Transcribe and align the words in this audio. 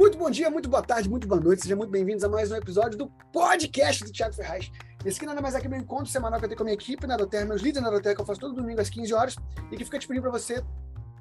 Muito 0.00 0.16
bom 0.16 0.30
dia, 0.30 0.48
muito 0.50 0.66
boa 0.66 0.82
tarde, 0.82 1.10
muito 1.10 1.28
boa 1.28 1.38
noite. 1.38 1.60
Sejam 1.60 1.76
muito 1.76 1.90
bem-vindos 1.90 2.24
a 2.24 2.28
mais 2.30 2.50
um 2.50 2.56
episódio 2.56 2.96
do 2.96 3.06
podcast 3.30 4.02
do 4.02 4.10
Thiago 4.10 4.34
Ferraz. 4.34 4.72
Esse 5.04 5.18
aqui 5.18 5.26
nada 5.26 5.42
mais 5.42 5.54
é 5.54 5.60
que 5.60 5.68
meu 5.68 5.78
encontro 5.78 6.06
semanal 6.06 6.38
que 6.38 6.46
eu 6.46 6.48
tenho 6.48 6.56
com 6.56 6.62
a 6.62 6.68
minha 6.68 6.74
equipe 6.74 7.06
na 7.06 7.18
Doterra, 7.18 7.44
meus 7.44 7.60
líderes 7.60 7.82
na 7.82 7.90
Doterra, 7.90 8.14
que 8.14 8.20
eu 8.22 8.24
faço 8.24 8.40
todo 8.40 8.54
domingo 8.54 8.80
às 8.80 8.88
15 8.88 9.12
horas 9.12 9.36
e 9.70 9.76
que 9.76 9.84
fica 9.84 9.98
disponível 9.98 10.30
para 10.30 10.40
você 10.40 10.64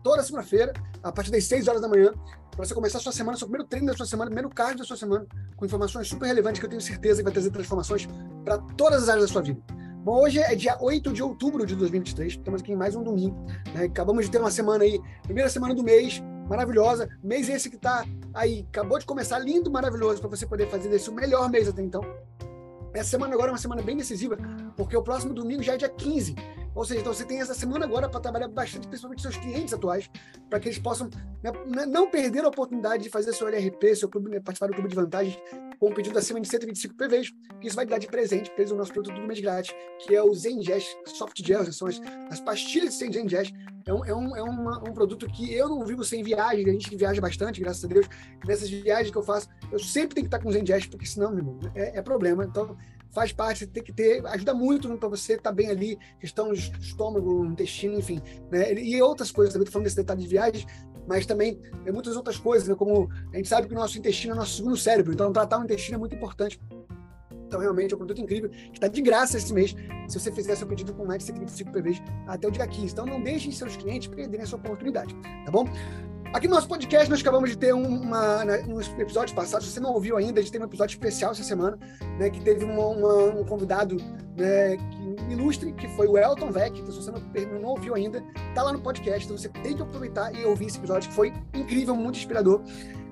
toda 0.01 0.23
segunda-feira, 0.23 0.71
a 1.03 1.11
partir 1.11 1.29
das 1.29 1.43
6 1.43 1.67
horas 1.67 1.81
da 1.81 1.89
manhã, 1.89 2.13
para 2.51 2.65
você 2.65 2.73
começar 2.73 2.99
a 2.99 3.01
sua 3.01 3.11
semana, 3.11 3.37
seu 3.37 3.47
primeiro 3.47 3.67
treino 3.67 3.87
da 3.87 3.97
sua 3.97 4.05
semana, 4.05 4.31
primeiro 4.31 4.49
card 4.49 4.77
da 4.77 4.85
sua 4.85 4.95
semana, 4.95 5.27
com 5.57 5.65
informações 5.65 6.07
super 6.07 6.27
relevantes 6.27 6.61
que 6.61 6.65
eu 6.65 6.69
tenho 6.69 6.81
certeza 6.81 7.17
que 7.17 7.23
vai 7.25 7.33
trazer 7.33 7.51
transformações 7.51 8.07
para 8.45 8.59
todas 8.77 9.03
as 9.03 9.09
áreas 9.09 9.27
da 9.27 9.33
sua 9.33 9.41
vida. 9.41 9.61
Bom, 10.05 10.23
hoje 10.23 10.39
é 10.39 10.55
dia 10.55 10.77
8 10.79 11.11
de 11.11 11.21
outubro 11.21 11.65
de 11.65 11.75
2023, 11.75 12.31
estamos 12.31 12.61
aqui 12.61 12.71
em 12.71 12.77
mais 12.77 12.95
um 12.95 13.03
domingo. 13.03 13.45
Né? 13.73 13.83
Acabamos 13.83 14.23
de 14.23 14.31
ter 14.31 14.39
uma 14.39 14.49
semana 14.49 14.85
aí, 14.85 15.01
primeira 15.23 15.49
semana 15.49 15.75
do 15.75 15.83
mês, 15.83 16.23
maravilhosa. 16.49 17.07
Mês 17.23 17.47
esse 17.47 17.69
que 17.69 17.75
está 17.75 18.05
aí, 18.33 18.65
acabou 18.69 18.97
de 18.97 19.05
começar, 19.05 19.39
lindo, 19.39 19.69
maravilhoso, 19.71 20.19
para 20.19 20.29
você 20.29 20.45
poder 20.45 20.67
fazer 20.67 20.89
desse 20.89 21.09
o 21.09 21.13
melhor 21.13 21.49
mês 21.49 21.67
até 21.67 21.81
então. 21.81 22.01
Essa 22.93 23.11
semana 23.11 23.35
agora 23.35 23.49
é 23.49 23.53
uma 23.53 23.59
semana 23.59 23.83
bem 23.83 23.95
decisiva, 23.95 24.35
porque 24.75 24.97
o 24.97 25.03
próximo 25.03 25.33
domingo 25.33 25.61
já 25.61 25.75
é 25.75 25.77
dia 25.77 25.89
15. 25.89 26.35
Ou 26.79 26.85
seja, 26.85 27.01
então 27.01 27.13
você 27.13 27.25
tem 27.25 27.41
essa 27.41 27.53
semana 27.53 27.83
agora 27.83 28.07
para 28.07 28.21
trabalhar 28.21 28.47
bastante, 28.47 28.87
principalmente 28.87 29.21
seus 29.21 29.35
clientes 29.35 29.73
atuais, 29.73 30.09
para 30.49 30.61
que 30.61 30.69
eles 30.69 30.79
possam 30.79 31.09
né, 31.43 31.51
não 31.85 32.09
perder 32.09 32.45
a 32.45 32.47
oportunidade 32.47 33.03
de 33.03 33.09
fazer 33.09 33.33
seu 33.33 33.49
LRP, 33.49 33.97
seu 33.97 34.07
clube, 34.07 34.29
né, 34.29 34.39
participar 34.39 34.67
do 34.67 34.73
clube 34.73 34.87
de 34.87 34.95
vantagens 34.95 35.37
com 35.77 35.89
um 35.89 35.93
pedido 35.93 36.17
acima 36.17 36.39
de 36.39 36.47
125 36.47 36.95
PVs, 36.95 37.33
que 37.59 37.67
isso 37.67 37.75
vai 37.75 37.85
dar 37.85 37.97
de 37.97 38.07
presente 38.07 38.49
para 38.51 38.63
o 38.73 38.77
nosso 38.77 38.93
produto 38.93 39.13
do 39.13 39.27
mês 39.27 39.41
grátis, 39.41 39.75
que 39.99 40.15
é 40.15 40.23
o 40.23 40.33
Zengest 40.33 40.95
Soft 41.05 41.45
Gels, 41.45 41.75
são 41.75 41.85
as, 41.85 41.99
as 42.29 42.39
pastilhas 42.39 42.97
de 42.97 43.13
Zengest, 43.13 43.53
é, 43.85 43.93
um, 43.93 44.05
é, 44.05 44.15
um, 44.15 44.35
é 44.37 44.41
uma, 44.41 44.79
um 44.79 44.93
produto 44.93 45.27
que 45.27 45.53
eu 45.53 45.67
não 45.67 45.85
vivo 45.85 46.05
sem 46.05 46.23
viagem, 46.23 46.65
a 46.65 46.71
gente 46.71 46.95
viaja 46.95 47.19
bastante, 47.19 47.59
graças 47.59 47.83
a 47.83 47.87
Deus. 47.89 48.07
Nessas 48.45 48.69
viagens 48.69 49.11
que 49.11 49.17
eu 49.17 49.23
faço, 49.23 49.49
eu 49.69 49.79
sempre 49.79 50.15
tenho 50.15 50.29
que 50.29 50.33
estar 50.33 50.39
com 50.39 50.49
Zengest, 50.49 50.89
porque 50.89 51.05
senão, 51.05 51.29
meu 51.29 51.39
irmão, 51.39 51.59
é, 51.75 51.97
é 51.97 52.01
problema. 52.01 52.45
Então, 52.45 52.77
faz 53.11 53.31
parte, 53.31 53.67
tem 53.67 53.83
que 53.83 53.91
ter, 53.91 54.25
ajuda 54.27 54.53
muito 54.53 54.87
né, 54.87 54.97
para 54.97 55.09
você 55.09 55.33
estar 55.33 55.49
tá 55.49 55.55
bem 55.55 55.69
ali, 55.69 55.97
questão 56.19 56.51
de 56.53 56.71
estômago, 56.79 57.45
intestino, 57.45 57.97
enfim. 57.97 58.21
Né? 58.51 58.73
E 58.73 59.01
outras 59.01 59.31
coisas 59.31 59.53
também, 59.53 59.63
estou 59.63 59.73
falando 59.73 59.85
desse 59.85 59.95
detalhe 59.95 60.21
de 60.21 60.27
viagens, 60.27 60.65
mas 61.07 61.25
também 61.25 61.59
tem 61.83 61.93
muitas 61.93 62.15
outras 62.15 62.37
coisas, 62.37 62.67
né? 62.67 62.75
como 62.75 63.09
a 63.33 63.37
gente 63.37 63.47
sabe 63.47 63.67
que 63.67 63.73
o 63.73 63.77
nosso 63.77 63.97
intestino 63.97 64.33
é 64.33 64.35
o 64.35 64.39
nosso 64.39 64.57
segundo 64.57 64.77
cérebro, 64.77 65.13
então 65.13 65.31
tratar 65.33 65.59
o 65.59 65.63
intestino 65.63 65.95
é 65.95 65.99
muito 65.99 66.15
importante 66.15 66.59
então, 67.49 67.59
realmente, 67.59 67.93
é 67.93 67.95
um 67.95 67.97
produto 67.97 68.21
incrível, 68.21 68.47
que 68.47 68.73
está 68.73 68.87
de 68.87 69.01
graça 69.01 69.35
esse 69.35 69.51
mês, 69.51 69.75
se 70.07 70.19
você 70.19 70.31
fizer 70.31 70.55
seu 70.55 70.67
pedido 70.67 70.93
com 70.93 71.03
mais 71.03 71.19
de 71.19 71.25
125 71.25 71.71
PVs 71.71 72.01
até 72.27 72.47
o 72.47 72.51
dia 72.51 72.67
15. 72.67 72.93
Então, 72.93 73.07
não 73.07 73.21
deixem 73.21 73.51
seus 73.51 73.75
clientes 73.75 74.07
perderem 74.07 74.43
essa 74.43 74.55
oportunidade, 74.55 75.15
tá 75.45 75.51
bom? 75.51 75.65
Aqui 76.31 76.47
no 76.47 76.53
nosso 76.53 76.67
podcast, 76.67 77.09
nós 77.09 77.21
acabamos 77.21 77.49
de 77.49 77.57
ter 77.57 77.73
uma, 77.73 78.45
né, 78.45 78.57
nos 78.59 78.87
episódios 78.99 79.33
passados, 79.33 79.65
se 79.65 79.73
você 79.73 79.79
não 79.79 79.91
ouviu 79.93 80.15
ainda, 80.15 80.39
a 80.39 80.43
gente 80.43 80.51
teve 80.51 80.63
um 80.63 80.67
episódio 80.67 80.93
especial 80.93 81.31
essa 81.31 81.41
semana, 81.41 81.75
né, 82.19 82.29
que 82.29 82.39
teve 82.41 82.63
uma, 82.63 82.85
uma, 82.85 83.15
um 83.39 83.43
convidado 83.43 83.97
né, 84.37 84.77
que, 84.77 85.33
ilustre, 85.33 85.73
que 85.73 85.87
foi 85.95 86.07
o 86.07 86.19
Elton 86.19 86.51
Vec, 86.51 86.79
então 86.79 86.91
se 86.91 87.01
você 87.01 87.11
não, 87.11 87.59
não 87.59 87.69
ouviu 87.69 87.95
ainda, 87.95 88.23
tá 88.53 88.61
lá 88.61 88.71
no 88.71 88.79
podcast, 88.79 89.25
então 89.25 89.35
você 89.35 89.49
tem 89.49 89.75
que 89.75 89.81
aproveitar 89.81 90.31
e 90.35 90.45
ouvir 90.45 90.67
esse 90.67 90.77
episódio, 90.77 91.09
que 91.09 91.15
foi 91.15 91.33
incrível, 91.51 91.95
muito 91.95 92.19
inspirador. 92.19 92.61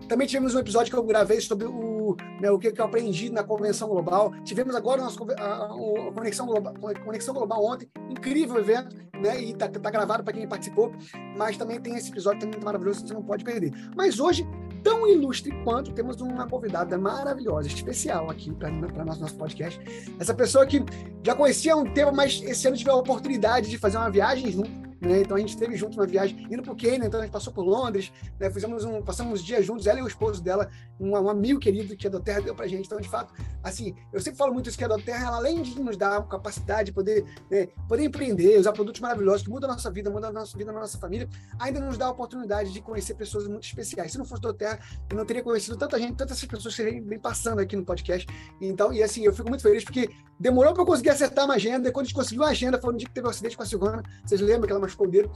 Também 0.08 0.26
tivemos 0.26 0.56
um 0.56 0.60
episódio 0.60 0.92
que 0.92 0.98
eu 0.98 1.04
gravei 1.04 1.42
sobre 1.42 1.68
o, 1.68 2.16
né, 2.40 2.50
o 2.50 2.58
que, 2.58 2.74
eu 2.76 2.86
aprendi 2.86 3.30
na 3.30 3.44
Convenção 3.44 3.90
Global. 3.90 4.34
Tivemos 4.44 4.76
agora 4.76 5.02
nossa, 5.02 5.20
a, 5.38 5.66
a 5.66 6.12
Conexão, 6.14 6.46
Global, 6.46 6.74
Conexão 7.04 7.34
Global 7.34 7.66
ontem, 7.66 7.90
incrível 8.10 8.58
evento, 8.58 8.96
né? 9.22 9.42
E 9.42 9.52
está 9.52 9.68
tá 9.68 9.92
gravado 9.92 10.24
para 10.24 10.34
quem 10.34 10.48
participou, 10.48 10.94
mas 11.38 11.58
também 11.58 11.80
tem 11.80 11.96
esse 11.96 12.10
episódio 12.10 12.40
também 12.40 12.60
maravilhoso 12.64 13.02
que 13.02 13.10
você 13.10 13.14
não 13.14 13.24
pode 13.24 13.44
perder. 13.44 13.74
Mas 13.96 14.20
hoje, 14.20 14.48
tão 14.82 15.06
ilustre 15.08 15.52
quanto, 15.64 15.92
temos 15.92 16.22
uma 16.22 16.48
convidada 16.48 16.98
maravilhosa, 16.98 17.68
especial 17.68 18.30
aqui 18.30 18.54
para 18.54 18.72
nosso, 19.04 19.20
nosso 19.20 19.36
podcast. 19.36 19.80
Essa 20.18 20.34
pessoa 20.34 20.66
que 20.66 20.84
já 21.22 21.36
conhecia 21.36 21.76
um 21.76 21.84
tempo, 21.94 22.16
mas 22.16 22.42
esse 22.44 22.66
ano 22.68 22.78
tive 22.78 22.90
a 22.90 22.96
oportunidade 22.96 23.70
de 23.70 23.78
fazer 23.78 23.98
uma 23.98 24.10
viagem 24.10 24.52
junto 24.52 24.87
né? 25.02 25.22
Então 25.22 25.36
a 25.38 25.40
gente 25.40 25.50
esteve 25.50 25.76
junto 25.76 25.98
uma 25.98 26.06
viagem, 26.06 26.48
indo 26.50 26.62
para 26.62 26.74
o 26.74 26.76
Quênia, 26.76 27.08
então 27.08 27.20
a 27.20 27.24
gente 27.24 27.32
passou 27.32 27.54
por 27.54 27.64
Londres, 27.64 28.12
né? 28.40 28.50
Fizemos 28.50 28.84
um, 28.84 29.02
passamos 29.02 29.44
dias 29.44 29.66
juntos, 29.66 29.88
ela 29.88 30.00
e 30.00 30.04
o 30.04 30.08
esposo 30.08 30.42
dela, 30.42 30.70
um, 31.00 31.12
um 31.12 31.30
amigo 31.30 31.60
querido 31.60 31.96
que 31.96 32.08
a 32.08 32.10
Doterra 32.10 32.42
deu 32.42 32.56
para 32.56 32.68
gente. 32.68 32.86
Então, 32.86 33.00
de 33.00 33.10
fato, 33.10 33.34
assim, 33.64 33.96
eu 34.12 34.20
sempre 34.20 34.38
falo 34.38 34.54
muito 34.54 34.70
isso 34.70 34.78
que 34.78 34.84
a 34.84 34.88
Doterra, 34.88 35.28
ela, 35.28 35.38
além 35.38 35.62
de 35.62 35.80
nos 35.80 35.98
dar 35.98 36.26
capacidade 36.28 36.88
de 36.88 36.92
poder, 36.94 37.26
né, 37.50 37.68
poder 37.88 38.04
empreender, 38.04 38.60
usar 38.60 38.72
produtos 38.72 39.02
maravilhosos 39.02 39.44
que 39.44 39.50
mudam 39.50 39.70
a 39.70 39.74
nossa 39.74 39.92
vida, 39.92 40.10
mudam 40.10 40.30
a 40.30 40.34
nossa 40.34 40.58
vida, 40.58 40.72
a 40.72 40.74
nossa 40.74 40.98
família, 40.98 41.28
ainda 41.60 41.80
nos 41.80 41.98
dá 41.98 42.08
a 42.08 42.12
oportunidade 42.12 42.72
de 42.72 42.82
conhecer 42.82 43.14
pessoas 43.16 43.48
muito 43.48 43.64
especiais. 43.64 44.12
Se 44.12 44.18
não 44.18 44.26
fosse 44.26 44.42
Doterra, 44.42 44.80
eu 45.10 45.18
não 45.18 45.26
teria 45.26 45.44
conhecido 45.44 45.78
tanta 45.78 46.00
gente, 46.00 46.16
tantas 46.16 46.44
pessoas 46.44 46.76
que 46.76 47.02
vem 47.02 47.20
passando 47.20 47.60
aqui 47.60 47.76
no 47.76 47.84
podcast. 47.84 48.28
Então, 48.62 48.94
e 48.94 49.04
assim, 49.04 49.24
eu 49.24 49.34
fico 49.34 49.50
muito 49.50 49.62
feliz 49.62 49.84
porque 49.84 50.10
demorou 50.40 50.74
para 50.74 50.84
eu 50.84 50.86
conseguir 50.86 51.10
acertar 51.10 51.46
uma 51.46 51.56
agenda, 51.56 51.90
e 51.90 51.92
quando 51.92 52.06
a 52.06 52.08
gente 52.08 52.16
conseguiu 52.16 52.44
a 52.44 52.50
agenda, 52.50 52.80
foi 52.80 52.92
no 52.92 52.98
dia 52.98 53.08
que 53.08 53.14
teve 53.14 53.26
o 53.26 53.28
um 53.28 53.32
acidente 53.32 53.58
com 53.58 53.64
a 53.64 53.66
Silvana, 53.66 54.04
vocês 54.24 54.40
lembram 54.40 54.68
que 54.68 54.72
ela 54.72 54.80
dedo, 55.10 55.32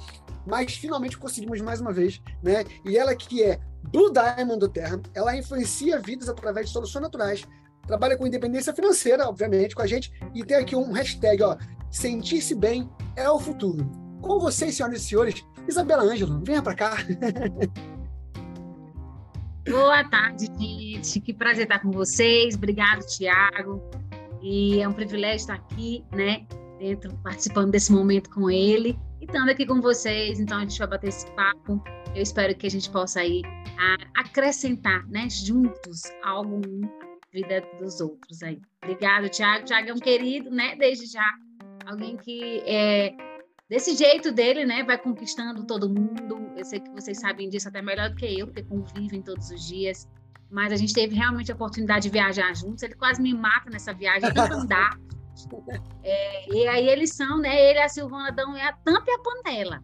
mas 0.45 0.73
finalmente 0.75 1.17
conseguimos 1.17 1.61
mais 1.61 1.81
uma 1.81 1.91
vez, 1.91 2.21
né? 2.43 2.63
E 2.85 2.97
ela 2.97 3.15
que 3.15 3.43
é 3.43 3.59
Blue 3.91 4.11
Diamond 4.11 4.59
do 4.59 4.69
Terra, 4.69 5.01
ela 5.13 5.35
influencia 5.35 5.99
vidas 5.99 6.29
através 6.29 6.67
de 6.67 6.73
soluções 6.73 7.01
naturais, 7.01 7.47
trabalha 7.85 8.17
com 8.17 8.27
independência 8.27 8.73
financeira, 8.73 9.27
obviamente, 9.27 9.75
com 9.75 9.81
a 9.81 9.87
gente, 9.87 10.11
e 10.33 10.43
tem 10.43 10.57
aqui 10.57 10.75
um 10.75 10.91
hashtag, 10.91 11.43
ó, 11.43 11.57
sentir-se 11.89 12.55
bem 12.55 12.89
é 13.15 13.29
o 13.29 13.39
futuro. 13.39 13.89
Com 14.21 14.39
vocês, 14.39 14.75
senhoras 14.75 15.01
e 15.01 15.05
senhores, 15.05 15.43
Isabela 15.67 16.03
Ângelo, 16.03 16.39
venha 16.43 16.61
para 16.61 16.75
cá. 16.75 16.97
Boa 19.67 20.03
tarde, 20.09 20.47
gente. 20.59 21.19
Que 21.19 21.33
prazer 21.33 21.63
estar 21.63 21.79
com 21.79 21.91
vocês. 21.91 22.55
Obrigado, 22.55 23.05
Tiago. 23.05 23.81
E 24.41 24.81
é 24.81 24.87
um 24.87 24.93
privilégio 24.93 25.37
estar 25.37 25.53
aqui, 25.53 26.03
né, 26.11 26.47
dentro, 26.81 27.15
participando 27.23 27.71
desse 27.71 27.91
momento 27.91 28.29
com 28.31 28.49
ele 28.49 28.97
e 29.21 29.25
estando 29.25 29.49
aqui 29.49 29.67
com 29.67 29.79
vocês. 29.79 30.39
Então, 30.39 30.57
a 30.57 30.61
gente 30.61 30.79
vai 30.79 30.87
bater 30.87 31.09
esse 31.09 31.29
papo. 31.31 31.81
Eu 32.15 32.23
espero 32.23 32.55
que 32.55 32.65
a 32.65 32.71
gente 32.71 32.89
possa 32.89 33.19
aí 33.19 33.43
acrescentar, 34.15 35.07
né, 35.07 35.29
juntos, 35.29 36.01
algo 36.23 36.59
na 36.59 36.89
vida 37.31 37.63
dos 37.79 38.01
outros 38.01 38.41
aí. 38.41 38.59
Obrigado, 38.83 39.29
Tiago. 39.29 39.65
Tiago 39.65 39.89
é 39.89 39.93
um 39.93 39.99
querido, 39.99 40.49
né, 40.49 40.75
desde 40.75 41.05
já. 41.05 41.31
Alguém 41.85 42.17
que 42.17 42.63
é 42.65 43.13
desse 43.69 43.95
jeito 43.95 44.31
dele, 44.31 44.65
né, 44.65 44.83
vai 44.83 44.97
conquistando 44.97 45.65
todo 45.65 45.87
mundo. 45.87 46.51
Eu 46.57 46.65
sei 46.65 46.79
que 46.79 46.89
vocês 46.91 47.19
sabem 47.19 47.47
disso 47.47 47.69
até 47.69 47.81
melhor 47.81 48.09
do 48.09 48.15
que 48.15 48.39
eu, 48.39 48.47
porque 48.47 48.63
convivem 48.63 49.21
todos 49.21 49.51
os 49.51 49.67
dias 49.67 50.09
mas 50.53 50.73
a 50.73 50.75
gente 50.75 50.91
teve 50.93 51.15
realmente 51.15 51.49
a 51.49 51.55
oportunidade 51.55 52.03
de 52.03 52.09
viajar 52.09 52.53
juntos. 52.53 52.83
Ele 52.83 52.95
quase 52.95 53.21
me 53.21 53.33
mata 53.33 53.69
nessa 53.69 53.93
viagem, 53.93 54.33
tanto 54.33 54.53
andar. 54.53 54.99
É, 56.03 56.53
e 56.53 56.67
aí 56.67 56.87
eles 56.87 57.13
são, 57.13 57.39
né? 57.39 57.69
Ele 57.69 57.79
a 57.79 57.89
Silvana 57.89 58.31
dão 58.31 58.55
é 58.55 58.67
a 58.67 58.73
tampa 58.73 59.05
e 59.07 59.13
a 59.13 59.19
panela. 59.19 59.83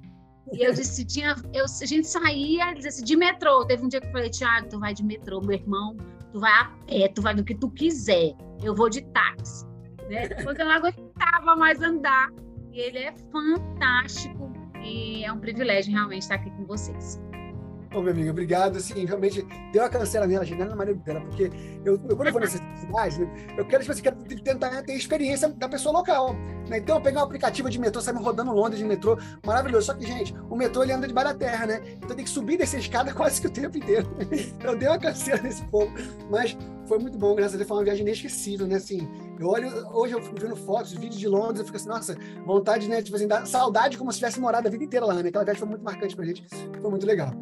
E 0.53 0.65
eu 0.65 0.73
disse, 0.73 1.03
tinha, 1.05 1.35
eu, 1.53 1.65
a 1.65 1.85
gente 1.85 2.07
saía, 2.07 2.73
disse 2.73 3.03
de 3.03 3.15
metrô. 3.15 3.65
Teve 3.65 3.83
um 3.83 3.89
dia 3.89 3.99
que 3.99 4.07
eu 4.07 4.11
falei, 4.11 4.29
Tiago, 4.29 4.69
tu 4.69 4.79
vai 4.79 4.93
de 4.93 5.03
metrô, 5.03 5.41
meu 5.41 5.53
irmão, 5.53 5.97
tu 6.31 6.39
vai 6.39 6.51
a 6.51 6.65
pé, 6.85 7.07
tu 7.09 7.21
vai 7.21 7.35
do 7.35 7.43
que 7.43 7.53
tu 7.55 7.69
quiser. 7.71 8.33
Eu 8.63 8.73
vou 8.73 8.89
de 8.89 9.01
táxi. 9.11 9.65
Né? 10.09 10.29
Porque 10.43 10.61
eu 10.61 10.65
não 10.65 10.73
aguentava 10.73 11.55
mais 11.55 11.81
andar. 11.81 12.29
E 12.71 12.79
ele 12.79 12.99
é 12.99 13.13
fantástico 13.31 14.51
e 14.83 15.25
é 15.25 15.31
um 15.31 15.39
privilégio 15.39 15.91
realmente 15.91 16.21
estar 16.21 16.35
aqui 16.35 16.49
com 16.51 16.65
vocês. 16.65 17.19
Ô, 17.97 18.01
meu 18.01 18.13
amigo, 18.13 18.29
obrigado. 18.29 18.77
Assim, 18.77 19.05
realmente 19.05 19.41
deu 19.73 19.81
uma 19.81 19.89
cancela 19.89 20.27
nela, 20.27 20.45
gente, 20.45 20.63
na 20.63 20.75
marido 20.75 20.99
dela, 20.99 21.19
porque 21.21 21.51
eu, 21.83 21.99
eu, 22.07 22.15
quando 22.15 22.27
eu 22.27 22.31
vou 22.31 22.41
nessas 22.41 22.61
cidades, 22.79 23.17
né, 23.17 23.55
eu 23.57 23.65
quero, 23.65 23.81
tipo 23.81 23.91
assim, 23.91 24.03
quero 24.03 24.17
tentar 24.43 24.83
ter 24.83 24.93
experiência 24.93 25.49
da 25.49 25.67
pessoa 25.67 25.97
local. 25.97 26.35
Né? 26.69 26.77
Então, 26.77 26.97
eu 26.97 27.01
peguei 27.01 27.19
um 27.19 27.23
aplicativo 27.23 27.71
de 27.71 27.79
metrô, 27.79 27.99
saí 27.99 28.13
rodando 28.15 28.51
Londres 28.51 28.77
de 28.77 28.85
metrô, 28.85 29.17
maravilhoso. 29.43 29.87
Só 29.87 29.95
que, 29.95 30.05
gente, 30.05 30.35
o 30.47 30.55
metrô 30.55 30.83
ele 30.83 30.93
anda 30.93 31.07
debaixo 31.07 31.33
da 31.33 31.39
terra, 31.39 31.65
né? 31.65 31.81
Então, 31.95 32.15
tem 32.15 32.23
que 32.23 32.29
subir 32.29 32.57
dessa 32.57 32.77
escada 32.77 33.11
quase 33.15 33.41
que 33.41 33.47
o 33.47 33.49
tempo 33.49 33.75
inteiro. 33.75 34.07
eu 34.63 34.77
dei 34.77 34.87
uma 34.87 34.99
canseira 34.99 35.41
nesse 35.41 35.63
povo, 35.65 35.91
mas 36.29 36.55
foi 36.85 36.99
muito 36.99 37.17
bom, 37.17 37.33
graças 37.33 37.55
a 37.55 37.57
Deus, 37.57 37.67
foi 37.67 37.77
uma 37.77 37.83
viagem 37.83 38.03
inesquecível, 38.03 38.67
né? 38.67 38.75
Assim, 38.75 39.09
eu 39.39 39.47
olho, 39.47 39.69
hoje 39.91 40.13
eu 40.13 40.21
fico 40.21 40.39
vendo 40.39 40.55
fotos, 40.55 40.93
vídeos 40.93 41.19
de 41.19 41.27
Londres, 41.27 41.59
eu 41.61 41.65
fico 41.65 41.77
assim, 41.77 41.89
nossa, 41.89 42.15
vontade, 42.45 42.87
né? 42.87 43.01
Tipo 43.01 43.15
assim, 43.15 43.27
saudade 43.45 43.97
como 43.97 44.11
se 44.11 44.19
tivesse 44.19 44.39
morado 44.39 44.67
a 44.67 44.71
vida 44.71 44.83
inteira 44.83 45.05
lá, 45.05 45.15
né? 45.15 45.29
Aquela 45.29 45.43
viagem 45.43 45.59
foi 45.59 45.69
muito 45.69 45.83
marcante 45.83 46.15
pra 46.15 46.25
gente, 46.25 46.45
foi 46.79 46.89
muito 46.91 47.05
legal. 47.05 47.33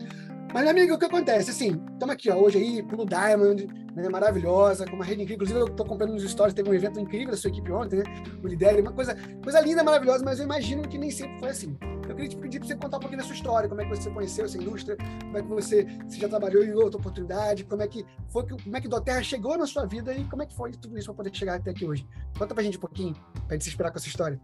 Mas, 0.56 0.70
amigo, 0.70 0.94
o 0.94 0.98
que 0.98 1.04
acontece? 1.04 1.52
Assim, 1.52 1.82
estamos 1.92 2.16
aqui 2.16 2.32
ó, 2.32 2.38
hoje 2.38 2.58
aí, 2.58 2.82
Blue 2.82 3.06
Diamond, 3.06 3.68
né, 3.94 4.08
maravilhosa, 4.08 4.86
com 4.86 4.96
uma 4.96 5.04
rede 5.04 5.22
incrível. 5.22 5.44
Inclusive, 5.44 5.60
eu 5.60 5.68
estou 5.68 5.86
comprando 5.86 6.14
nos 6.14 6.24
stories, 6.24 6.54
teve 6.54 6.70
um 6.70 6.74
evento 6.74 6.98
incrível 6.98 7.32
da 7.32 7.36
sua 7.36 7.50
equipe 7.50 7.70
ontem, 7.74 7.98
né? 7.98 8.04
O 8.42 8.48
Lidere, 8.48 8.80
uma 8.80 8.94
coisa, 8.94 9.18
coisa 9.44 9.60
linda, 9.60 9.84
maravilhosa, 9.84 10.24
mas 10.24 10.40
eu 10.40 10.46
imagino 10.46 10.88
que 10.88 10.98
nem 10.98 11.12
sempre 11.12 11.38
foi 11.40 11.50
assim. 11.50 11.78
Eu 12.08 12.16
queria 12.16 12.30
te 12.30 12.38
pedir 12.38 12.60
para 12.60 12.70
você 12.70 12.76
contar 12.78 12.96
um 12.96 13.00
pouquinho 13.02 13.22
da 13.22 13.28
sua 13.28 13.36
história, 13.36 13.68
como 13.68 13.82
é 13.82 13.84
que 13.84 13.90
você 13.98 14.10
conheceu 14.10 14.46
essa 14.46 14.58
indústria, 14.58 14.96
como 14.96 15.38
é 15.38 15.42
que 15.42 15.48
você, 15.50 15.86
você 16.08 16.20
já 16.22 16.30
trabalhou 16.30 16.64
em 16.64 16.72
outra 16.72 17.02
oportunidade, 17.02 17.66
como 17.66 17.82
é 17.82 17.88
que 17.90 18.06
foi, 18.30 18.48
como 18.48 18.78
é 18.78 18.80
que 18.80 18.88
Doterra 18.88 19.22
chegou 19.24 19.58
na 19.58 19.68
sua 19.68 19.86
vida 19.86 20.14
e 20.14 20.24
como 20.24 20.42
é 20.42 20.46
que 20.46 20.56
foi 20.56 20.72
tudo 20.72 20.98
isso 20.98 21.08
para 21.08 21.16
poder 21.16 21.36
chegar 21.36 21.56
até 21.56 21.72
aqui 21.72 21.86
hoje. 21.86 22.08
Conta 22.40 22.54
para 22.54 22.62
a 22.62 22.64
gente 22.64 22.78
um 22.78 22.82
pouquinho, 22.82 23.14
para 23.14 23.50
a 23.50 23.54
gente 23.56 23.66
se 23.66 23.72
inspirar 23.72 23.92
com 23.92 23.98
essa 23.98 24.08
história. 24.08 24.40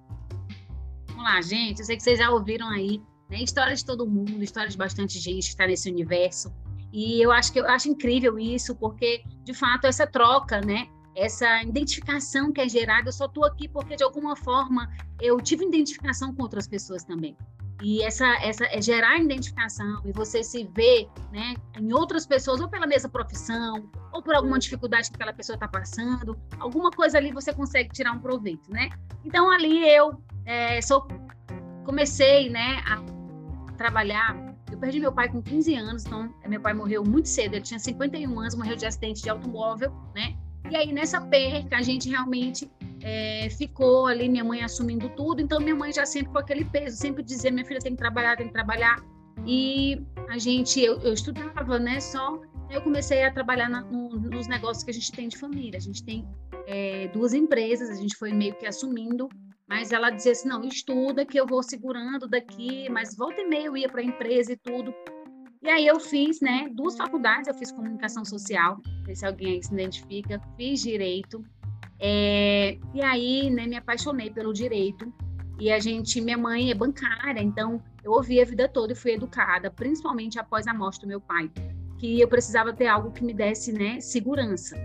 Vamos 1.08 1.24
lá, 1.24 1.42
gente. 1.42 1.80
Eu 1.80 1.86
sei 1.86 1.96
que 1.96 2.04
vocês 2.04 2.20
já 2.20 2.30
ouviram 2.32 2.68
aí 2.68 3.02
né? 3.32 3.42
História 3.42 3.74
de 3.74 3.84
todo 3.84 4.06
mundo, 4.06 4.44
história 4.44 4.70
de 4.70 4.78
bastante 4.78 5.18
gente 5.18 5.44
que 5.46 5.50
está 5.52 5.66
nesse 5.66 5.90
universo. 5.90 6.54
E 6.92 7.22
eu 7.22 7.32
acho 7.32 7.54
que 7.54 7.60
eu 7.60 7.68
acho 7.68 7.88
incrível 7.88 8.38
isso, 8.38 8.76
porque 8.76 9.24
de 9.44 9.54
fato 9.54 9.88
essa 9.88 10.06
troca, 10.06 10.60
né? 10.60 10.90
Essa 11.16 11.64
identificação 11.64 12.52
que 12.52 12.60
é 12.60 12.68
gerada, 12.68 13.08
eu 13.08 13.14
só 13.14 13.26
estou 13.26 13.46
aqui 13.46 13.68
porque 13.68 13.96
de 13.96 14.04
alguma 14.04 14.36
forma 14.36 14.90
eu 15.20 15.40
tive 15.40 15.66
identificação 15.66 16.36
com 16.36 16.44
outras 16.44 16.68
pessoas 16.68 17.04
também. 17.04 17.36
E 17.82 18.04
essa, 18.04 18.28
essa 18.44 18.66
é 18.66 18.80
gerar 18.80 19.18
identificação 19.18 20.02
e 20.06 20.12
você 20.12 20.44
se 20.44 20.70
ver 20.76 21.10
né, 21.32 21.56
em 21.80 21.92
outras 21.94 22.28
pessoas, 22.28 22.62
ou 22.62 22.70
pela 22.70 22.86
mesma 22.86 23.10
profissão, 23.10 23.90
ou 24.12 24.22
por 24.22 24.36
alguma 24.36 24.60
dificuldade 24.60 25.10
que 25.10 25.16
aquela 25.16 25.34
pessoa 25.34 25.56
está 25.56 25.68
passando, 25.68 26.38
alguma 26.60 26.92
coisa 26.92 27.18
ali 27.18 27.32
você 27.32 27.52
consegue 27.52 27.90
tirar 27.92 28.12
um 28.12 28.20
proveito, 28.20 28.72
né? 28.72 28.90
Então 29.26 29.50
ali 29.50 29.84
eu 29.90 30.22
é, 30.46 30.80
sou, 30.82 31.08
comecei 31.84 32.52
né, 32.52 32.84
a 32.86 33.21
trabalhar. 33.82 34.56
Eu 34.72 34.78
perdi 34.78 35.00
meu 35.00 35.12
pai 35.12 35.28
com 35.30 35.42
15 35.42 35.76
anos, 35.76 36.06
então 36.06 36.34
meu 36.48 36.62
pai 36.62 36.74
morreu 36.74 37.04
muito 37.04 37.28
cedo, 37.28 37.56
ele 37.56 37.64
tinha 37.64 37.80
51 37.80 38.40
anos, 38.40 38.56
morreu 38.56 38.76
de 38.76 38.86
acidente 38.86 39.22
de 39.22 39.30
automóvel, 39.30 39.92
né? 40.16 40.36
E 40.70 40.76
aí 40.76 40.94
nessa 40.94 41.20
perca 41.20 41.78
a 41.78 41.82
gente 41.82 42.08
realmente 42.10 42.72
é, 43.02 43.50
ficou 43.50 44.06
ali 44.06 44.30
minha 44.30 44.44
mãe 44.44 44.62
assumindo 44.62 45.10
tudo, 45.10 45.42
então 45.42 45.60
minha 45.60 45.76
mãe 45.76 45.92
já 45.92 46.06
sempre 46.06 46.32
com 46.32 46.38
aquele 46.38 46.64
peso, 46.64 46.96
sempre 46.96 47.24
dizia 47.24 47.52
minha 47.52 47.66
filha 47.66 47.80
tem 47.80 47.94
que 47.94 47.98
trabalhar, 47.98 48.38
tem 48.38 48.48
que 48.48 48.54
trabalhar. 48.54 49.04
E 49.46 50.02
a 50.30 50.38
gente, 50.38 50.80
eu, 50.80 51.00
eu 51.00 51.14
estudava, 51.14 51.80
né? 51.80 52.00
Só 52.00 52.40
eu 52.70 52.82
comecei 52.82 53.24
a 53.24 53.32
trabalhar 53.32 53.70
na, 53.70 53.82
no, 53.82 54.10
nos 54.10 54.48
negócios 54.48 54.84
que 54.84 54.92
a 54.92 54.94
gente 54.94 55.12
tem 55.12 55.28
de 55.28 55.38
família. 55.38 55.78
A 55.78 55.82
gente 55.82 56.04
tem 56.04 56.28
é, 56.68 57.08
duas 57.08 57.34
empresas, 57.34 57.90
a 57.90 57.96
gente 57.96 58.16
foi 58.16 58.32
meio 58.32 58.56
que 58.56 58.66
assumindo, 58.68 59.28
mas 59.72 59.94
ela 59.94 60.10
dizia 60.10 60.34
assim: 60.34 60.50
não, 60.50 60.66
estuda 60.66 61.26
que 61.26 61.40
eu 61.40 61.48
vou 61.48 61.64
segurando 61.64 62.28
daqui, 62.28 62.90
mas 62.90 63.16
volta 63.16 63.40
e 63.40 63.48
meia 63.48 63.68
eu 63.68 63.78
ia 63.78 63.88
para 63.88 64.02
a 64.02 64.04
empresa 64.04 64.52
e 64.52 64.58
tudo. 64.58 64.94
E 65.64 65.70
aí 65.70 65.88
eu 65.88 65.98
fiz, 65.98 66.42
né, 66.42 66.70
duas 66.74 66.98
faculdades, 66.98 67.48
eu 67.48 67.54
fiz 67.54 67.72
comunicação 67.72 68.26
social, 68.26 68.82
se 69.14 69.26
alguém 69.26 69.54
aí 69.54 69.64
se 69.64 69.74
identifica, 69.74 70.42
fiz 70.58 70.82
direito, 70.82 71.42
é, 72.00 72.78
e 72.94 73.02
aí, 73.02 73.50
né, 73.50 73.66
me 73.66 73.78
apaixonei 73.78 74.30
pelo 74.30 74.52
direito. 74.52 75.14
E 75.58 75.72
a 75.72 75.80
gente, 75.80 76.20
minha 76.20 76.38
mãe 76.38 76.70
é 76.72 76.74
bancária, 76.74 77.42
então 77.42 77.82
eu 78.04 78.12
ouvi 78.12 78.42
a 78.42 78.46
vida 78.46 78.68
toda 78.68 78.92
e 78.92 78.96
fui 78.96 79.12
educada, 79.12 79.72
principalmente 79.72 80.38
após 80.38 80.68
a 80.68 80.74
morte 80.74 81.00
do 81.00 81.08
meu 81.08 81.22
pai, 81.22 81.50
que 81.98 82.20
eu 82.20 82.28
precisava 82.28 82.74
ter 82.74 82.88
algo 82.88 83.12
que 83.12 83.24
me 83.24 83.34
desse, 83.34 83.72
né, 83.72 84.02
segurança. 84.02 84.76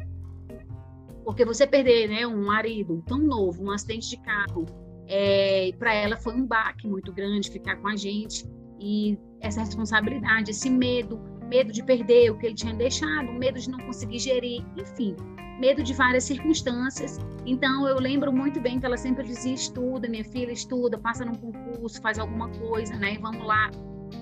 Porque 1.27 1.45
você 1.45 1.67
perder, 1.67 2.09
né, 2.09 2.25
um 2.25 2.47
marido 2.47 3.03
tão 3.05 3.19
novo, 3.19 3.65
um 3.65 3.73
acidente 3.73 4.09
de 4.11 4.17
carro, 4.19 4.65
é, 5.09 5.73
para 5.77 5.93
ela 5.93 6.17
foi 6.17 6.33
um 6.33 6.47
baque 6.47 6.87
muito 6.87 7.13
grande 7.13 7.51
ficar 7.51 7.75
com 7.77 7.89
a 7.89 7.97
gente 7.97 8.47
e 8.79 9.19
essa 9.41 9.59
responsabilidade, 9.59 10.53
esse 10.53 10.71
medo, 10.71 11.21
medo 11.49 11.73
de 11.73 11.83
perder 11.83 12.31
o 12.31 12.39
que 12.39 12.47
ele 12.47 12.55
tinha 12.55 12.73
deixado, 12.73 13.33
medo 13.33 13.59
de 13.59 13.69
não 13.69 13.79
conseguir 13.81 14.21
gerir, 14.21 14.65
enfim, 14.77 15.17
medo 15.59 15.83
de 15.83 15.93
várias 15.95 16.23
circunstâncias. 16.23 17.19
Então, 17.45 17.89
eu 17.89 17.99
lembro 17.99 18.33
muito 18.33 18.61
bem 18.61 18.79
que 18.79 18.87
ela 18.87 18.97
sempre 18.97 19.25
dizia: 19.25 19.55
estuda, 19.55 20.09
minha 20.09 20.25
filha, 20.25 20.53
estuda, 20.53 20.97
passa 20.97 21.25
num 21.25 21.35
concurso, 21.35 22.01
faz 22.01 22.21
alguma 22.21 22.49
coisa, 22.51 22.95
né? 22.95 23.15
E 23.15 23.19
vamos 23.19 23.45
lá. 23.45 23.69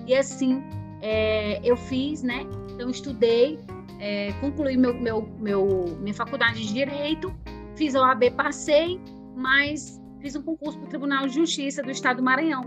E 0.07 0.15
assim, 0.15 0.63
é, 1.03 1.61
eu 1.63 1.77
fiz, 1.77 2.23
né? 2.23 2.47
Então, 2.73 2.89
estudei, 2.89 3.59
é, 3.99 4.31
concluí 4.41 4.77
meu, 4.77 4.93
meu, 4.93 5.21
meu, 5.39 5.97
minha 5.99 6.13
faculdade 6.13 6.65
de 6.65 6.73
Direito, 6.73 7.33
fiz 7.75 7.95
a 7.95 8.01
OAB, 8.01 8.31
passei, 8.35 8.99
mas 9.35 10.01
fiz 10.21 10.35
um 10.35 10.41
concurso 10.41 10.77
para 10.79 10.87
o 10.87 10.89
Tribunal 10.89 11.27
de 11.27 11.35
Justiça 11.35 11.81
do 11.81 11.91
Estado 11.91 12.17
do 12.17 12.23
Maranhão. 12.23 12.63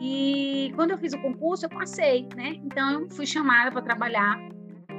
E 0.00 0.72
quando 0.74 0.90
eu 0.90 0.98
fiz 0.98 1.12
o 1.12 1.18
concurso, 1.18 1.66
eu 1.66 1.70
passei, 1.70 2.28
né? 2.36 2.60
Então, 2.64 3.02
eu 3.02 3.10
fui 3.10 3.26
chamada 3.26 3.70
para 3.70 3.82
trabalhar 3.82 4.38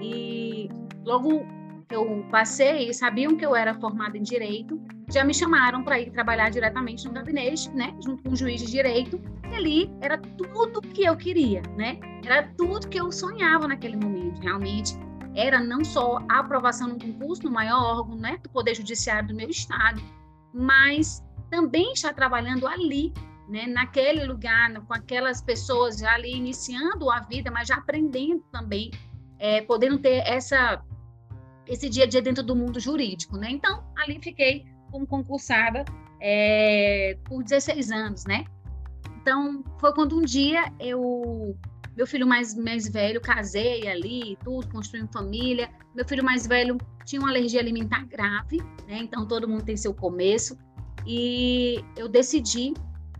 e 0.01 0.69
logo 1.05 1.45
eu 1.89 2.25
passei, 2.29 2.93
sabiam 2.93 3.35
que 3.35 3.45
eu 3.45 3.55
era 3.55 3.73
formada 3.73 4.17
em 4.17 4.23
direito, 4.23 4.79
já 5.09 5.23
me 5.23 5.33
chamaram 5.33 5.83
para 5.83 5.99
ir 5.99 6.11
trabalhar 6.11 6.49
diretamente 6.49 7.07
no 7.07 7.13
gabinete, 7.13 7.69
né, 7.69 7.95
junto 8.03 8.23
com 8.23 8.31
o 8.31 8.35
juiz 8.35 8.61
de 8.61 8.69
direito. 8.69 9.21
E 9.49 9.55
ali 9.55 9.91
era 10.01 10.17
tudo 10.17 10.81
que 10.81 11.05
eu 11.05 11.15
queria, 11.15 11.61
né? 11.77 11.97
Era 12.25 12.43
tudo 12.57 12.87
que 12.89 12.99
eu 12.99 13.09
sonhava 13.11 13.67
naquele 13.67 13.95
momento, 13.95 14.41
realmente. 14.41 14.97
Era 15.37 15.63
não 15.63 15.85
só 15.85 16.17
a 16.27 16.39
aprovação 16.39 16.87
no 16.87 16.99
concurso, 16.99 17.43
no 17.43 17.51
maior 17.51 17.99
órgão, 17.99 18.15
né, 18.15 18.39
do 18.41 18.49
Poder 18.49 18.73
Judiciário 18.73 19.27
do 19.27 19.35
meu 19.35 19.47
estado, 19.47 20.01
mas 20.51 21.23
também 21.51 21.93
estar 21.93 22.11
trabalhando 22.11 22.67
ali, 22.67 23.13
né, 23.47 23.67
naquele 23.67 24.25
lugar, 24.25 24.73
com 24.81 24.93
aquelas 24.95 25.39
pessoas 25.39 25.99
já 25.99 26.15
ali 26.15 26.35
iniciando 26.35 27.11
a 27.11 27.19
vida, 27.19 27.51
mas 27.51 27.67
já 27.67 27.75
aprendendo 27.75 28.43
também, 28.51 28.89
é, 29.37 29.61
podendo 29.61 29.99
ter 29.99 30.23
essa 30.25 30.83
esse 31.67 31.87
dia 31.89 32.05
a 32.05 32.07
dia 32.07 32.21
dentro 32.21 32.43
do 32.43 32.55
mundo 32.55 32.79
jurídico, 32.79 33.37
né? 33.37 33.49
Então, 33.51 33.83
ali 33.97 34.19
fiquei 34.21 34.65
como 34.89 35.05
concursada 35.05 35.83
é, 36.19 37.17
por 37.25 37.43
16 37.43 37.91
anos, 37.91 38.25
né? 38.25 38.45
Então, 39.21 39.63
foi 39.79 39.93
quando 39.93 40.17
um 40.17 40.21
dia 40.21 40.71
eu, 40.79 41.57
meu 41.97 42.05
filho 42.05 42.27
mais, 42.27 42.55
mais 42.55 42.87
velho, 42.87 43.19
casei 43.19 43.87
ali, 43.87 44.37
tudo, 44.43 44.67
construí 44.69 45.01
uma 45.01 45.11
família. 45.11 45.67
Meu 45.95 46.07
filho 46.07 46.23
mais 46.23 46.45
velho 46.45 46.77
tinha 47.03 47.19
uma 47.19 47.29
alergia 47.29 47.59
alimentar 47.59 48.05
grave, 48.05 48.57
né? 48.87 48.99
Então, 48.99 49.27
todo 49.27 49.47
mundo 49.47 49.63
tem 49.63 49.75
seu 49.75 49.95
começo. 49.95 50.55
E 51.07 51.83
eu 51.95 52.07
decidi 52.07 52.73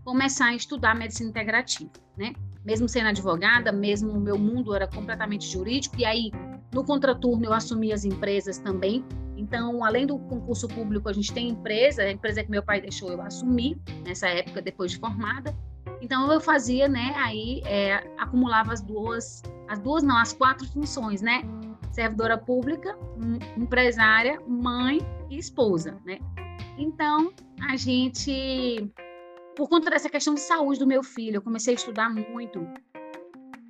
começar 0.04 0.46
a 0.46 0.54
estudar 0.54 0.94
medicina 0.94 1.28
integrativa, 1.28 1.90
né? 2.16 2.32
Mesmo 2.64 2.88
sendo 2.88 3.08
advogada, 3.08 3.72
mesmo 3.72 4.12
o 4.12 4.20
meu 4.20 4.38
mundo 4.38 4.72
era 4.72 4.86
completamente 4.86 5.46
jurídico, 5.46 5.96
e 5.98 6.04
aí 6.04 6.30
no 6.72 6.84
contraturno, 6.84 7.46
eu 7.46 7.52
assumi 7.52 7.92
as 7.92 8.04
empresas 8.04 8.58
também. 8.58 9.04
Então, 9.36 9.84
além 9.84 10.06
do 10.06 10.18
concurso 10.18 10.68
público, 10.68 11.08
a 11.08 11.12
gente 11.12 11.32
tem 11.32 11.48
empresa, 11.48 12.02
a 12.02 12.10
empresa 12.10 12.44
que 12.44 12.50
meu 12.50 12.62
pai 12.62 12.80
deixou 12.80 13.10
eu 13.10 13.20
assumir 13.22 13.78
nessa 14.04 14.28
época, 14.28 14.60
depois 14.60 14.92
de 14.92 14.98
formada. 14.98 15.56
Então, 16.00 16.30
eu 16.32 16.40
fazia, 16.40 16.88
né, 16.88 17.12
aí 17.16 17.60
é, 17.66 17.94
acumulava 18.18 18.72
as 18.72 18.80
duas, 18.80 19.42
as 19.68 19.78
duas 19.78 20.02
não, 20.02 20.16
as 20.16 20.32
quatro 20.32 20.66
funções, 20.68 21.20
né? 21.20 21.42
Servidora 21.90 22.38
pública, 22.38 22.96
empresária, 23.56 24.40
mãe 24.46 25.00
e 25.28 25.38
esposa, 25.38 25.98
né? 26.04 26.18
Então, 26.76 27.32
a 27.68 27.76
gente, 27.76 28.88
por 29.56 29.68
conta 29.68 29.90
dessa 29.90 30.08
questão 30.08 30.34
de 30.34 30.40
saúde 30.40 30.78
do 30.78 30.86
meu 30.86 31.02
filho, 31.02 31.36
eu 31.36 31.42
comecei 31.42 31.74
a 31.74 31.76
estudar 31.76 32.08
muito 32.08 32.64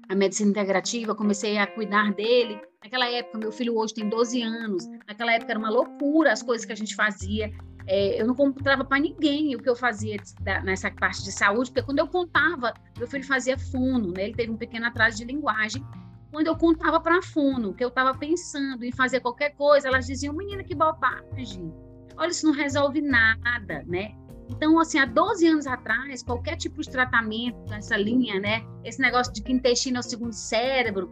a 0.08 0.14
medicina 0.14 0.50
integrativa, 0.50 1.14
comecei 1.14 1.58
a 1.58 1.66
cuidar 1.66 2.12
dele. 2.12 2.61
Naquela 2.82 3.11
época, 3.11 3.38
meu 3.38 3.52
filho 3.52 3.76
hoje 3.76 3.94
tem 3.94 4.08
12 4.08 4.42
anos. 4.42 4.87
Naquela 5.06 5.32
época 5.32 5.52
era 5.52 5.58
uma 5.58 5.70
loucura 5.70 6.32
as 6.32 6.42
coisas 6.42 6.64
que 6.64 6.73
a 6.73 6.76
gente 6.76 6.94
fazia. 6.94 7.52
É, 7.90 8.21
eu 8.21 8.26
não 8.26 8.35
contava 8.35 8.85
para 8.85 9.00
ninguém 9.00 9.57
o 9.57 9.59
que 9.59 9.68
eu 9.68 9.75
fazia 9.75 10.18
da, 10.42 10.61
nessa 10.62 10.90
parte 10.90 11.25
de 11.25 11.33
saúde, 11.33 11.71
porque 11.71 11.83
quando 11.83 11.99
eu 11.99 12.07
contava, 12.07 12.75
meu 12.99 13.09
filho 13.09 13.25
fazia 13.25 13.57
fono, 13.57 14.12
né? 14.12 14.25
Ele 14.25 14.35
teve 14.35 14.52
um 14.52 14.59
pequeno 14.59 14.85
atraso 14.87 15.16
de 15.16 15.25
linguagem. 15.25 15.83
Quando 16.30 16.49
eu 16.49 16.57
contava 16.57 17.00
para 17.00 17.23
fono 17.23 17.73
que 17.73 17.83
eu 17.83 17.88
estava 17.88 18.12
pensando 18.14 18.85
em 18.85 18.92
fazer 18.92 19.21
qualquer 19.21 19.54
coisa, 19.54 19.88
elas 19.88 20.07
diziam: 20.07 20.35
"Menina, 20.35 20.62
que 20.62 20.75
bobagem! 20.75 21.73
Olha, 22.18 22.28
isso 22.28 22.47
não 22.47 22.52
resolve 22.52 23.00
nada, 23.00 23.83
né?" 23.87 24.14
Então, 24.50 24.78
assim, 24.78 24.99
há 24.99 25.07
12 25.07 25.47
anos 25.47 25.66
atrás, 25.66 26.23
qualquer 26.23 26.57
tipo 26.57 26.83
de 26.83 26.90
tratamento 26.90 27.59
nessa 27.71 27.97
linha, 27.97 28.38
né? 28.38 28.66
Esse 28.85 29.00
negócio 29.00 29.33
de 29.33 29.42
que 29.42 29.50
intestino 29.50 29.97
é 29.97 30.00
o 30.00 30.02
segundo 30.02 30.33
cérebro, 30.35 31.11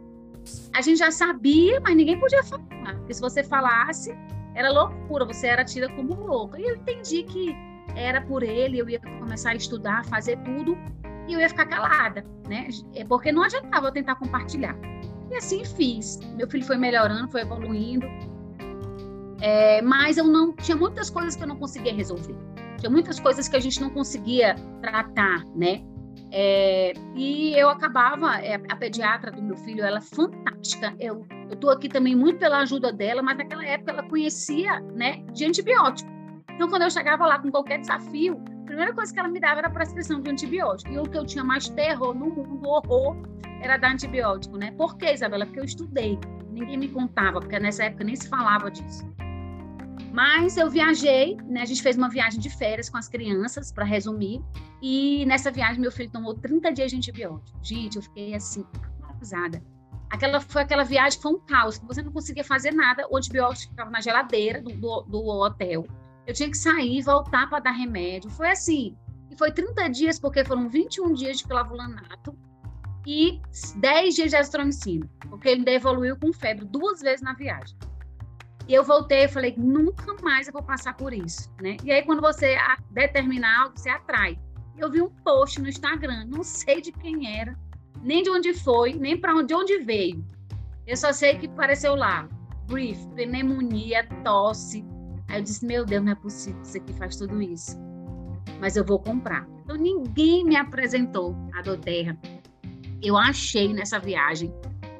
a 0.73 0.81
gente 0.81 0.99
já 0.99 1.09
sabia, 1.09 1.79
mas 1.79 1.95
ninguém 1.95 2.19
podia 2.19 2.43
falar. 2.43 2.95
Porque 2.97 3.13
se 3.15 3.21
você 3.21 3.43
falasse, 3.43 4.15
era 4.57 4.71
loucura, 4.71 5.23
você 5.23 5.45
era 5.45 5.63
tida 5.63 5.87
como 5.89 6.15
louca. 6.15 6.59
E 6.59 6.63
eu 6.63 6.75
entendi 6.75 7.21
que 7.21 7.55
era 7.95 8.19
por 8.21 8.41
ele, 8.41 8.79
eu 8.79 8.89
ia 8.89 8.99
começar 8.99 9.51
a 9.51 9.55
estudar, 9.55 10.03
fazer 10.05 10.35
tudo, 10.39 10.75
e 11.27 11.33
eu 11.33 11.39
ia 11.39 11.47
ficar 11.47 11.67
calada, 11.67 12.25
né? 12.49 12.67
É 12.95 13.05
porque 13.05 13.31
não 13.31 13.43
adiantava 13.43 13.87
eu 13.87 13.91
tentar 13.91 14.15
compartilhar. 14.15 14.75
E 15.29 15.35
assim 15.35 15.63
fiz. 15.63 16.19
Meu 16.35 16.49
filho 16.49 16.65
foi 16.65 16.75
melhorando, 16.75 17.29
foi 17.29 17.41
evoluindo. 17.41 18.07
É, 19.41 19.79
mas 19.83 20.17
eu 20.17 20.25
não 20.25 20.51
tinha 20.55 20.75
muitas 20.75 21.11
coisas 21.11 21.35
que 21.35 21.43
eu 21.43 21.47
não 21.47 21.57
conseguia 21.57 21.93
resolver. 21.93 22.35
Tinha 22.79 22.89
muitas 22.89 23.19
coisas 23.19 23.47
que 23.47 23.55
a 23.55 23.59
gente 23.59 23.79
não 23.79 23.91
conseguia 23.91 24.55
tratar, 24.81 25.45
né? 25.55 25.83
É, 26.31 26.93
e 27.15 27.53
eu 27.57 27.69
acabava, 27.69 28.39
é, 28.41 28.55
a 28.55 28.75
pediatra 28.75 29.31
do 29.31 29.41
meu 29.41 29.55
filho, 29.57 29.83
ela 29.83 29.97
é 29.97 30.01
fantástica. 30.01 30.93
Eu 30.99 31.25
estou 31.51 31.69
aqui 31.69 31.87
também 31.87 32.15
muito 32.15 32.39
pela 32.39 32.59
ajuda 32.59 32.91
dela, 32.91 33.21
mas 33.21 33.37
naquela 33.37 33.65
época 33.65 33.91
ela 33.91 34.03
conhecia, 34.03 34.79
né, 34.95 35.23
de 35.33 35.45
antibiótico. 35.45 36.09
Então, 36.53 36.67
quando 36.69 36.81
eu 36.81 36.89
chegava 36.89 37.25
lá 37.25 37.39
com 37.39 37.51
qualquer 37.51 37.79
desafio, 37.79 38.41
a 38.63 38.65
primeira 38.65 38.93
coisa 38.93 39.13
que 39.13 39.19
ela 39.19 39.29
me 39.29 39.39
dava 39.39 39.59
era 39.59 39.67
a 39.67 39.71
prescrição 39.71 40.19
de 40.19 40.29
antibiótico. 40.31 40.91
E 40.91 40.97
o 40.97 41.03
que 41.03 41.17
eu 41.17 41.25
tinha 41.25 41.43
mais 41.43 41.69
terror 41.69 42.13
no 42.13 42.25
mundo, 42.29 42.67
horror, 42.67 43.15
era 43.61 43.77
dar 43.77 43.91
antibiótico, 43.91 44.57
né? 44.57 44.71
Por 44.71 44.97
quê, 44.97 45.13
Isabela? 45.13 45.45
Porque 45.45 45.59
eu 45.59 45.65
estudei. 45.65 46.19
Ninguém 46.49 46.77
me 46.77 46.87
contava, 46.87 47.39
porque 47.39 47.59
nessa 47.59 47.83
época 47.85 48.03
nem 48.03 48.15
se 48.15 48.27
falava 48.27 48.71
disso. 48.71 49.07
Mas 50.11 50.57
eu 50.57 50.69
viajei, 50.69 51.37
né? 51.45 51.61
A 51.61 51.65
gente 51.65 51.81
fez 51.81 51.97
uma 51.97 52.09
viagem 52.09 52.39
de 52.39 52.49
férias 52.49 52.89
com 52.89 52.97
as 52.97 53.07
crianças, 53.07 53.71
para 53.71 53.85
resumir. 53.85 54.41
E 54.81 55.25
nessa 55.25 55.51
viagem, 55.51 55.79
meu 55.79 55.91
filho 55.91 56.09
tomou 56.11 56.33
30 56.33 56.71
dias 56.71 56.91
de 56.91 56.97
antibiótico. 56.97 57.57
Gente, 57.61 57.97
eu 57.97 58.01
fiquei 58.01 58.33
assim, 58.33 58.65
arrasada. 59.03 59.61
aquela 60.09 60.39
foi 60.39 60.61
aquela 60.61 60.83
viagem 60.83 61.19
foi 61.19 61.33
um 61.33 61.39
caos, 61.39 61.79
você 61.79 62.01
não 62.01 62.11
conseguia 62.11 62.43
fazer 62.43 62.71
nada, 62.71 63.07
o 63.09 63.17
antibiótico 63.17 63.71
ficava 63.71 63.89
na 63.89 64.01
geladeira 64.01 64.61
do, 64.61 64.71
do, 64.71 65.01
do 65.01 65.25
hotel. 65.25 65.85
Eu 66.25 66.33
tinha 66.33 66.49
que 66.49 66.57
sair, 66.57 67.01
voltar 67.01 67.49
para 67.49 67.59
dar 67.59 67.71
remédio. 67.71 68.29
Foi 68.29 68.49
assim. 68.49 68.97
E 69.29 69.35
foi 69.37 69.51
30 69.51 69.87
dias, 69.89 70.19
porque 70.19 70.43
foram 70.43 70.67
21 70.67 71.13
dias 71.13 71.37
de 71.37 71.45
clavulanato 71.45 72.37
e 73.05 73.41
10 73.77 74.15
dias 74.15 74.29
de 74.31 74.35
azitromicina, 74.35 75.09
porque 75.29 75.47
ele 75.47 75.69
evoluiu 75.69 76.17
com 76.17 76.33
febre 76.33 76.65
duas 76.65 76.99
vezes 76.99 77.21
na 77.21 77.33
viagem. 77.33 77.77
E 78.67 78.73
eu 78.73 78.83
voltei 78.83 79.23
e 79.23 79.27
falei, 79.29 79.55
nunca 79.57 80.13
mais 80.21 80.47
eu 80.47 80.53
vou 80.53 80.61
passar 80.61 80.95
por 80.95 81.13
isso, 81.13 81.49
né? 81.61 81.77
E 81.83 81.91
aí, 81.91 82.03
quando 82.03 82.21
você 82.21 82.57
determina 82.91 83.47
algo, 83.61 83.77
você 83.77 83.89
atrai. 83.89 84.37
Eu 84.77 84.91
vi 84.91 85.01
um 85.01 85.09
post 85.09 85.61
no 85.61 85.69
Instagram, 85.69 86.25
não 86.25 86.43
sei 86.43 86.81
de 86.81 86.91
quem 86.91 87.39
era, 87.39 87.57
nem 88.03 88.21
de 88.21 88.29
onde 88.29 88.53
foi, 88.53 88.93
nem 88.93 89.17
para 89.17 89.33
onde, 89.33 89.53
onde 89.53 89.79
veio. 89.79 90.23
Eu 90.85 90.97
só 90.97 91.13
sei 91.13 91.37
que 91.37 91.47
apareceu 91.47 91.95
lá, 91.95 92.27
brief, 92.67 93.07
pneumonia, 93.15 94.07
tosse. 94.23 94.85
Aí 95.29 95.39
eu 95.39 95.43
disse, 95.43 95.65
meu 95.65 95.85
Deus, 95.85 96.03
não 96.03 96.11
é 96.11 96.15
possível 96.15 96.61
que 96.61 96.67
isso 96.67 96.77
aqui 96.77 96.93
faz 96.93 97.15
tudo 97.15 97.41
isso. 97.41 97.77
Mas 98.59 98.75
eu 98.75 98.85
vou 98.85 98.99
comprar. 98.99 99.47
Então, 99.63 99.75
ninguém 99.77 100.43
me 100.43 100.55
apresentou 100.55 101.35
a 101.53 101.61
Doterra. 101.61 102.17
Eu 103.01 103.17
achei 103.17 103.73
nessa 103.73 103.99
viagem. 103.99 104.53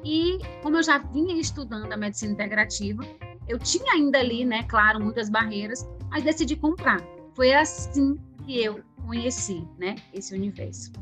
E 0.04 0.38
como 0.62 0.76
eu 0.76 0.82
já 0.82 0.98
vinha 0.98 1.34
estudando 1.38 1.92
a 1.92 1.96
medicina 1.96 2.32
integrativa, 2.32 3.02
eu 3.48 3.58
tinha 3.58 3.94
ainda 3.94 4.18
ali, 4.18 4.44
né, 4.44 4.62
claro, 4.64 5.00
muitas 5.02 5.30
barreiras, 5.30 5.88
mas 6.10 6.22
decidi 6.22 6.54
comprar. 6.54 7.00
Foi 7.34 7.52
assim 7.52 8.18
que 8.44 8.62
eu 8.62 8.80
conheci, 9.06 9.66
né, 9.78 9.96
esse 10.12 10.34
universo. 10.34 10.92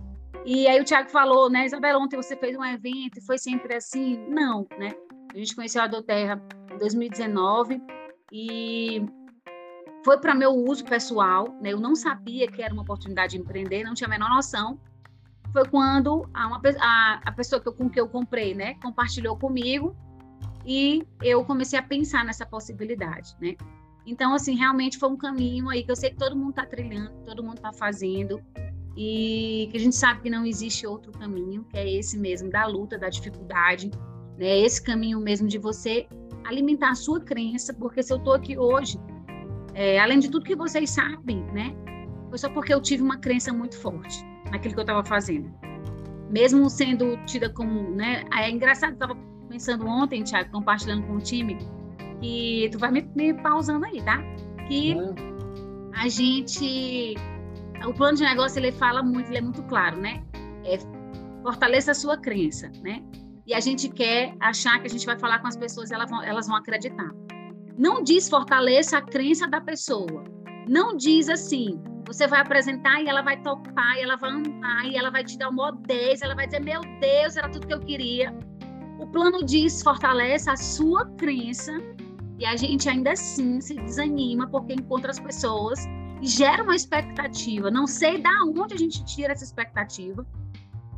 E 0.44 0.68
aí 0.68 0.80
o 0.80 0.84
Tiago 0.84 1.10
falou, 1.10 1.50
né, 1.50 1.66
Isabela, 1.66 1.98
ontem 1.98 2.16
você 2.16 2.36
fez 2.36 2.56
um 2.56 2.64
evento 2.64 3.18
e 3.18 3.20
foi 3.20 3.36
sempre 3.36 3.74
assim? 3.74 4.16
Não, 4.28 4.66
né? 4.78 4.94
A 5.34 5.36
gente 5.36 5.56
conheceu 5.56 5.82
a 5.82 5.88
Doterra 5.88 6.40
em 6.72 6.78
2019 6.78 7.82
e 8.32 9.04
foi 10.04 10.18
para 10.18 10.36
meu 10.36 10.52
uso 10.52 10.84
pessoal, 10.84 11.48
né? 11.60 11.72
Eu 11.72 11.80
não 11.80 11.96
sabia 11.96 12.46
que 12.46 12.62
era 12.62 12.72
uma 12.72 12.82
oportunidade 12.82 13.32
de 13.32 13.42
empreender, 13.42 13.82
não 13.82 13.92
tinha 13.92 14.06
a 14.06 14.10
menor 14.10 14.30
noção. 14.30 14.78
Foi 15.52 15.66
quando 15.68 16.28
a, 16.32 16.46
uma, 16.46 16.60
a, 16.80 17.20
a 17.24 17.32
pessoa 17.32 17.60
que 17.60 17.68
eu, 17.68 17.72
com 17.72 17.90
que 17.90 18.00
eu 18.00 18.08
comprei, 18.08 18.54
né, 18.54 18.74
compartilhou 18.74 19.36
comigo 19.36 19.96
e 20.66 21.06
eu 21.22 21.44
comecei 21.44 21.78
a 21.78 21.82
pensar 21.82 22.24
nessa 22.24 22.44
possibilidade, 22.44 23.36
né? 23.40 23.54
Então, 24.04 24.34
assim, 24.34 24.56
realmente 24.56 24.98
foi 24.98 25.08
um 25.08 25.16
caminho 25.16 25.68
aí 25.68 25.82
que 25.82 25.90
eu 25.90 25.96
sei 25.96 26.10
que 26.10 26.16
todo 26.16 26.36
mundo 26.36 26.50
está 26.50 26.66
trilhando, 26.66 27.10
todo 27.24 27.42
mundo 27.42 27.56
está 27.56 27.72
fazendo, 27.72 28.40
e 28.96 29.68
que 29.70 29.76
a 29.76 29.80
gente 29.80 29.94
sabe 29.94 30.22
que 30.22 30.30
não 30.30 30.46
existe 30.46 30.86
outro 30.86 31.12
caminho, 31.12 31.64
que 31.64 31.76
é 31.76 31.88
esse 31.98 32.18
mesmo 32.18 32.50
da 32.50 32.66
luta, 32.66 32.98
da 32.98 33.08
dificuldade, 33.08 33.90
né? 34.38 34.58
Esse 34.60 34.82
caminho 34.82 35.20
mesmo 35.20 35.46
de 35.46 35.58
você 35.58 36.06
alimentar 36.44 36.90
a 36.90 36.94
sua 36.94 37.20
crença, 37.20 37.74
porque 37.74 38.02
se 38.02 38.12
eu 38.12 38.16
estou 38.16 38.32
aqui 38.32 38.56
hoje, 38.56 38.98
é, 39.74 40.00
além 40.00 40.18
de 40.18 40.30
tudo 40.30 40.44
que 40.44 40.56
vocês 40.56 40.90
sabem, 40.90 41.42
né? 41.52 41.74
Foi 42.28 42.38
só 42.38 42.48
porque 42.48 42.72
eu 42.72 42.80
tive 42.80 43.02
uma 43.02 43.18
crença 43.18 43.52
muito 43.52 43.78
forte 43.78 44.24
naquilo 44.50 44.74
que 44.74 44.80
eu 44.80 44.84
estava 44.84 45.04
fazendo. 45.04 45.52
Mesmo 46.30 46.68
sendo 46.70 47.16
tida 47.26 47.50
como, 47.50 47.90
né? 47.90 48.24
É 48.32 48.50
engraçado, 48.50 48.94
estava 48.94 49.14
pensando 49.56 49.86
ontem, 49.86 50.22
Thiago, 50.22 50.50
compartilhando 50.50 51.06
com 51.06 51.14
o 51.14 51.20
time, 51.20 51.56
que 52.20 52.68
tu 52.70 52.78
vai 52.78 52.90
me, 52.90 53.02
me 53.14 53.32
pausando 53.32 53.86
aí, 53.86 54.02
tá? 54.02 54.22
Que 54.68 54.94
uhum. 54.94 55.90
a 55.94 56.08
gente. 56.08 57.14
O 57.86 57.94
plano 57.94 58.16
de 58.18 58.22
negócio 58.22 58.58
ele 58.58 58.72
fala 58.72 59.02
muito, 59.02 59.28
ele 59.28 59.38
é 59.38 59.40
muito 59.40 59.62
claro, 59.64 59.96
né? 59.98 60.22
É, 60.64 60.78
fortaleça 61.42 61.92
a 61.92 61.94
sua 61.94 62.16
crença, 62.18 62.70
né? 62.82 63.02
E 63.46 63.54
a 63.54 63.60
gente 63.60 63.88
quer 63.88 64.34
achar 64.40 64.78
que 64.80 64.86
a 64.86 64.90
gente 64.90 65.06
vai 65.06 65.18
falar 65.18 65.38
com 65.38 65.46
as 65.46 65.56
pessoas, 65.56 65.90
elas 65.90 66.10
vão, 66.10 66.22
elas 66.22 66.46
vão 66.46 66.56
acreditar. 66.56 67.10
Não 67.78 68.02
diz 68.02 68.28
fortaleça 68.28 68.98
a 68.98 69.02
crença 69.02 69.46
da 69.46 69.60
pessoa. 69.60 70.24
Não 70.68 70.96
diz 70.96 71.28
assim, 71.28 71.80
você 72.06 72.26
vai 72.26 72.40
apresentar 72.40 73.00
e 73.00 73.08
ela 73.08 73.22
vai 73.22 73.40
topar, 73.40 73.96
e 73.96 74.02
ela 74.02 74.16
vai 74.16 74.30
amar, 74.30 74.86
e 74.86 74.96
ela 74.96 75.10
vai 75.10 75.22
te 75.22 75.38
dar 75.38 75.48
uma 75.48 75.70
10, 75.70 76.22
ela 76.22 76.34
vai 76.34 76.46
dizer, 76.46 76.60
meu 76.60 76.80
Deus, 77.00 77.36
era 77.36 77.48
tudo 77.48 77.66
que 77.66 77.74
eu 77.74 77.80
queria. 77.80 78.36
O 78.98 79.06
plano 79.06 79.44
diz 79.44 79.82
fortalece 79.82 80.48
a 80.48 80.56
sua 80.56 81.04
crença 81.16 81.72
e 82.38 82.46
a 82.46 82.56
gente 82.56 82.88
ainda 82.88 83.12
assim 83.12 83.60
se 83.60 83.74
desanima 83.74 84.46
porque 84.48 84.72
encontra 84.72 85.10
as 85.10 85.20
pessoas 85.20 85.86
e 86.22 86.26
gera 86.26 86.62
uma 86.62 86.74
expectativa. 86.74 87.70
Não 87.70 87.86
sei 87.86 88.20
da 88.20 88.30
onde 88.44 88.74
a 88.74 88.78
gente 88.78 89.04
tira 89.04 89.32
essa 89.32 89.44
expectativa. 89.44 90.26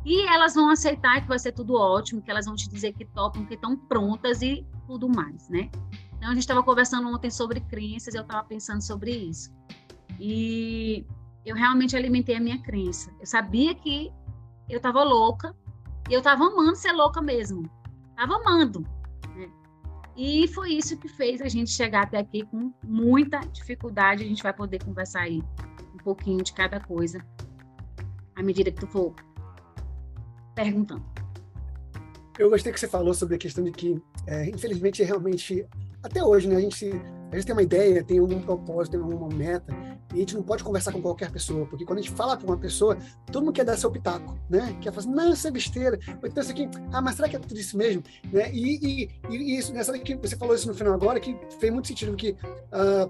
E 0.05 0.21
elas 0.27 0.55
vão 0.55 0.69
aceitar 0.69 1.21
que 1.21 1.27
vai 1.27 1.37
ser 1.37 1.51
tudo 1.51 1.75
ótimo, 1.75 2.21
que 2.21 2.31
elas 2.31 2.45
vão 2.45 2.55
te 2.55 2.69
dizer 2.69 2.93
que 2.93 3.03
topam, 3.03 3.45
que 3.45 3.55
estão 3.55 3.75
prontas 3.75 4.41
e 4.41 4.65
tudo 4.87 5.09
mais, 5.09 5.49
né? 5.49 5.69
Então 6.17 6.29
a 6.29 6.33
gente 6.33 6.43
estava 6.43 6.63
conversando 6.63 7.07
ontem 7.09 7.29
sobre 7.29 7.59
crenças, 7.59 8.15
eu 8.15 8.21
estava 8.21 8.47
pensando 8.47 8.81
sobre 8.81 9.11
isso. 9.11 9.51
E 10.17 11.05
eu 11.45 11.53
realmente 11.53 11.97
alimentei 11.97 12.35
a 12.35 12.39
minha 12.39 12.61
crença. 12.61 13.11
Eu 13.19 13.25
sabia 13.25 13.75
que 13.75 14.09
eu 14.69 14.77
estava 14.77 15.03
louca 15.03 15.53
e 16.09 16.13
eu 16.13 16.19
estava 16.19 16.45
amando 16.45 16.75
ser 16.75 16.93
louca 16.93 17.21
mesmo 17.21 17.69
estava 18.19 18.35
amando. 18.35 18.81
Né? 19.35 19.49
E 20.17 20.47
foi 20.49 20.73
isso 20.73 20.97
que 20.97 21.07
fez 21.07 21.41
a 21.41 21.47
gente 21.47 21.71
chegar 21.71 22.03
até 22.03 22.17
aqui 22.17 22.45
com 22.45 22.73
muita 22.83 23.39
dificuldade. 23.39 24.23
A 24.23 24.27
gente 24.27 24.43
vai 24.43 24.53
poder 24.53 24.83
conversar 24.83 25.21
aí 25.21 25.41
um 25.93 25.97
pouquinho 26.03 26.43
de 26.43 26.53
cada 26.53 26.79
coisa 26.81 27.25
à 28.35 28.43
medida 28.43 28.71
que 28.71 28.81
tu 28.81 28.87
for 28.87 29.15
perguntando. 30.53 31.03
Eu 32.37 32.49
gostei 32.49 32.71
que 32.71 32.79
você 32.79 32.87
falou 32.87 33.13
sobre 33.13 33.35
a 33.35 33.37
questão 33.37 33.63
de 33.63 33.71
que, 33.71 34.01
é, 34.25 34.49
infelizmente, 34.49 35.03
realmente, 35.03 35.65
até 36.01 36.23
hoje, 36.23 36.47
né, 36.47 36.55
a 36.55 36.61
gente 36.61 36.89
a 37.31 37.35
gente 37.35 37.45
tem 37.45 37.53
uma 37.53 37.61
ideia, 37.61 38.03
tem 38.03 38.17
algum 38.17 38.41
propósito, 38.41 38.93
tem 38.93 39.01
alguma 39.01 39.27
meta, 39.29 39.71
e 40.13 40.17
a 40.17 40.19
gente 40.19 40.35
não 40.35 40.43
pode 40.43 40.63
conversar 40.63 40.91
com 40.91 41.01
qualquer 41.01 41.31
pessoa, 41.31 41.65
porque 41.65 41.85
quando 41.85 41.99
a 41.99 42.01
gente 42.01 42.13
fala 42.13 42.35
com 42.35 42.45
uma 42.45 42.57
pessoa, 42.57 42.97
todo 43.31 43.43
mundo 43.43 43.53
quer 43.53 43.65
dar 43.65 43.77
seu 43.77 43.91
pitaco, 43.91 44.37
né? 44.49 44.77
Quer 44.81 44.91
falar 44.91 44.99
assim, 44.99 45.11
não, 45.11 45.33
isso 45.33 45.47
é 45.47 45.51
besteira. 45.51 45.99
Ou 46.21 46.27
então 46.27 46.41
isso 46.41 46.51
aqui, 46.51 46.69
ah, 46.91 47.01
mas 47.01 47.15
será 47.15 47.29
que 47.29 47.35
é 47.35 47.39
tudo 47.39 47.59
isso 47.59 47.77
mesmo? 47.77 48.03
Né? 48.31 48.51
E, 48.51 49.03
e, 49.03 49.09
e 49.29 49.57
isso, 49.57 49.73
nessa 49.73 49.97
que 49.99 50.15
você 50.15 50.35
falou 50.35 50.55
isso 50.55 50.67
no 50.67 50.73
final 50.73 50.93
agora, 50.93 51.19
que 51.19 51.37
fez 51.59 51.71
muito 51.71 51.87
sentido, 51.87 52.15
que 52.15 52.31
uh, 52.31 53.09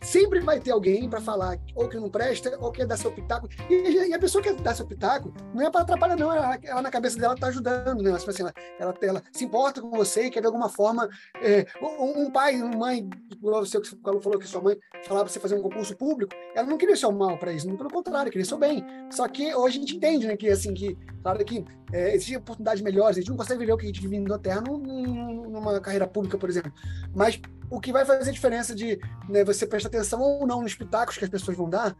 sempre 0.00 0.40
vai 0.40 0.60
ter 0.60 0.72
alguém 0.72 1.08
para 1.08 1.20
falar 1.20 1.58
ou 1.74 1.88
que 1.88 1.96
não 1.96 2.10
presta, 2.10 2.56
ou 2.60 2.70
quer 2.70 2.86
dar 2.86 2.96
seu 2.96 3.12
pitaco. 3.12 3.48
E, 3.68 4.08
e, 4.08 4.14
a 4.14 4.18
pessoa 4.18 4.42
que 4.42 4.52
dar 4.54 4.74
seu 4.74 4.86
pitaco 4.86 5.32
não 5.54 5.66
é 5.66 5.70
para 5.70 5.82
atrapalhar, 5.82 6.16
não. 6.16 6.32
Ela, 6.32 6.58
ela, 6.62 6.82
na 6.82 6.90
cabeça 6.90 7.18
dela 7.18 7.36
tá 7.36 7.48
ajudando, 7.48 8.02
né? 8.02 8.10
Ela, 8.10 8.18
assim, 8.18 8.42
ela, 8.42 8.54
ela, 8.78 8.94
ela 9.02 9.22
se 9.32 9.44
importa 9.44 9.80
com 9.80 9.90
você 9.90 10.26
e 10.26 10.30
quer 10.30 10.40
de 10.40 10.46
alguma 10.46 10.68
forma. 10.68 11.08
É, 11.42 11.66
um, 11.80 12.26
um 12.26 12.30
pai, 12.30 12.60
uma 12.60 12.76
mãe 12.76 13.08
igual 13.30 13.64
você 13.64 13.80
que 13.80 13.88
falou 14.02 14.38
que 14.38 14.46
sua 14.46 14.60
mãe 14.60 14.76
falava 15.04 15.24
para 15.24 15.32
você 15.32 15.40
fazer 15.40 15.56
um 15.56 15.62
concurso 15.62 15.96
público, 15.96 16.19
ela 16.54 16.66
não 16.66 16.78
queria 16.78 16.94
o 16.94 16.98
seu 16.98 17.12
mal 17.12 17.38
para 17.38 17.52
isso, 17.52 17.66
pelo 17.76 17.90
contrário, 17.90 18.30
queria 18.30 18.44
o 18.44 18.48
seu 18.48 18.58
bem. 18.58 18.84
Só 19.10 19.26
que 19.28 19.54
hoje 19.54 19.78
a 19.78 19.80
gente 19.80 19.96
entende, 19.96 20.26
né, 20.26 20.36
que 20.36 20.48
assim, 20.48 20.74
que, 20.74 20.96
claro 21.22 21.44
que 21.44 21.64
é, 21.92 22.14
existem 22.14 22.36
oportunidades 22.36 22.82
melhores, 22.82 23.16
a 23.16 23.20
gente 23.20 23.30
não 23.30 23.36
consegue 23.36 23.60
viver 23.60 23.72
o 23.72 23.76
que 23.76 23.84
a 23.84 23.88
gente 23.88 24.00
vive 24.00 24.18
na 24.20 24.38
Terra 24.38 24.60
numa 24.60 25.80
carreira 25.80 26.06
pública, 26.06 26.38
por 26.38 26.48
exemplo. 26.48 26.72
Mas 27.14 27.40
o 27.70 27.80
que 27.80 27.92
vai 27.92 28.04
fazer 28.04 28.32
diferença 28.32 28.74
de 28.74 28.98
né, 29.28 29.44
você 29.44 29.66
prestar 29.66 29.88
atenção 29.88 30.20
ou 30.20 30.46
não 30.46 30.62
nos 30.62 30.74
pitacos 30.74 31.16
que 31.16 31.24
as 31.24 31.30
pessoas 31.30 31.56
vão 31.56 31.68
dar 31.68 31.96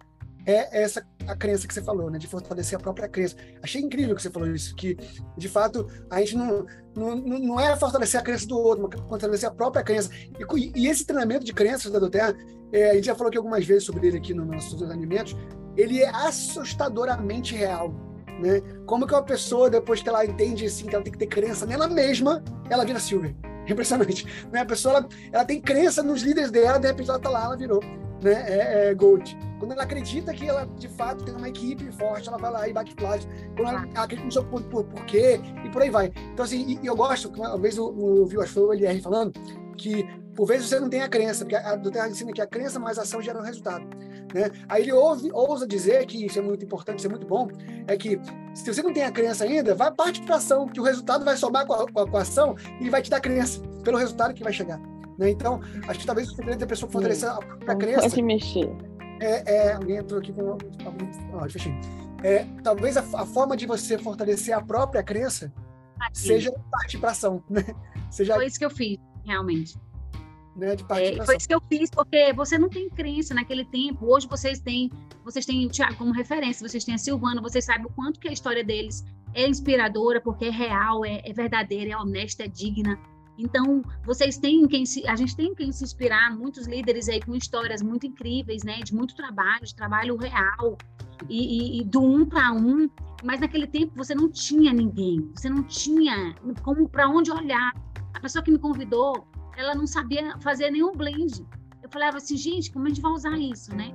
é 0.47 0.83
essa 0.83 1.05
a 1.27 1.37
crença 1.37 1.67
que 1.67 1.75
você 1.75 1.83
falou, 1.83 2.11
né? 2.11 2.19
De 2.19 2.27
fortalecer 2.27 2.79
a 2.79 2.81
própria 2.81 3.09
crença. 3.09 3.37
Achei 3.63 3.81
incrível 3.81 4.15
que 4.17 4.23
você 4.23 4.31
falou 4.31 4.51
isso, 4.51 4.75
que 4.75 4.97
de 5.37 5.49
fato 5.49 5.87
a 6.11 6.19
gente 6.21 6.37
não, 6.37 6.67
não, 6.95 7.17
não 7.17 7.61
é 7.61 7.77
fortalecer 7.77 8.21
a 8.21 8.23
crença 8.23 8.47
do 8.47 8.59
outro, 8.59 8.89
mas 8.91 9.01
fortalecer 9.09 9.49
a 9.49 9.53
própria 9.53 9.83
crença. 9.83 10.11
E, 10.15 10.73
e 10.75 10.89
esse 10.89 11.05
treinamento 11.05 11.45
de 11.45 11.53
crenças 11.53 11.93
da 11.93 11.99
Doterra, 11.99 12.35
é, 12.73 12.91
a 12.91 12.95
gente 12.95 13.07
já 13.07 13.15
falou 13.15 13.29
aqui 13.29 13.39
algumas 13.39 13.65
vezes 13.65 13.85
sobre 13.85 14.07
ele 14.07 14.19
aqui 14.19 14.35
nos 14.35 14.47
nossos 14.47 14.83
alimentos, 14.83 15.37
ele 15.77 16.01
é 16.01 16.09
assustadoramente 16.09 17.55
real. 17.55 17.93
Né? 18.41 18.61
Como 18.87 19.07
que 19.07 19.13
uma 19.13 19.23
pessoa, 19.23 19.69
depois 19.69 20.03
que 20.03 20.09
ela 20.09 20.25
entende 20.25 20.65
assim, 20.65 20.87
que 20.87 20.95
ela 20.95 21.05
tem 21.05 21.13
que 21.13 21.19
ter 21.19 21.27
crença 21.27 21.67
nela 21.67 21.89
mesma, 21.89 22.43
ela 22.69 22.85
vira 22.85 22.99
Silver. 22.99 23.35
Impressionante. 23.69 24.27
Né? 24.51 24.61
A 24.61 24.67
pessoa 24.67 24.97
ela, 24.97 25.09
ela 25.31 25.45
tem 25.45 25.61
crença 25.61 26.03
nos 26.03 26.23
líderes 26.23 26.51
dela, 26.51 26.79
de 26.79 26.89
repente 26.89 27.11
ela 27.11 27.19
tá 27.19 27.29
lá, 27.29 27.45
ela 27.45 27.57
virou 27.57 27.81
né? 28.23 28.45
é, 28.47 28.91
é 28.91 28.95
Gold. 28.95 29.37
Quando 29.59 29.73
ela 29.73 29.83
acredita 29.83 30.33
que 30.33 30.49
ela, 30.49 30.67
de 30.79 30.89
fato, 30.89 31.25
tem 31.25 31.35
uma 31.35 31.49
equipe 31.49 31.91
forte, 31.93 32.29
ela 32.29 32.39
vai 32.39 32.51
lá 32.51 32.69
e 32.69 32.73
bate 32.73 32.95
plágio. 32.95 33.29
Quando 33.55 33.69
ela, 33.69 33.87
ela 33.95 34.05
acredita 34.05 34.25
no 34.25 34.33
seu 34.33 34.45
por, 34.45 34.63
por, 34.65 34.85
por 34.85 35.05
quê, 35.05 35.41
e 35.65 35.69
por 35.69 35.83
aí 35.83 35.91
vai. 35.91 36.13
Então, 36.33 36.45
assim, 36.45 36.79
e, 36.83 36.87
eu 36.87 36.97
gosto, 36.97 37.29
uma 37.29 37.59
vez 37.59 37.77
eu, 37.77 37.95
eu 37.99 38.27
vi, 38.27 38.37
acho 38.39 38.47
que 38.47 38.55
foi 38.55 38.63
o 38.63 38.73
LR 38.73 39.01
falando, 39.03 39.33
que 39.77 40.03
por 40.35 40.47
vezes 40.47 40.69
você 40.69 40.81
não 40.81 40.89
tem 40.89 41.03
a 41.03 41.09
crença, 41.09 41.45
porque 41.45 41.57
a 41.57 41.77
do 41.77 41.91
Terra 41.91 42.09
ensina 42.09 42.33
que 42.33 42.41
a 42.41 42.47
crença 42.47 42.79
mais 42.79 42.99
ação 42.99 43.21
gera 43.21 43.39
um 43.39 43.43
resultado. 43.43 43.85
Né? 44.33 44.51
Aí 44.69 44.83
ele 44.83 44.93
ouve, 44.93 45.31
ousa 45.33 45.67
dizer 45.67 46.07
que 46.07 46.25
isso 46.25 46.39
é 46.39 46.43
muito 46.43 46.65
importante, 46.65 46.99
isso 46.99 47.07
é 47.07 47.11
muito 47.11 47.27
bom, 47.27 47.49
é 47.87 47.97
que 47.97 48.19
se 48.55 48.73
você 48.73 48.83
não 48.83 48.93
tem 48.93 49.03
a 49.03 49.11
crença 49.11 49.45
ainda, 49.45 49.75
vai 49.75 49.93
parte 49.93 50.23
para 50.23 50.37
ação, 50.37 50.67
que 50.67 50.81
o 50.81 50.83
resultado 50.83 51.25
vai 51.25 51.37
somar 51.37 51.67
com 51.67 51.75
a, 51.75 51.87
com 51.87 52.01
a, 52.01 52.09
com 52.09 52.17
a 52.17 52.23
ação 52.23 52.57
e 52.81 52.89
vai 52.89 53.03
te 53.03 53.11
dar 53.11 53.21
crença 53.21 53.61
pelo 53.85 53.99
resultado 53.99 54.33
que 54.33 54.43
vai 54.43 54.53
chegar. 54.53 54.81
Né? 55.21 55.29
Então, 55.29 55.61
acho 55.87 56.01
que 56.01 56.07
talvez 56.07 56.31
o 56.31 56.35
segredo 56.35 56.59
da 56.59 56.67
pessoa 56.67 56.91
fortalecer 56.91 57.29
a, 57.29 57.39
a 57.67 57.77
crença. 57.77 58.09
Pode 58.09 58.23
mexer. 58.23 58.71
É, 59.21 59.55
é, 59.55 59.73
alguém 59.75 59.99
entrou 59.99 60.19
aqui 60.19 60.33
com. 60.33 60.57
Ó, 61.35 61.49
fechei. 61.49 61.75
É, 62.25 62.47
talvez 62.65 62.97
a, 62.97 63.01
a, 63.01 63.27
forma 63.27 63.55
de 63.55 63.67
você 63.67 63.99
fortalecer 63.99 64.55
a 64.57 64.63
própria 64.63 65.03
crença 65.03 65.53
seja 66.15 66.51
partir 66.71 66.99
para 66.99 67.11
ação, 67.11 67.43
né? 67.51 67.65
Seja... 68.11 68.35
Foi 68.35 68.47
isso 68.47 68.59
que 68.59 68.65
eu 68.65 68.71
fiz, 68.71 68.99
realmente. 69.25 69.79
Né, 70.57 70.75
de 70.75 70.85
é, 70.91 71.25
foi 71.25 71.37
isso 71.37 71.47
que 71.47 71.55
eu 71.55 71.63
fiz, 71.69 71.91
porque 71.91 72.33
você 72.33 72.59
não 72.59 72.69
tem 72.69 72.89
crença 72.89 73.35
naquele 73.35 73.65
tempo. 73.67 74.07
Hoje 74.07 74.27
vocês 74.27 74.59
têm, 74.59 74.91
vocês 75.23 75.45
têm 75.47 75.67
o 75.67 75.71
Tiago 75.71 75.97
como 75.97 76.13
referência, 76.13 76.67
vocês 76.67 76.83
têm 76.83 76.95
a 76.95 76.99
Silvana, 76.99 77.41
vocês 77.41 77.65
sabem 77.65 77.87
o 77.87 77.91
quanto 77.91 78.19
que 78.19 78.29
a 78.29 78.33
história 78.33 78.65
deles 78.65 79.05
é 79.35 79.47
inspiradora, 79.47 80.21
porque 80.21 80.47
é 80.47 80.51
real, 80.51 81.05
é, 81.05 81.21
é 81.25 81.33
verdadeira, 81.33 81.93
é 81.93 81.97
honesta, 81.97 82.45
é 82.45 82.49
digna. 82.49 82.99
Então, 83.39 83.83
vocês 84.05 84.37
têm 84.37 84.67
quem 84.67 84.85
se, 84.85 85.07
a 85.09 85.17
gente 85.17 85.35
tem 85.35 85.55
quem 85.55 85.73
se 85.73 85.85
inspirar, 85.85 86.37
muitos 86.37 86.67
líderes 86.67 87.09
aí 87.09 87.21
com 87.21 87.35
histórias 87.35 87.83
muito 87.83 88.07
incríveis, 88.07 88.63
né, 88.63 88.81
de 88.81 88.95
muito 88.95 89.15
trabalho, 89.15 89.65
de 89.65 89.75
trabalho 89.75 90.17
real 90.17 90.77
e, 91.29 91.79
e, 91.79 91.81
e 91.81 91.85
do 91.85 92.03
um 92.03 92.27
para 92.27 92.53
um. 92.53 92.89
Mas 93.25 93.41
naquele 93.41 93.67
tempo 93.67 93.93
você 93.97 94.15
não 94.15 94.31
tinha 94.31 94.73
ninguém, 94.73 95.31
você 95.35 95.49
não 95.49 95.63
tinha 95.63 96.35
como 96.63 96.89
para 96.89 97.09
onde 97.09 97.31
olhar. 97.31 97.75
A 98.15 98.21
pessoa 98.21 98.43
que 98.43 98.51
me 98.51 98.59
convidou, 98.59 99.27
ela 99.57 99.75
não 99.75 99.87
sabia 99.87 100.37
fazer 100.39 100.71
nenhum 100.71 100.93
blend. 100.93 101.47
Eu 101.83 101.89
falava 101.91 102.19
assim, 102.19 102.37
gente, 102.37 102.71
como 102.73 102.87
a 102.87 102.89
gente 102.89 103.01
vai 103.01 103.13
usar 103.13 103.39
isso, 103.39 103.75
né? 103.75 103.93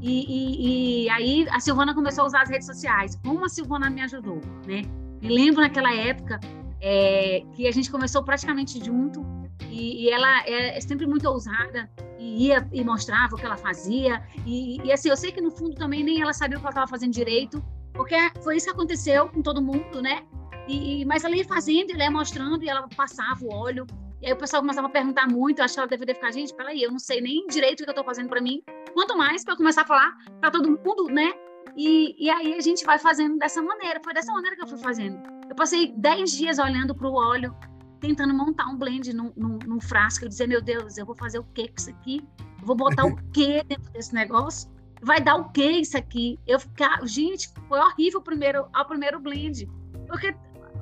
E, 0.00 0.10
e, 0.10 1.04
e, 1.04 1.10
aí 1.10 1.46
a 1.50 1.58
Silvana 1.58 1.94
começou 1.94 2.24
a 2.24 2.26
usar 2.26 2.42
as 2.42 2.50
redes 2.50 2.66
sociais. 2.66 3.18
Como 3.24 3.44
a 3.44 3.48
Silvana 3.48 3.88
me 3.88 4.02
ajudou, 4.02 4.40
né? 4.66 4.82
Me 5.22 5.28
lembro 5.28 5.62
naquela 5.62 5.92
época 5.94 6.38
é, 6.80 7.42
que 7.54 7.66
a 7.66 7.72
gente 7.72 7.90
começou 7.90 8.22
praticamente 8.22 8.82
junto 8.84 9.24
e, 9.70 10.04
e, 10.04 10.10
ela 10.10 10.46
é 10.46 10.80
sempre 10.80 11.06
muito 11.06 11.28
ousada 11.28 11.90
e 12.18 12.46
ia 12.46 12.68
e 12.72 12.84
mostrava 12.84 13.34
o 13.34 13.38
que 13.38 13.44
ela 13.44 13.56
fazia 13.56 14.22
e, 14.44 14.80
e 14.82 14.92
assim 14.92 15.08
eu 15.08 15.16
sei 15.16 15.32
que 15.32 15.40
no 15.40 15.50
fundo 15.50 15.74
também 15.74 16.02
nem 16.02 16.20
ela 16.20 16.32
sabia 16.32 16.56
o 16.56 16.60
que 16.60 16.66
ela 16.66 16.72
estava 16.72 16.86
fazendo 16.86 17.12
direito 17.12 17.62
porque 17.92 18.14
foi 18.42 18.56
isso 18.56 18.66
que 18.66 18.72
aconteceu 18.72 19.28
com 19.28 19.40
todo 19.40 19.62
mundo, 19.62 20.02
né? 20.02 20.22
E, 20.68 21.04
mas 21.06 21.24
ela 21.24 21.34
ia 21.34 21.44
fazendo, 21.44 21.92
ela 21.92 22.04
ia 22.04 22.10
mostrando 22.10 22.62
e 22.62 22.68
ela 22.68 22.86
passava 22.94 23.42
o 23.42 23.52
óleo 23.52 23.86
e 24.20 24.26
aí 24.26 24.32
o 24.32 24.36
pessoal 24.36 24.62
começava 24.62 24.86
a 24.86 24.90
perguntar 24.90 25.28
muito, 25.28 25.62
acho 25.62 25.74
que 25.74 25.80
ela 25.80 25.88
deveria 25.88 26.14
ficar, 26.14 26.32
gente, 26.32 26.54
peraí, 26.54 26.82
eu 26.82 26.90
não 26.90 26.98
sei 26.98 27.20
nem 27.20 27.46
direito 27.46 27.80
o 27.80 27.84
que 27.84 27.90
eu 27.90 27.92
estou 27.92 28.04
fazendo 28.04 28.28
para 28.28 28.40
mim, 28.40 28.62
quanto 28.94 29.16
mais 29.16 29.44
para 29.44 29.56
começar 29.56 29.82
a 29.82 29.86
falar 29.86 30.16
para 30.40 30.50
todo 30.50 30.70
mundo, 30.70 31.04
né? 31.10 31.32
E, 31.74 32.14
e 32.18 32.30
aí 32.30 32.54
a 32.54 32.60
gente 32.60 32.84
vai 32.84 32.98
fazendo 32.98 33.38
dessa 33.38 33.62
maneira, 33.62 34.00
foi 34.02 34.14
dessa 34.14 34.32
maneira 34.32 34.56
que 34.56 34.62
eu 34.62 34.68
fui 34.68 34.78
fazendo. 34.78 35.18
Eu 35.48 35.54
passei 35.54 35.92
10 35.96 36.32
dias 36.32 36.58
olhando 36.58 36.94
para 36.94 37.08
o 37.08 37.14
óleo, 37.14 37.54
tentando 38.00 38.34
montar 38.34 38.66
um 38.66 38.76
blend 38.76 39.12
num, 39.12 39.32
num, 39.36 39.58
num 39.66 39.80
frasco, 39.80 40.24
eu 40.24 40.28
dizer, 40.28 40.46
meu 40.46 40.62
Deus, 40.62 40.96
eu 40.98 41.06
vou 41.06 41.14
fazer 41.16 41.38
o 41.38 41.44
que 41.44 41.68
com 41.68 41.74
isso 41.76 41.90
aqui? 41.90 42.20
Eu 42.60 42.66
vou 42.66 42.76
botar 42.76 43.06
o 43.06 43.16
que 43.32 43.62
dentro 43.64 43.90
desse 43.92 44.14
negócio? 44.14 44.70
Vai 45.02 45.20
dar 45.20 45.36
o 45.36 45.50
que 45.50 45.64
isso 45.64 45.96
aqui? 45.96 46.38
Eu 46.46 46.58
ficar, 46.58 47.04
gente, 47.06 47.50
foi 47.68 47.78
horrível 47.78 48.20
o 48.20 48.22
primeiro, 48.22 48.66
ao 48.72 48.86
primeiro 48.86 49.20
blend, 49.20 49.68
porque 50.06 50.34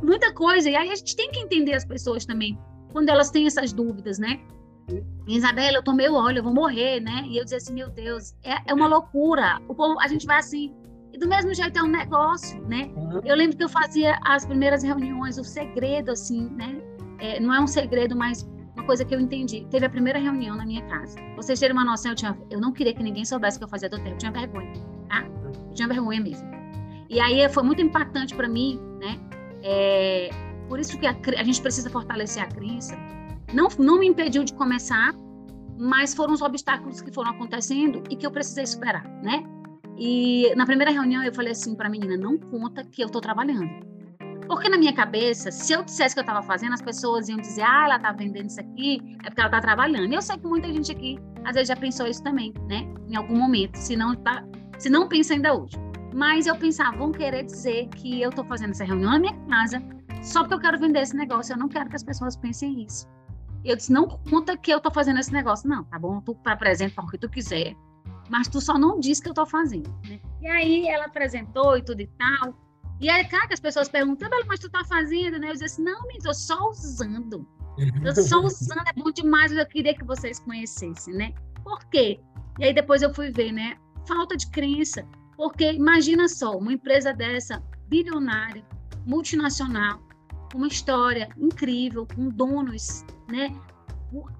muita 0.03 0.33
coisa, 0.33 0.71
e 0.71 0.77
aí 0.77 0.91
a 0.91 0.95
gente 0.95 1.17
tem 1.17 1.31
que 1.31 1.41
entender 1.41 1.75
as 1.75 1.85
pessoas 1.85 2.25
também 2.25 2.59
quando 2.93 3.09
elas 3.09 3.29
têm 3.29 3.47
essas 3.47 3.73
dúvidas, 3.73 4.19
né? 4.21 4.41
Isabela, 5.27 5.79
eu 5.79 5.83
tomei 5.83 6.09
o 6.09 6.15
óleo, 6.15 6.39
eu 6.39 6.43
vou 6.43 6.53
morrer, 6.53 7.01
né? 7.01 7.25
E 7.27 7.37
eu 7.37 7.45
dizia 7.45 7.59
assim, 7.59 7.73
meu 7.73 7.89
Deus, 7.91 8.35
é, 8.43 8.71
é 8.71 8.75
uma 8.75 8.87
loucura. 8.87 9.61
O 9.69 9.75
povo, 9.75 9.99
a 10.01 10.09
gente 10.09 10.27
vai 10.27 10.39
assim. 10.39 10.75
E 11.13 11.19
do 11.19 11.29
mesmo 11.29 11.55
jeito 11.55 11.79
é 11.79 11.83
um 11.83 11.89
negócio, 11.89 12.61
né? 12.67 12.91
Uhum. 12.97 13.21
Eu 13.25 13.37
lembro 13.37 13.57
que 13.57 13.65
eu 13.65 13.69
fazia 13.69 14.19
as 14.25 14.45
primeiras 14.45 14.83
reuniões, 14.83 15.39
o 15.39 15.45
segredo, 15.45 16.11
assim, 16.11 16.49
né? 16.51 16.77
É, 17.19 17.41
não 17.41 17.55
é 17.55 17.61
um 17.61 17.67
segredo, 17.67 18.17
mas 18.17 18.43
uma 18.75 18.85
coisa 18.85 19.05
que 19.05 19.15
eu 19.15 19.21
entendi. 19.21 19.67
Teve 19.71 19.87
a 19.87 19.91
primeira 19.91 20.19
reunião 20.19 20.57
na 20.57 20.67
minha 20.67 20.83
casa. 20.87 21.17
Vocês 21.37 21.59
terem 21.61 21.73
uma 21.73 21.85
noção, 21.85 22.13
eu, 22.13 22.17
tinha, 22.17 22.37
eu 22.51 22.61
não 22.61 22.73
queria 22.73 22.93
que 22.93 23.03
ninguém 23.03 23.25
soubesse 23.25 23.59
que 23.59 23.65
eu 23.65 23.69
fazia 23.69 23.89
do 23.89 23.97
tempo. 23.97 24.11
Eu 24.11 24.19
tinha 24.19 24.33
vergonha, 24.33 24.73
tá? 25.09 25.25
Eu 25.45 25.75
tinha 25.75 25.89
vergonha 25.89 26.21
mesmo. 26.21 26.49
E 27.09 27.21
aí 27.21 27.49
foi 27.49 27.63
muito 27.63 27.81
impactante 27.81 28.35
para 28.35 28.49
mim, 28.49 28.81
né? 28.99 29.19
É, 29.63 30.31
por 30.69 30.81
isso 30.81 30.99
que 30.99 31.07
a, 31.07 31.17
a 31.39 31.45
gente 31.45 31.63
precisa 31.63 31.89
fortalecer 31.89 32.43
a 32.43 32.47
crença. 32.47 32.97
Não, 33.55 33.69
não 33.79 34.01
me 34.01 34.09
impediu 34.09 34.43
de 34.43 34.53
começar, 34.53 35.15
mas 35.79 36.13
foram 36.13 36.35
os 36.35 36.43
obstáculos 36.43 37.01
que 37.01 37.13
foram 37.13 37.31
acontecendo 37.31 38.03
e 38.11 38.17
que 38.17 38.27
eu 38.27 38.31
precisei 38.31 38.67
superar, 38.67 39.05
né? 39.23 39.45
E 39.97 40.53
na 40.57 40.67
primeira 40.67 40.91
reunião 40.91 41.23
eu 41.23 41.33
falei 41.33 41.53
assim 41.53 41.75
para 41.77 41.87
a 41.87 41.91
menina: 41.91 42.17
não 42.17 42.37
conta 42.37 42.85
que 42.85 43.03
eu 43.03 43.07
estou 43.07 43.21
trabalhando. 43.21 43.71
Porque 44.49 44.69
na 44.69 44.77
minha 44.77 44.93
cabeça, 44.93 45.51
se 45.51 45.73
eu 45.73 45.83
dissesse 45.83 46.15
que 46.15 46.19
eu 46.19 46.25
estava 46.25 46.43
fazendo, 46.43 46.73
as 46.73 46.83
pessoas 46.83 47.29
iam 47.29 47.39
dizer: 47.39 47.63
ah, 47.63 47.85
ela 47.85 47.97
está 47.97 48.13
vendendo 48.13 48.47
isso 48.47 48.61
aqui, 48.61 49.01
é 49.25 49.31
porque 49.31 49.41
ela 49.41 49.49
está 49.49 49.61
trabalhando. 49.61 50.13
E 50.13 50.17
eu 50.17 50.23
sei 50.23 50.37
que 50.37 50.47
muita 50.47 50.67
gente 50.73 50.91
aqui, 50.91 51.19
às 51.45 51.55
vezes, 51.55 51.69
já 51.69 51.77
pensou 51.77 52.07
isso 52.07 52.23
também, 52.23 52.53
né? 52.69 52.87
Em 53.09 53.17
algum 53.17 53.37
momento, 53.37 53.77
se 53.77 53.97
não, 53.97 54.15
tá, 54.15 54.45
se 54.79 54.91
não 54.91 55.09
pensa 55.09 55.33
ainda 55.33 55.55
hoje. 55.55 55.77
Mas 56.13 56.47
eu 56.47 56.57
pensava: 56.57 56.97
vão 56.97 57.13
querer 57.13 57.45
dizer 57.45 57.89
que 57.91 58.21
eu 58.21 58.31
estou 58.31 58.45
fazendo 58.45 58.71
essa 58.71 58.85
reunião 58.85 59.13
na 59.13 59.19
minha 59.19 59.47
casa, 59.47 59.81
só 60.23 60.41
porque 60.41 60.55
eu 60.55 60.61
quero 60.61 60.79
vender 60.79 61.01
esse 61.01 61.17
negócio, 61.17 61.53
eu 61.53 61.59
não 61.59 61.69
quero 61.69 61.89
que 61.89 61.97
as 61.97 62.03
pessoas 62.03 62.37
pensem 62.37 62.83
isso. 62.83 63.07
Eu 63.65 63.77
disse, 63.77 63.93
não 63.93 64.07
conta 64.07 64.57
que 64.57 64.71
eu 64.71 64.81
tô 64.81 64.91
fazendo 64.91 65.19
esse 65.19 65.33
negócio. 65.33 65.69
Não, 65.69 65.85
tá 65.85 65.99
bom, 65.99 66.21
tu 66.21 66.37
apresenta 66.45 67.01
o 67.01 67.07
que 67.07 67.19
tu 67.19 67.29
quiser, 67.29 67.75
mas 68.29 68.49
tu 68.49 68.61
só 68.61 68.79
não 68.79 69.01
diz 69.01 69.21
que 69.21 69.29
eu 69.29 69.35
tô 69.35 69.47
fazendo, 69.47 69.91
né? 70.07 70.21
E 70.41 70.47
aí 70.47 70.89
ela 70.89 71.07
apresentou 71.07 71.77
e 71.77 71.83
tudo 71.83 72.01
e 72.01 72.07
tal. 72.07 72.55
E 73.01 73.09
aí, 73.09 73.25
cara, 73.25 73.49
que 73.49 73.55
as 73.55 73.61
pessoas 73.61 73.89
perguntam, 73.89 74.29
mas 74.47 74.61
tu 74.61 74.71
tá 74.71 74.85
fazendo, 74.85 75.39
né? 75.39 75.49
Eu 75.49 75.53
disse 75.53 75.65
assim, 75.65 75.83
não, 75.83 76.07
me 76.07 76.19
tô 76.19 76.33
só 76.33 76.69
usando. 76.71 77.47
Eu 78.05 78.15
só 78.15 78.41
usando, 78.41 78.87
é 78.87 78.93
bom 78.93 79.11
demais, 79.11 79.51
eu 79.51 79.67
queria 79.67 79.95
que 79.95 80.05
vocês 80.05 80.39
conhecessem, 80.39 81.15
né? 81.15 81.35
Por 81.63 81.85
quê? 81.87 82.21
E 82.59 82.65
aí 82.65 82.75
depois 82.75 83.03
eu 83.03 83.13
fui 83.13 83.31
ver, 83.31 83.53
né? 83.53 83.77
Falta 84.07 84.37
de 84.37 84.49
crença. 84.51 85.05
Porque 85.37 85.73
imagina 85.73 86.29
só, 86.29 86.57
uma 86.57 86.73
empresa 86.73 87.13
dessa, 87.13 87.63
bilionária, 87.89 88.65
multinacional, 89.05 90.01
uma 90.55 90.69
história 90.69 91.29
incrível, 91.37 92.07
com 92.15 92.29
donos, 92.29 93.05
né? 93.29 93.55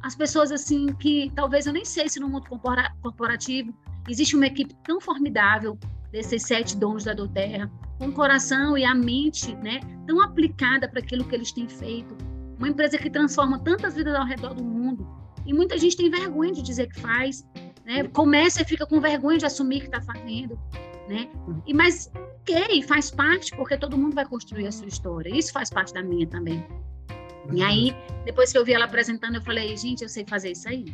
As 0.03 0.15
pessoas 0.15 0.53
assim 0.53 0.87
que 0.95 1.33
talvez 1.35 1.67
eu 1.67 1.73
nem 1.73 1.85
sei 1.85 2.09
se 2.09 2.21
no 2.21 2.29
mundo 2.29 2.47
corporativo 3.03 3.75
existe 4.09 4.37
uma 4.37 4.47
equipe 4.47 4.75
tão 4.85 5.01
formidável 5.01 5.79
desses 6.13 6.45
sete 6.45 6.77
donos 6.77 7.05
da 7.05 7.13
Doterra, 7.13 7.69
com 7.99 8.07
o 8.07 8.13
coração 8.13 8.79
e 8.79 8.85
a 8.85 8.95
mente, 8.95 9.55
né, 9.57 9.81
tão 10.07 10.21
aplicada 10.23 10.89
para 10.89 11.01
aquilo 11.01 11.25
que 11.25 11.35
eles 11.35 11.51
têm 11.51 11.69
feito. 11.69 12.17
Uma 12.57 12.69
empresa 12.69 12.97
que 12.97 13.11
transforma 13.11 13.59
tantas 13.59 13.97
vidas 13.97 14.15
ao 14.15 14.25
redor 14.25 14.55
do 14.55 14.63
mundo. 14.63 15.05
E 15.45 15.53
muita 15.53 15.77
gente 15.77 15.97
tem 15.97 16.09
vergonha 16.09 16.53
de 16.53 16.63
dizer 16.63 16.87
que 16.89 17.01
faz, 17.01 17.45
né? 17.85 18.05
Começa 18.05 18.63
e 18.63 18.65
fica 18.65 18.87
com 18.87 19.01
vergonha 19.01 19.39
de 19.39 19.47
assumir 19.47 19.81
que 19.81 19.87
está 19.87 20.01
fazendo, 20.01 20.59
né? 21.09 21.29
E 21.67 21.75
mas 21.75 22.11
ok, 22.45 22.83
faz 22.83 23.11
parte, 23.11 23.57
porque 23.57 23.77
todo 23.77 23.97
mundo 23.97 24.15
vai 24.15 24.27
construir 24.27 24.67
a 24.67 24.73
sua 24.73 24.87
história. 24.87 25.35
Isso 25.35 25.53
faz 25.53 25.71
parte 25.71 25.95
da 25.95 26.03
minha 26.03 26.27
também. 26.27 26.65
E 27.53 27.63
aí, 27.63 27.95
depois 28.25 28.53
que 28.53 28.59
eu 28.59 28.65
vi 28.65 28.75
ela 28.75 28.85
apresentando, 28.85 29.37
eu 29.37 29.43
falei, 29.43 29.77
gente, 29.77 30.03
eu 30.03 30.09
sei 30.09 30.25
fazer 30.29 30.53
isso 30.53 30.69
aí. 30.69 30.85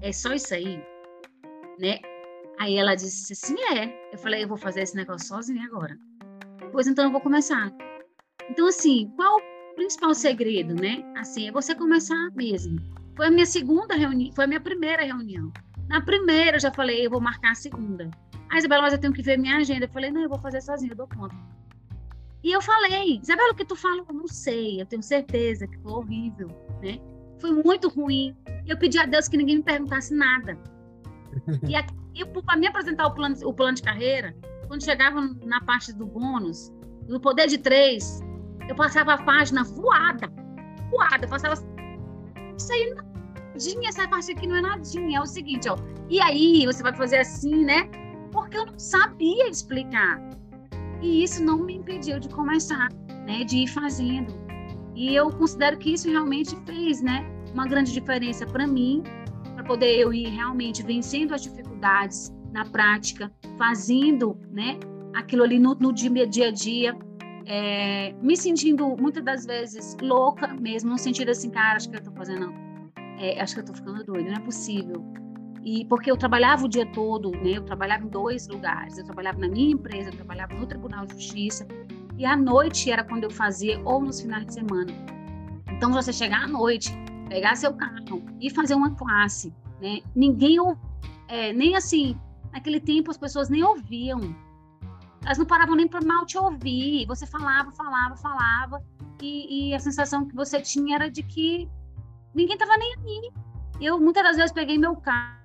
É 0.00 0.12
só 0.12 0.32
isso 0.32 0.54
aí, 0.54 0.82
né? 1.78 1.98
Aí 2.58 2.76
ela 2.76 2.94
disse 2.94 3.32
assim, 3.32 3.56
é. 3.76 4.10
Eu 4.12 4.18
falei, 4.18 4.44
eu 4.44 4.48
vou 4.48 4.56
fazer 4.56 4.82
esse 4.82 4.96
negócio 4.96 5.28
sozinha 5.28 5.64
agora. 5.64 5.98
Pois 6.70 6.86
então 6.86 7.04
eu 7.04 7.12
vou 7.12 7.20
começar. 7.20 7.72
Então, 8.48 8.66
assim, 8.66 9.12
qual 9.16 9.38
o 9.38 9.74
principal 9.74 10.14
segredo, 10.14 10.74
né? 10.74 11.04
Assim, 11.16 11.48
é 11.48 11.52
você 11.52 11.74
começar 11.74 12.30
mesmo. 12.34 12.78
Foi 13.16 13.26
a 13.26 13.30
minha 13.30 13.46
segunda 13.46 13.94
reunião, 13.94 14.32
foi 14.34 14.44
a 14.44 14.48
minha 14.48 14.60
primeira 14.60 15.02
reunião. 15.02 15.52
Na 15.88 16.00
primeira 16.00 16.56
eu 16.56 16.60
já 16.60 16.72
falei, 16.72 17.06
eu 17.06 17.10
vou 17.10 17.20
marcar 17.20 17.52
a 17.52 17.56
segunda. 17.56 18.10
Ah, 18.52 18.58
Isabela, 18.58 18.82
mas 18.82 18.92
eu 18.92 18.98
tenho 18.98 19.14
que 19.14 19.22
ver 19.22 19.38
minha 19.38 19.56
agenda. 19.56 19.86
Eu 19.86 19.88
falei, 19.88 20.10
não, 20.10 20.20
eu 20.20 20.28
vou 20.28 20.38
fazer 20.38 20.60
sozinha, 20.60 20.92
eu 20.92 20.96
dou 20.96 21.08
conta. 21.08 21.34
E 22.44 22.52
eu 22.52 22.60
falei, 22.60 23.18
Isabela, 23.22 23.52
o 23.52 23.54
que 23.54 23.64
tu 23.64 23.74
fala? 23.74 24.04
Eu 24.06 24.14
não 24.14 24.28
sei, 24.28 24.78
eu 24.78 24.84
tenho 24.84 25.02
certeza 25.02 25.66
que 25.66 25.78
foi 25.78 25.92
horrível, 25.92 26.48
né? 26.82 27.00
Foi 27.40 27.50
muito 27.50 27.88
ruim. 27.88 28.36
Eu 28.66 28.76
pedi 28.76 28.98
a 28.98 29.06
Deus 29.06 29.26
que 29.26 29.38
ninguém 29.38 29.56
me 29.56 29.62
perguntasse 29.62 30.14
nada. 30.14 30.58
E, 31.66 31.74
aqui, 31.74 31.94
para 32.44 32.58
me 32.58 32.66
apresentar 32.66 33.06
o 33.06 33.14
plano, 33.14 33.34
o 33.42 33.54
plano 33.54 33.74
de 33.74 33.82
carreira, 33.82 34.36
quando 34.68 34.84
chegava 34.84 35.18
na 35.46 35.62
parte 35.62 35.90
do 35.90 36.04
bônus, 36.04 36.70
do 37.08 37.18
poder 37.18 37.46
de 37.46 37.56
três, 37.56 38.20
eu 38.68 38.76
passava 38.76 39.14
a 39.14 39.22
página 39.22 39.64
voada. 39.64 40.30
Voada. 40.90 41.24
Eu 41.24 41.30
passava. 41.30 41.54
Isso 41.54 42.70
aí 42.70 42.94
nadinha, 42.94 43.88
essa 43.88 44.06
parte 44.06 44.30
aqui 44.30 44.46
não 44.46 44.56
é 44.56 44.60
nadinha. 44.60 45.18
É 45.18 45.22
o 45.22 45.26
seguinte, 45.26 45.70
ó. 45.70 45.76
E 46.10 46.20
aí, 46.20 46.66
você 46.66 46.82
vai 46.82 46.94
fazer 46.94 47.16
assim, 47.16 47.64
né? 47.64 47.88
Porque 48.32 48.56
eu 48.56 48.66
não 48.66 48.78
sabia 48.78 49.48
explicar. 49.48 50.20
E 51.00 51.22
isso 51.22 51.44
não 51.44 51.58
me 51.58 51.76
impediu 51.76 52.18
de 52.18 52.28
começar, 52.28 52.88
né, 53.26 53.44
de 53.44 53.58
ir 53.58 53.68
fazendo. 53.68 54.32
E 54.94 55.14
eu 55.14 55.30
considero 55.30 55.78
que 55.78 55.92
isso 55.92 56.10
realmente 56.10 56.56
fez, 56.64 57.02
né, 57.02 57.24
uma 57.52 57.66
grande 57.66 57.92
diferença 57.92 58.46
para 58.46 58.66
mim, 58.66 59.02
para 59.54 59.64
poder 59.64 59.98
eu 59.98 60.12
ir 60.12 60.28
realmente 60.28 60.82
vencendo 60.82 61.34
as 61.34 61.42
dificuldades 61.42 62.32
na 62.52 62.64
prática, 62.64 63.32
fazendo, 63.58 64.36
né, 64.50 64.78
aquilo 65.14 65.42
ali 65.42 65.58
no, 65.58 65.74
no 65.74 65.92
dia, 65.92 66.26
dia 66.26 66.48
a 66.48 66.50
dia, 66.50 66.96
é, 67.46 68.12
me 68.22 68.36
sentindo 68.36 68.96
muitas 68.96 69.24
das 69.24 69.44
vezes 69.44 69.96
louca 70.00 70.48
mesmo, 70.48 70.90
no 70.90 70.98
sentido 70.98 71.30
assim, 71.30 71.50
cara, 71.50 71.76
acho 71.76 71.90
que 71.90 71.96
eu 71.96 72.02
tô 72.02 72.12
fazendo, 72.12 72.52
é, 73.18 73.40
acho 73.40 73.54
que 73.54 73.60
eu 73.60 73.64
tô 73.64 73.74
ficando 73.74 74.04
doida, 74.04 74.30
não 74.30 74.36
é 74.36 74.40
possível. 74.40 75.21
E 75.64 75.84
porque 75.84 76.10
eu 76.10 76.16
trabalhava 76.16 76.64
o 76.64 76.68
dia 76.68 76.84
todo, 76.86 77.30
né? 77.30 77.56
Eu 77.56 77.62
trabalhava 77.62 78.04
em 78.04 78.08
dois 78.08 78.48
lugares. 78.48 78.98
Eu 78.98 79.04
trabalhava 79.04 79.38
na 79.38 79.48
minha 79.48 79.72
empresa, 79.72 80.10
eu 80.10 80.14
trabalhava 80.14 80.54
no 80.54 80.66
Tribunal 80.66 81.06
de 81.06 81.14
Justiça. 81.14 81.66
E 82.18 82.26
à 82.26 82.36
noite 82.36 82.90
era 82.90 83.04
quando 83.04 83.24
eu 83.24 83.30
fazia, 83.30 83.80
ou 83.84 84.00
nos 84.00 84.20
finais 84.20 84.46
de 84.46 84.54
semana. 84.54 84.92
Então, 85.70 85.92
você 85.92 86.12
chegar 86.12 86.44
à 86.44 86.48
noite, 86.48 86.92
pegar 87.28 87.56
seu 87.56 87.74
carro 87.74 88.22
e 88.40 88.50
fazer 88.50 88.74
uma 88.74 88.94
classe, 88.94 89.52
né? 89.80 90.00
Ninguém, 90.14 90.58
é, 91.28 91.52
nem 91.52 91.76
assim, 91.76 92.16
naquele 92.52 92.80
tempo 92.80 93.10
as 93.10 93.16
pessoas 93.16 93.48
nem 93.48 93.62
ouviam. 93.62 94.20
Elas 95.24 95.38
não 95.38 95.46
paravam 95.46 95.76
nem 95.76 95.86
para 95.86 96.04
mal 96.04 96.26
te 96.26 96.36
ouvir. 96.36 97.06
Você 97.06 97.26
falava, 97.26 97.70
falava, 97.70 98.16
falava. 98.16 98.82
E, 99.20 99.70
e, 99.70 99.74
a 99.74 99.78
sensação 99.78 100.26
que 100.26 100.34
você 100.34 100.60
tinha 100.60 100.96
era 100.96 101.08
de 101.08 101.22
que 101.22 101.68
ninguém 102.34 102.54
estava 102.54 102.76
nem 102.76 102.94
aí. 102.94 103.30
Eu, 103.80 104.00
muitas 104.00 104.22
das 104.24 104.36
vezes, 104.36 104.52
peguei 104.52 104.76
meu 104.78 104.96
carro. 104.96 105.41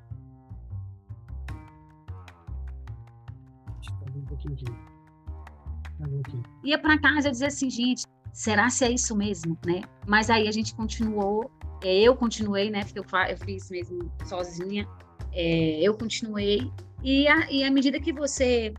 Ia 6.64 6.78
para 6.78 7.00
casa 7.00 7.30
e 7.30 7.32
dizia 7.32 7.48
assim, 7.48 7.70
gente, 7.70 8.06
será 8.34 8.70
se 8.70 8.86
é 8.86 8.92
isso 8.92 9.16
mesmo, 9.16 9.58
né? 9.66 9.82
Mas 10.06 10.30
aí 10.30 10.48
a 10.48 10.52
gente 10.52 10.76
continuou, 10.76 11.52
é, 11.84 12.02
eu 12.02 12.16
continuei, 12.16 12.70
né? 12.70 12.84
Porque 12.84 13.00
eu, 13.00 13.38
fiz 13.38 13.70
mesmo 13.70 14.12
sozinha, 14.26 14.88
é, 15.34 15.82
eu 15.82 15.96
continuei. 15.96 16.72
E, 17.04 17.28
a, 17.28 17.52
e 17.52 17.64
à 17.64 17.72
medida 17.72 18.00
que 18.00 18.14
você 18.14 18.74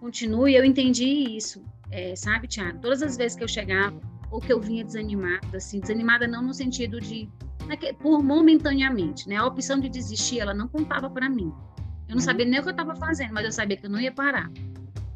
continue, 0.00 0.54
eu 0.54 0.64
entendi 0.64 1.36
isso, 1.36 1.64
é, 1.90 2.14
sabe, 2.16 2.48
Tiago? 2.48 2.78
Todas 2.80 3.02
as 3.02 3.16
vezes 3.16 3.36
que 3.36 3.44
eu 3.44 3.48
chegava, 3.48 4.00
ou 4.30 4.40
que 4.40 4.52
eu 4.52 4.60
vinha 4.60 4.84
desanimada, 4.84 5.56
assim, 5.56 5.80
desanimada 5.80 6.26
não 6.26 6.42
no 6.42 6.52
sentido 6.54 7.00
de 7.00 7.28
por 8.00 8.22
momentaneamente, 8.22 9.28
né? 9.28 9.36
A 9.36 9.46
opção 9.46 9.80
de 9.80 9.88
desistir, 9.88 10.38
ela 10.38 10.54
não 10.54 10.68
contava 10.68 11.10
para 11.10 11.28
mim. 11.28 11.52
Eu 12.08 12.10
não 12.10 12.16
uhum. 12.16 12.20
sabia 12.20 12.44
nem 12.44 12.60
o 12.60 12.62
que 12.62 12.68
eu 12.68 12.72
estava 12.72 12.94
fazendo, 12.94 13.32
mas 13.32 13.44
eu 13.44 13.52
sabia 13.52 13.76
que 13.76 13.86
eu 13.86 13.90
não 13.90 14.00
ia 14.00 14.12
parar. 14.12 14.50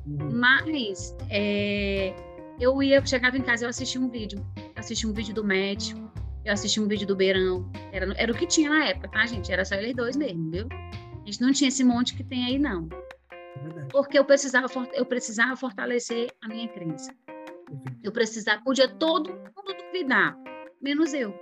Uhum. 0.06 0.30
Mas 0.32 1.16
é, 1.28 2.14
eu 2.60 2.82
ia, 2.82 3.04
chegava 3.04 3.36
em 3.36 3.42
casa, 3.42 3.64
eu 3.64 3.68
assistia 3.68 4.00
um 4.00 4.08
vídeo, 4.08 4.44
eu 4.56 4.72
assistia 4.76 5.08
um 5.08 5.12
vídeo 5.12 5.34
do 5.34 5.44
médico, 5.44 6.10
eu 6.44 6.52
assistia 6.52 6.82
um 6.82 6.88
vídeo 6.88 7.06
do 7.06 7.16
Beirão, 7.16 7.70
era, 7.92 8.12
era 8.16 8.32
o 8.32 8.34
que 8.34 8.46
tinha 8.46 8.70
na 8.70 8.86
época, 8.86 9.08
tá, 9.08 9.26
gente? 9.26 9.52
Era 9.52 9.64
só 9.64 9.74
eles 9.74 9.94
dois 9.94 10.16
mesmo, 10.16 10.50
viu? 10.50 10.68
A 10.70 11.26
gente 11.26 11.40
não 11.40 11.52
tinha 11.52 11.68
esse 11.68 11.84
monte 11.84 12.14
que 12.14 12.24
tem 12.24 12.44
aí, 12.46 12.58
não. 12.58 12.88
É 13.56 13.84
Porque 13.90 14.18
eu 14.18 14.24
precisava, 14.24 14.66
eu 14.94 15.04
precisava 15.04 15.54
fortalecer 15.56 16.30
a 16.42 16.48
minha 16.48 16.68
crença. 16.68 17.14
Eu 18.02 18.10
precisava, 18.10 18.62
podia 18.62 18.88
todo 18.88 19.30
mundo 19.30 19.76
duvidar, 19.86 20.36
menos 20.82 21.12
eu. 21.14 21.32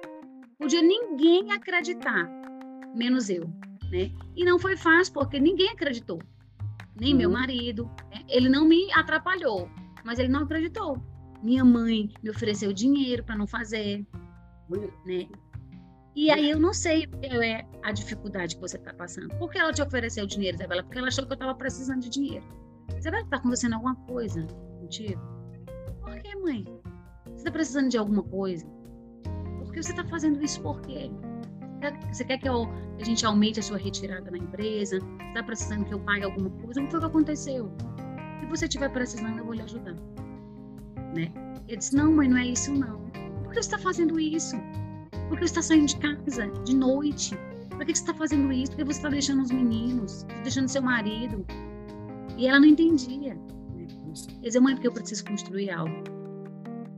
Podia 0.59 0.83
ninguém 0.83 1.53
acreditar, 1.53 2.29
menos 2.94 3.31
eu, 3.31 3.44
né? 3.90 4.11
E 4.37 4.44
não 4.44 4.59
foi 4.59 4.77
fácil, 4.77 5.14
porque 5.14 5.38
ninguém 5.38 5.71
acreditou. 5.71 6.18
Nem 7.01 7.13
uhum. 7.13 7.19
meu 7.19 7.31
marido, 7.31 7.85
né? 8.11 8.23
ele 8.29 8.49
não 8.49 8.65
me 8.65 8.93
atrapalhou, 8.93 9.69
mas 10.05 10.19
ele 10.19 10.29
não 10.29 10.41
acreditou. 10.41 11.03
Minha 11.43 11.65
mãe 11.65 12.11
me 12.23 12.31
ofereceu 12.31 12.73
dinheiro 12.73 13.23
para 13.25 13.37
não 13.37 13.47
fazer, 13.47 14.05
né? 15.07 15.29
E 16.17 16.33
aí 16.33 16.51
eu 16.51 16.59
não 16.59 16.73
sei 16.73 17.07
que 17.07 17.27
é 17.27 17.65
a 17.85 17.93
dificuldade 17.93 18.57
que 18.57 18.61
você 18.61 18.77
está 18.77 18.93
passando. 18.93 19.29
Por 19.39 19.51
que 19.51 19.59
ela 19.59 19.73
te 19.73 19.81
ofereceu 19.81 20.27
dinheiro, 20.27 20.57
Isabela? 20.57 20.83
Porque 20.83 20.99
ela 20.99 21.07
achou 21.07 21.25
que 21.25 21.33
eu 21.33 21.35
estava 21.35 21.55
precisando 21.55 22.01
de 22.01 22.09
dinheiro. 22.09 22.45
Isabela, 22.99 23.23
está 23.23 23.37
acontecendo 23.37 23.75
alguma 23.75 23.95
coisa 23.95 24.45
contigo? 24.81 25.21
Por 26.01 26.21
que, 26.21 26.35
mãe? 26.37 26.65
Você 27.27 27.37
está 27.37 27.53
precisando 27.53 27.89
de 27.89 27.99
alguma 27.99 28.25
coisa? 28.25 28.67
Por 29.59 29.73
que 29.73 29.81
você 29.81 29.93
está 29.93 30.05
fazendo 30.05 30.43
isso 30.43 30.61
por 30.61 30.81
quê? 30.81 31.09
Você 32.12 32.25
quer 32.25 32.38
que, 32.38 32.49
eu, 32.49 32.69
a 33.01 33.05
gente 33.05 33.25
aumente 33.25 33.61
a 33.61 33.62
sua 33.62 33.79
retirada 33.79 34.31
na 34.31 34.38
empresa? 34.38 34.99
Está 35.29 35.43
precisando 35.43 35.85
que 35.85 35.95
eu 35.95 36.01
pague 36.01 36.25
alguma 36.25 36.51
coisa? 36.51 36.81
O 36.81 36.88
que 36.88 36.99
que 36.99 37.05
aconteceu? 37.05 37.71
Se 38.41 38.47
você 38.47 38.64
estiver 38.64 38.91
precisando, 38.91 39.38
eu 39.38 39.45
vou 39.45 39.55
lhe 39.55 39.62
ajudar. 39.62 39.95
Né? 41.14 41.33
Ele 41.69 41.77
disse, 41.77 41.95
não, 41.95 42.12
mãe, 42.12 42.29
não 42.29 42.38
é 42.38 42.47
isso 42.47 42.73
não. 42.75 43.01
Por 43.45 43.53
que 43.53 43.55
você 43.55 43.61
está 43.61 43.79
fazendo 43.79 44.19
isso? 44.19 44.57
Por 45.29 45.38
que 45.38 45.41
você 45.41 45.45
está 45.45 45.62
saindo 45.62 45.87
de 45.87 45.97
casa 45.99 46.47
de 46.64 46.75
noite? 46.75 47.37
Por 47.71 47.85
que 47.85 47.95
você 47.95 48.03
está 48.03 48.14
fazendo 48.14 48.53
isso? 48.53 48.73
Por 48.73 48.79
que 48.79 48.85
você 48.85 48.99
está 48.99 49.09
deixando 49.09 49.43
os 49.43 49.51
meninos? 49.51 50.25
Deixando 50.43 50.69
seu 50.69 50.83
marido? 50.83 51.47
E 52.37 52.47
ela 52.47 52.59
não 52.59 52.67
entendia. 52.67 53.35
Né? 53.35 53.87
Quer 54.41 54.49
dizer, 54.49 54.61
mãe, 54.61 54.75
porque 54.75 54.88
eu 54.88 54.93
preciso 54.93 55.25
construir 55.25 55.71
algo. 55.71 55.95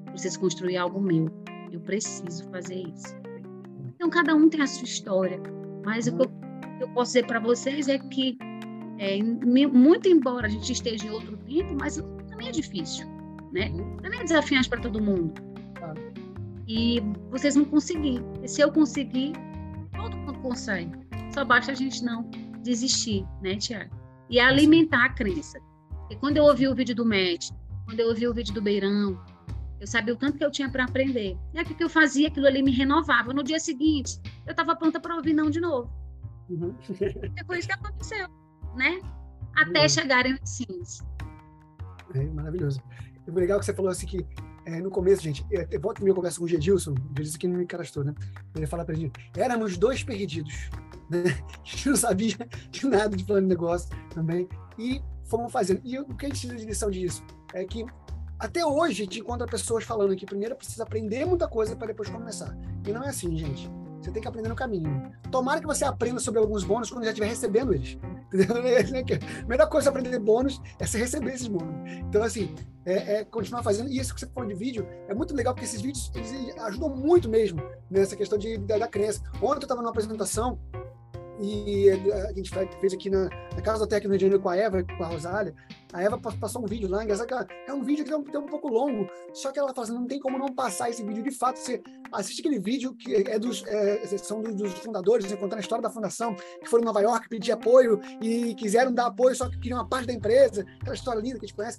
Eu 0.07 0.12
preciso 0.12 0.40
construir 0.40 0.77
algo 0.77 1.01
meu. 1.01 1.29
Eu 1.71 1.81
preciso 1.81 2.49
fazer 2.51 2.83
isso. 2.88 3.14
Então, 4.01 4.09
cada 4.09 4.35
um 4.35 4.49
tem 4.49 4.63
a 4.63 4.67
sua 4.67 4.85
história. 4.85 5.39
Mas 5.85 6.07
o 6.07 6.17
que 6.17 6.23
eu, 6.81 6.89
posso 6.95 7.13
dizer 7.13 7.27
para 7.27 7.39
vocês 7.39 7.87
é 7.87 7.99
que, 7.99 8.39
é, 8.99 9.23
muito 9.23 10.09
embora 10.09 10.47
a 10.47 10.51
gente 10.51 10.73
esteja 10.73 11.07
em 11.07 11.11
outro 11.11 11.37
tempo, 11.37 11.77
mas 11.79 11.97
também 12.31 12.49
é 12.49 12.51
difícil. 12.51 13.07
Né? 13.53 13.71
Também 14.03 14.21
é 14.21 14.25
desafiante 14.25 14.71
para 14.71 14.81
todo 14.81 15.03
mundo. 15.03 15.35
E 16.67 17.03
vocês 17.31 17.55
vão 17.55 17.67
conseguir. 17.67 18.23
E 18.43 18.49
se 18.49 18.63
eu 18.63 18.73
conseguir, 18.73 19.35
todo 19.95 20.17
mundo 20.17 20.39
consegue. 20.39 20.93
Só 21.35 21.45
basta 21.45 21.73
a 21.73 21.75
gente 21.75 22.03
não 22.03 22.23
desistir, 22.63 23.27
né, 23.43 23.57
Tiago? 23.57 23.95
E 24.31 24.41
alimentar 24.41 25.05
a 25.05 25.09
crença. 25.11 25.61
E 26.09 26.17
quando 26.17 26.39
eu 26.39 26.45
ouvi 26.45 26.67
o 26.67 26.75
vídeo 26.75 26.95
do 26.95 27.05
Matt, 27.05 27.51
quando 27.85 28.01
eu 28.01 28.09
ouvi 28.09 28.27
o 28.27 28.33
vídeo 28.33 28.55
do 28.55 28.63
Beirão, 28.63 29.21
eu 29.81 29.87
sabia 29.87 30.12
o 30.12 30.16
tanto 30.16 30.37
que 30.37 30.45
eu 30.45 30.51
tinha 30.51 30.71
para 30.71 30.85
aprender. 30.85 31.37
E 31.55 31.59
aquilo 31.59 31.77
que 31.77 31.85
eu 31.85 31.88
fazia, 31.88 32.29
aquilo 32.29 32.47
ali 32.47 32.62
me 32.62 32.71
renovava. 32.71 33.33
No 33.33 33.43
dia 33.43 33.59
seguinte, 33.59 34.21
eu 34.47 34.51
estava 34.51 34.77
pronta 34.77 35.01
para 35.01 35.16
ouvir 35.16 35.33
não 35.33 35.49
de 35.49 35.61
novo. 35.61 35.90
Uhum. 36.51 36.75
E 36.90 37.45
foi 37.47 37.59
isso 37.59 37.69
que 37.69 37.75
aconteceu, 37.75 38.29
né? 38.77 39.01
Até 39.57 39.83
uhum. 39.83 39.88
chegarem 39.88 40.35
os 40.35 40.51
sims. 40.51 40.99
É 42.14 42.25
maravilhoso. 42.25 42.83
E 43.27 43.31
o 43.31 43.35
legal 43.35 43.59
que 43.59 43.64
você 43.64 43.75
falou 43.75 43.90
assim 43.90 44.07
que 44.07 44.27
é, 44.66 44.81
no 44.81 44.90
começo, 44.90 45.23
gente, 45.23 45.47
eu, 45.51 45.66
eu 45.71 45.81
volto 45.81 46.03
minha 46.03 46.14
conversa 46.14 46.38
com 46.38 46.45
o 46.45 46.49
Gedilson, 46.49 46.93
o 46.93 47.16
Gedilson 47.16 47.38
que 47.38 47.49
não 47.49 47.59
me 47.59 47.66
cadastrou, 47.66 48.05
né? 48.05 48.14
Ele 48.55 48.66
fala 48.66 48.85
pra 48.85 48.95
gente, 48.95 49.12
éramos 49.35 49.79
dois 49.79 50.05
perdidos, 50.05 50.71
né? 51.09 51.23
A 51.64 51.64
gente 51.64 51.88
não 51.88 51.97
sabia 51.97 52.37
de 52.71 52.87
nada 52.87 53.16
de 53.16 53.25
plano 53.25 53.43
de 53.43 53.49
negócio 53.49 53.88
também, 54.11 54.47
e 54.79 55.01
fomos 55.25 55.51
fazendo. 55.51 55.81
E 55.85 55.99
o 55.99 56.05
que 56.14 56.27
a 56.27 56.29
gente 56.29 56.40
tira 56.43 56.57
de 56.57 56.66
lição 56.66 56.90
disso 56.90 57.25
é 57.55 57.64
que 57.64 57.85
até 58.40 58.64
hoje 58.64 58.94
gente 58.94 59.20
encontra 59.20 59.46
pessoas 59.46 59.85
falando 59.85 60.16
que 60.16 60.24
primeiro 60.24 60.57
precisa 60.57 60.83
aprender 60.83 61.26
muita 61.26 61.46
coisa 61.46 61.76
para 61.76 61.88
depois 61.88 62.09
começar. 62.09 62.57
E 62.87 62.90
não 62.90 63.05
é 63.05 63.09
assim, 63.09 63.37
gente. 63.37 63.70
Você 64.00 64.11
tem 64.11 64.22
que 64.22 64.29
aprender 64.29 64.48
no 64.48 64.57
caminho. 64.57 65.12
Tomara 65.31 65.61
que 65.61 65.66
você 65.66 65.85
aprenda 65.85 66.18
sobre 66.18 66.40
alguns 66.40 66.64
bônus 66.64 66.90
quando 66.90 67.05
já 67.05 67.11
estiver 67.11 67.26
recebendo 67.26 67.74
eles. 67.74 67.98
Entendeu? 68.33 68.57
A 68.57 69.46
melhor 69.46 69.68
coisa 69.68 69.92
para 69.92 70.00
aprender 70.00 70.18
bônus 70.18 70.59
é 70.79 70.87
você 70.87 70.96
receber 70.96 71.35
esses 71.35 71.48
bônus. 71.48 71.74
Então, 72.09 72.22
assim, 72.22 72.55
é, 72.87 73.16
é, 73.16 73.24
continuar 73.24 73.62
fazendo. 73.62 73.90
E 73.90 73.98
isso 73.98 74.14
que 74.14 74.20
você 74.20 74.26
falou 74.26 74.48
de 74.48 74.55
vídeo 74.55 74.87
é 75.07 75.14
muito 75.14 75.35
legal, 75.35 75.53
porque 75.53 75.66
esses 75.66 75.83
vídeos 75.83 76.11
ajudam 76.61 76.96
muito 76.96 77.29
mesmo 77.29 77.62
nessa 77.90 78.16
questão 78.16 78.38
de, 78.38 78.57
da, 78.57 78.79
da 78.79 78.88
crença. 78.88 79.22
Ontem 79.37 79.57
eu 79.57 79.62
estava 79.64 79.83
numa 79.83 79.90
apresentação 79.90 80.59
e 81.40 81.88
a 81.90 82.33
gente 82.33 82.50
fez 82.81 82.92
aqui 82.92 83.09
na, 83.09 83.24
na 83.24 83.62
Casa 83.62 83.79
do 83.81 83.87
Técnico 83.87 84.12
no 84.12 84.18
de 84.18 84.24
Janeiro 84.24 84.42
com 84.42 84.50
a 84.50 84.57
Eva, 84.57 84.85
com 84.85 85.03
a 85.03 85.07
Rosália. 85.07 85.55
A 85.92 86.03
Eva 86.03 86.18
passou 86.18 86.62
um 86.62 86.66
vídeo 86.66 86.88
lá, 86.88 87.03
é 87.03 87.72
um 87.72 87.83
vídeo 87.83 88.05
que 88.05 88.12
é 88.12 88.16
um, 88.16 88.24
é 88.33 88.38
um 88.38 88.46
pouco 88.46 88.68
longo, 88.68 89.09
só 89.33 89.50
que 89.50 89.59
ela 89.59 89.74
fala 89.74 89.87
assim, 89.87 89.94
não 89.94 90.07
tem 90.07 90.20
como 90.20 90.38
não 90.38 90.55
passar 90.55 90.90
esse 90.90 91.03
vídeo. 91.03 91.22
De 91.22 91.31
fato, 91.33 91.59
você 91.59 91.83
assiste 92.12 92.40
aquele 92.40 92.59
vídeo 92.59 92.94
que 92.94 93.14
é 93.14 93.38
dos, 93.38 93.64
é, 93.66 94.07
são 94.18 94.42
dos, 94.42 94.55
dos 94.55 94.72
fundadores, 94.74 95.31
né, 95.31 95.37
contando 95.37 95.59
a 95.59 95.61
história 95.61 95.83
da 95.83 95.90
fundação, 95.90 96.35
que 96.35 96.68
foram 96.68 96.83
em 96.83 96.87
Nova 96.87 97.00
York 97.00 97.29
pedir 97.29 97.53
apoio 97.53 98.00
e 98.20 98.55
quiseram 98.55 98.92
dar 98.92 99.07
apoio, 99.07 99.35
só 99.35 99.48
que 99.48 99.59
queriam 99.59 99.79
uma 99.79 99.88
parte 99.88 100.07
da 100.07 100.12
empresa, 100.12 100.66
aquela 100.81 100.94
história 100.94 101.20
linda 101.20 101.38
que 101.38 101.46
a 101.46 101.48
gente 101.48 101.57
conhece. 101.57 101.79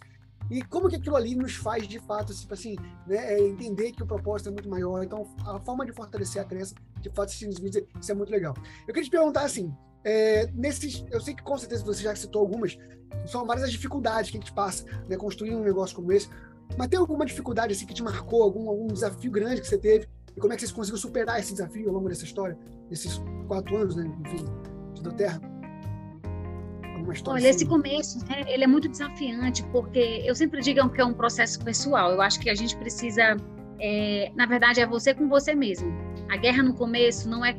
E 0.52 0.62
como 0.64 0.90
que 0.90 0.98
aquilo 0.98 1.16
ali 1.16 1.34
nos 1.34 1.56
faz, 1.56 1.88
de 1.88 1.98
fato, 1.98 2.34
tipo 2.36 2.54
assim, 2.54 2.76
né, 3.08 3.36
é 3.36 3.40
entender 3.40 3.94
que 3.94 4.04
o 4.04 4.06
propósito 4.06 4.50
é 4.50 4.52
muito 4.52 4.70
maior. 4.70 5.02
Então, 5.02 5.26
a 5.46 5.58
forma 5.62 5.86
de 5.86 5.94
fortalecer 5.94 6.42
a 6.42 6.46
crença, 6.46 6.76
de 7.00 7.10
fato, 7.10 7.30
assistindo 7.30 7.52
os 7.52 7.58
vídeos, 7.60 7.88
isso 8.02 8.12
é 8.12 8.14
muito 8.14 8.30
legal. 8.30 8.54
Eu 8.82 8.94
queria 8.94 9.04
te 9.04 9.10
perguntar, 9.10 9.44
assim, 9.44 9.74
é, 10.04 10.48
nesses, 10.54 11.06
eu 11.10 11.22
sei 11.22 11.34
que 11.34 11.42
com 11.42 11.58
certeza 11.58 11.86
você 11.86 12.04
já 12.04 12.14
citou 12.14 12.42
algumas, 12.42 12.78
são 13.26 13.46
várias 13.46 13.64
as 13.64 13.72
dificuldades 13.72 14.30
que 14.30 14.38
a 14.38 14.42
gente 14.42 14.52
passa, 14.52 14.84
né, 15.08 15.16
construindo 15.16 15.58
um 15.58 15.64
negócio 15.64 15.96
como 15.96 16.12
esse, 16.12 16.28
mas 16.78 16.90
tem 16.90 17.00
alguma 17.00 17.26
dificuldade, 17.26 17.72
assim, 17.72 17.86
que 17.86 17.94
te 17.94 18.04
marcou, 18.04 18.44
algum, 18.44 18.68
algum 18.68 18.88
desafio 18.88 19.32
grande 19.32 19.62
que 19.62 19.68
você 19.68 19.78
teve, 19.78 20.06
e 20.36 20.40
como 20.42 20.52
é 20.52 20.58
que 20.58 20.68
você 20.68 20.74
conseguiu 20.74 20.98
superar 20.98 21.40
esse 21.40 21.54
desafio 21.54 21.88
ao 21.88 21.94
longo 21.94 22.10
dessa 22.10 22.26
história, 22.26 22.58
desses 22.90 23.22
quatro 23.48 23.78
anos, 23.78 23.96
né, 23.96 24.06
enfim, 24.26 24.46
de 25.02 25.16
Terra? 25.16 25.51
Olha, 27.28 27.38
assim. 27.38 27.50
esse 27.50 27.66
começo, 27.66 28.20
né, 28.28 28.44
ele 28.48 28.64
é 28.64 28.68
muito 28.68 28.88
desafiante, 28.88 29.64
porque 29.72 30.22
eu 30.26 30.36
sempre 30.36 30.62
digo 30.62 30.90
que 30.90 31.02
é 31.02 31.06
um 31.06 31.14
processo 31.14 31.64
pessoal. 31.64 32.12
Eu 32.12 32.22
acho 32.22 32.40
que 32.40 32.50
a 32.50 32.56
gente 32.56 32.76
precisa, 32.78 33.38
é, 33.80 34.32
na 34.36 34.46
verdade, 34.46 34.80
é 34.80 34.86
você 34.86 35.14
com 35.14 35.28
você 35.28 35.54
mesmo. 35.56 35.92
A 36.30 36.38
guerra 36.38 36.64
no 36.64 36.74
começo 36.74 37.30
não 37.30 37.44
é 37.46 37.56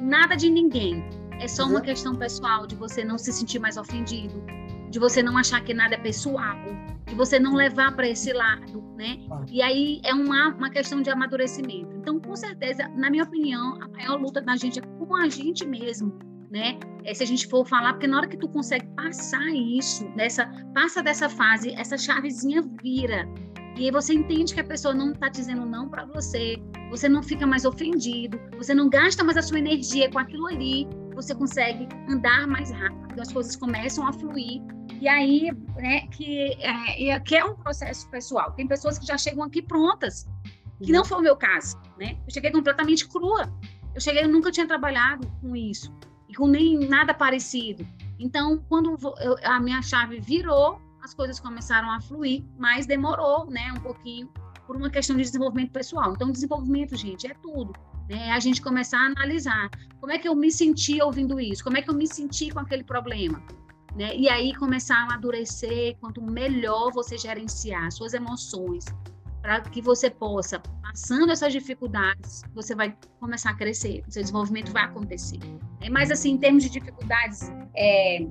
nada 0.00 0.36
de 0.36 0.48
ninguém. 0.48 1.04
É 1.40 1.46
só 1.46 1.64
uhum. 1.64 1.70
uma 1.70 1.80
questão 1.80 2.14
pessoal 2.16 2.66
de 2.66 2.74
você 2.74 3.04
não 3.04 3.16
se 3.16 3.32
sentir 3.32 3.58
mais 3.58 3.76
ofendido, 3.76 4.42
de 4.90 4.98
você 4.98 5.22
não 5.22 5.36
achar 5.36 5.62
que 5.62 5.72
nada 5.72 5.94
é 5.94 5.98
pessoal, 5.98 6.58
de 7.06 7.14
você 7.14 7.38
não 7.38 7.54
levar 7.54 7.94
para 7.94 8.08
esse 8.08 8.32
lado, 8.32 8.82
né? 8.96 9.18
Ah. 9.30 9.44
E 9.48 9.62
aí 9.62 10.00
é 10.04 10.12
uma, 10.12 10.48
uma 10.54 10.70
questão 10.70 11.00
de 11.00 11.10
amadurecimento. 11.10 11.94
Então, 11.96 12.18
com 12.18 12.34
certeza, 12.34 12.88
na 12.96 13.08
minha 13.10 13.22
opinião, 13.22 13.80
a 13.82 13.88
maior 13.88 14.20
luta 14.20 14.40
da 14.40 14.56
gente 14.56 14.80
é 14.80 14.82
com 14.82 15.14
a 15.14 15.28
gente 15.28 15.64
mesmo 15.66 16.18
né? 16.50 16.78
É, 17.04 17.14
se 17.14 17.22
a 17.22 17.26
gente 17.26 17.46
for 17.46 17.66
falar, 17.66 17.94
porque 17.94 18.06
na 18.06 18.18
hora 18.18 18.28
que 18.28 18.36
tu 18.36 18.48
consegue 18.48 18.86
passar 18.88 19.46
isso, 19.48 20.08
nessa, 20.16 20.46
passa 20.74 21.02
dessa 21.02 21.28
fase, 21.28 21.72
essa 21.74 21.96
chavezinha 21.96 22.62
vira. 22.82 23.28
E 23.76 23.84
aí 23.84 23.90
você 23.90 24.14
entende 24.14 24.54
que 24.54 24.60
a 24.60 24.64
pessoa 24.64 24.92
não 24.92 25.12
está 25.12 25.28
dizendo 25.28 25.64
não 25.64 25.88
para 25.88 26.04
você, 26.06 26.56
você 26.90 27.08
não 27.08 27.22
fica 27.22 27.46
mais 27.46 27.64
ofendido, 27.64 28.40
você 28.56 28.74
não 28.74 28.88
gasta 28.88 29.22
mais 29.22 29.36
a 29.36 29.42
sua 29.42 29.58
energia 29.58 30.10
com 30.10 30.18
aquilo 30.18 30.46
ali, 30.46 30.88
você 31.14 31.34
consegue 31.34 31.88
andar 32.08 32.46
mais 32.46 32.70
rápido, 32.70 33.20
as 33.20 33.32
coisas 33.32 33.54
começam 33.54 34.06
a 34.06 34.12
fluir. 34.12 34.62
E 35.00 35.06
aí, 35.06 35.52
né, 35.76 36.08
que 36.08 36.56
é, 36.60 37.20
que 37.20 37.36
é 37.36 37.44
um 37.44 37.54
processo 37.54 38.10
pessoal. 38.10 38.52
Tem 38.52 38.66
pessoas 38.66 38.98
que 38.98 39.06
já 39.06 39.16
chegam 39.16 39.44
aqui 39.44 39.62
prontas, 39.62 40.26
que 40.82 40.90
não 40.90 41.04
foi 41.04 41.18
o 41.18 41.22
meu 41.22 41.36
caso, 41.36 41.80
né? 41.98 42.16
Eu 42.26 42.32
cheguei 42.32 42.50
completamente 42.50 43.06
crua. 43.06 43.52
Eu 43.94 44.00
cheguei, 44.00 44.24
eu 44.24 44.28
nunca 44.28 44.50
tinha 44.50 44.66
trabalhado 44.66 45.26
com 45.40 45.54
isso 45.54 45.92
e 46.28 46.34
com 46.34 46.46
nem 46.46 46.78
nada 46.88 47.14
parecido. 47.14 47.86
Então, 48.18 48.62
quando 48.68 48.96
eu, 49.20 49.36
a 49.44 49.58
minha 49.60 49.80
chave 49.80 50.20
virou, 50.20 50.80
as 51.02 51.14
coisas 51.14 51.40
começaram 51.40 51.90
a 51.90 52.00
fluir, 52.00 52.44
mas 52.58 52.86
demorou, 52.86 53.46
né, 53.46 53.72
um 53.72 53.80
pouquinho 53.80 54.28
por 54.66 54.76
uma 54.76 54.90
questão 54.90 55.16
de 55.16 55.22
desenvolvimento 55.22 55.72
pessoal. 55.72 56.12
Então, 56.12 56.30
desenvolvimento, 56.30 56.94
gente, 56.96 57.26
é 57.26 57.34
tudo. 57.34 57.72
Né? 58.08 58.28
É 58.28 58.32
a 58.32 58.40
gente 58.40 58.60
começar 58.60 58.98
a 58.98 59.06
analisar 59.06 59.70
como 60.00 60.12
é 60.12 60.18
que 60.18 60.28
eu 60.28 60.34
me 60.34 60.50
senti 60.50 61.00
ouvindo 61.00 61.40
isso, 61.40 61.64
como 61.64 61.76
é 61.76 61.82
que 61.82 61.88
eu 61.88 61.94
me 61.94 62.06
senti 62.06 62.50
com 62.50 62.60
aquele 62.60 62.84
problema. 62.84 63.42
Né? 63.96 64.14
E 64.16 64.28
aí 64.28 64.54
começar 64.54 64.96
a 64.96 65.02
amadurecer, 65.04 65.96
quanto 66.00 66.22
melhor 66.22 66.92
você 66.92 67.16
gerenciar 67.16 67.90
suas 67.90 68.12
emoções, 68.12 68.84
para 69.40 69.60
que 69.60 69.80
você 69.80 70.10
possa, 70.10 70.60
passando 71.00 71.30
essas 71.30 71.52
dificuldades, 71.52 72.42
você 72.52 72.74
vai 72.74 72.96
começar 73.20 73.50
a 73.50 73.54
crescer, 73.54 74.02
o 74.08 74.10
seu 74.10 74.20
desenvolvimento 74.20 74.72
vai 74.72 74.82
acontecer. 74.82 75.38
É, 75.80 75.88
mas, 75.88 76.10
assim, 76.10 76.32
em 76.32 76.38
termos 76.38 76.64
de 76.64 76.70
dificuldades, 76.70 77.52
é, 77.76 78.26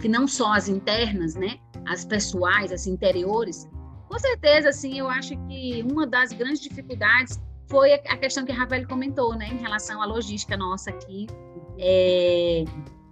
que 0.00 0.08
não 0.08 0.28
só 0.28 0.52
as 0.52 0.68
internas, 0.68 1.34
né, 1.34 1.58
as 1.86 2.04
pessoais, 2.04 2.70
as 2.70 2.86
interiores, 2.86 3.68
com 4.08 4.18
certeza, 4.18 4.68
assim, 4.68 4.98
eu 4.98 5.08
acho 5.08 5.36
que 5.48 5.84
uma 5.90 6.06
das 6.06 6.32
grandes 6.32 6.60
dificuldades 6.60 7.40
foi 7.68 7.92
a 7.92 8.16
questão 8.18 8.44
que 8.44 8.52
a 8.52 8.54
Rafael 8.54 8.86
comentou, 8.86 9.34
né, 9.34 9.48
em 9.48 9.58
relação 9.58 10.00
à 10.00 10.06
logística 10.06 10.56
nossa 10.56 10.90
aqui. 10.90 11.26
É, 11.78 12.64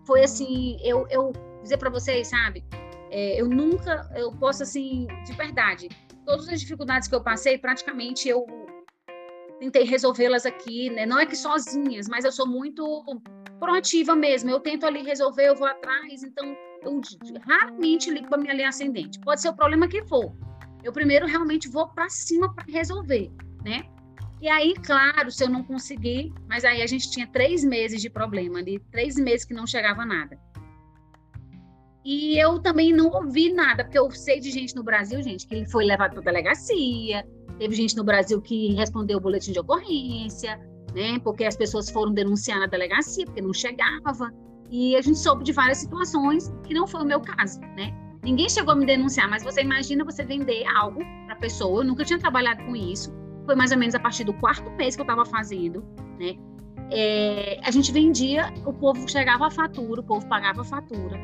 foi 0.06 0.22
assim, 0.22 0.78
eu, 0.82 1.06
eu 1.10 1.32
dizer 1.62 1.78
para 1.78 1.90
vocês, 1.90 2.28
sabe, 2.28 2.64
é, 3.10 3.40
eu 3.40 3.48
nunca, 3.48 4.08
eu 4.14 4.30
posso 4.30 4.62
assim, 4.62 5.08
de 5.26 5.32
verdade, 5.32 5.88
todas 6.24 6.48
as 6.48 6.60
dificuldades 6.60 7.08
que 7.08 7.14
eu 7.14 7.22
passei, 7.22 7.58
praticamente 7.58 8.28
eu 8.28 8.46
tentei 9.58 9.84
resolvê-las 9.84 10.44
aqui, 10.44 10.90
né? 10.90 11.06
Não 11.06 11.18
é 11.18 11.26
que 11.26 11.36
sozinhas, 11.36 12.08
mas 12.08 12.24
eu 12.24 12.32
sou 12.32 12.46
muito 12.46 13.04
proativa 13.60 14.16
mesmo. 14.16 14.50
Eu 14.50 14.58
tento 14.58 14.84
ali 14.84 15.02
resolver, 15.02 15.48
eu 15.48 15.54
vou 15.54 15.68
atrás, 15.68 16.22
então 16.22 16.56
eu 16.82 17.00
raramente 17.46 18.10
ligo 18.10 18.28
para 18.28 18.38
minha 18.38 18.54
linha 18.54 18.68
ascendente. 18.68 19.20
Pode 19.20 19.40
ser 19.40 19.50
o 19.50 19.54
problema 19.54 19.86
que 19.86 20.02
for. 20.04 20.34
Eu 20.82 20.92
primeiro 20.92 21.26
realmente 21.26 21.68
vou 21.68 21.88
para 21.88 22.08
cima 22.08 22.52
para 22.52 22.64
resolver, 22.66 23.30
né? 23.64 23.84
E 24.40 24.48
aí, 24.48 24.74
claro, 24.74 25.30
se 25.30 25.44
eu 25.44 25.48
não 25.48 25.62
conseguir, 25.62 26.34
mas 26.48 26.64
aí 26.64 26.82
a 26.82 26.86
gente 26.88 27.08
tinha 27.08 27.28
três 27.28 27.62
meses 27.62 28.02
de 28.02 28.10
problema 28.10 28.58
ali, 28.58 28.80
três 28.90 29.14
meses 29.14 29.44
que 29.44 29.54
não 29.54 29.64
chegava 29.64 30.04
nada. 30.04 30.36
E 32.04 32.36
eu 32.38 32.58
também 32.58 32.92
não 32.92 33.08
ouvi 33.10 33.52
nada, 33.52 33.84
porque 33.84 33.98
eu 33.98 34.10
sei 34.10 34.40
de 34.40 34.50
gente 34.50 34.74
no 34.74 34.82
Brasil, 34.82 35.22
gente, 35.22 35.46
que 35.46 35.54
ele 35.54 35.66
foi 35.66 35.84
levado 35.84 36.14
para 36.14 36.22
delegacia, 36.22 37.24
teve 37.58 37.74
gente 37.76 37.96
no 37.96 38.02
Brasil 38.02 38.40
que 38.42 38.74
respondeu 38.74 39.18
o 39.18 39.20
boletim 39.20 39.52
de 39.52 39.60
ocorrência, 39.60 40.58
né? 40.94 41.20
Porque 41.20 41.44
as 41.44 41.56
pessoas 41.56 41.88
foram 41.88 42.12
denunciar 42.12 42.58
na 42.58 42.66
delegacia, 42.66 43.24
porque 43.24 43.40
não 43.40 43.52
chegava. 43.52 44.32
E 44.68 44.96
a 44.96 45.00
gente 45.00 45.18
soube 45.18 45.44
de 45.44 45.52
várias 45.52 45.78
situações 45.78 46.52
que 46.64 46.74
não 46.74 46.88
foi 46.88 47.02
o 47.02 47.04
meu 47.04 47.20
caso, 47.20 47.60
né? 47.76 47.94
Ninguém 48.24 48.48
chegou 48.48 48.72
a 48.72 48.76
me 48.76 48.86
denunciar, 48.86 49.28
mas 49.28 49.44
você 49.44 49.62
imagina 49.62 50.04
você 50.04 50.24
vender 50.24 50.64
algo 50.76 51.00
para 51.26 51.36
pessoa. 51.36 51.80
Eu 51.80 51.84
nunca 51.84 52.04
tinha 52.04 52.18
trabalhado 52.18 52.64
com 52.64 52.74
isso. 52.74 53.12
Foi 53.44 53.54
mais 53.54 53.70
ou 53.70 53.78
menos 53.78 53.94
a 53.94 54.00
partir 54.00 54.24
do 54.24 54.32
quarto 54.34 54.68
mês 54.72 54.96
que 54.96 55.02
eu 55.02 55.04
estava 55.04 55.24
fazendo, 55.24 55.84
né? 56.18 56.34
É, 56.90 57.60
a 57.62 57.70
gente 57.70 57.92
vendia, 57.92 58.52
o 58.66 58.72
povo 58.72 59.08
chegava 59.08 59.46
a 59.46 59.50
fatura, 59.50 60.00
o 60.00 60.04
povo 60.04 60.26
pagava 60.28 60.60
a 60.62 60.64
fatura 60.64 61.18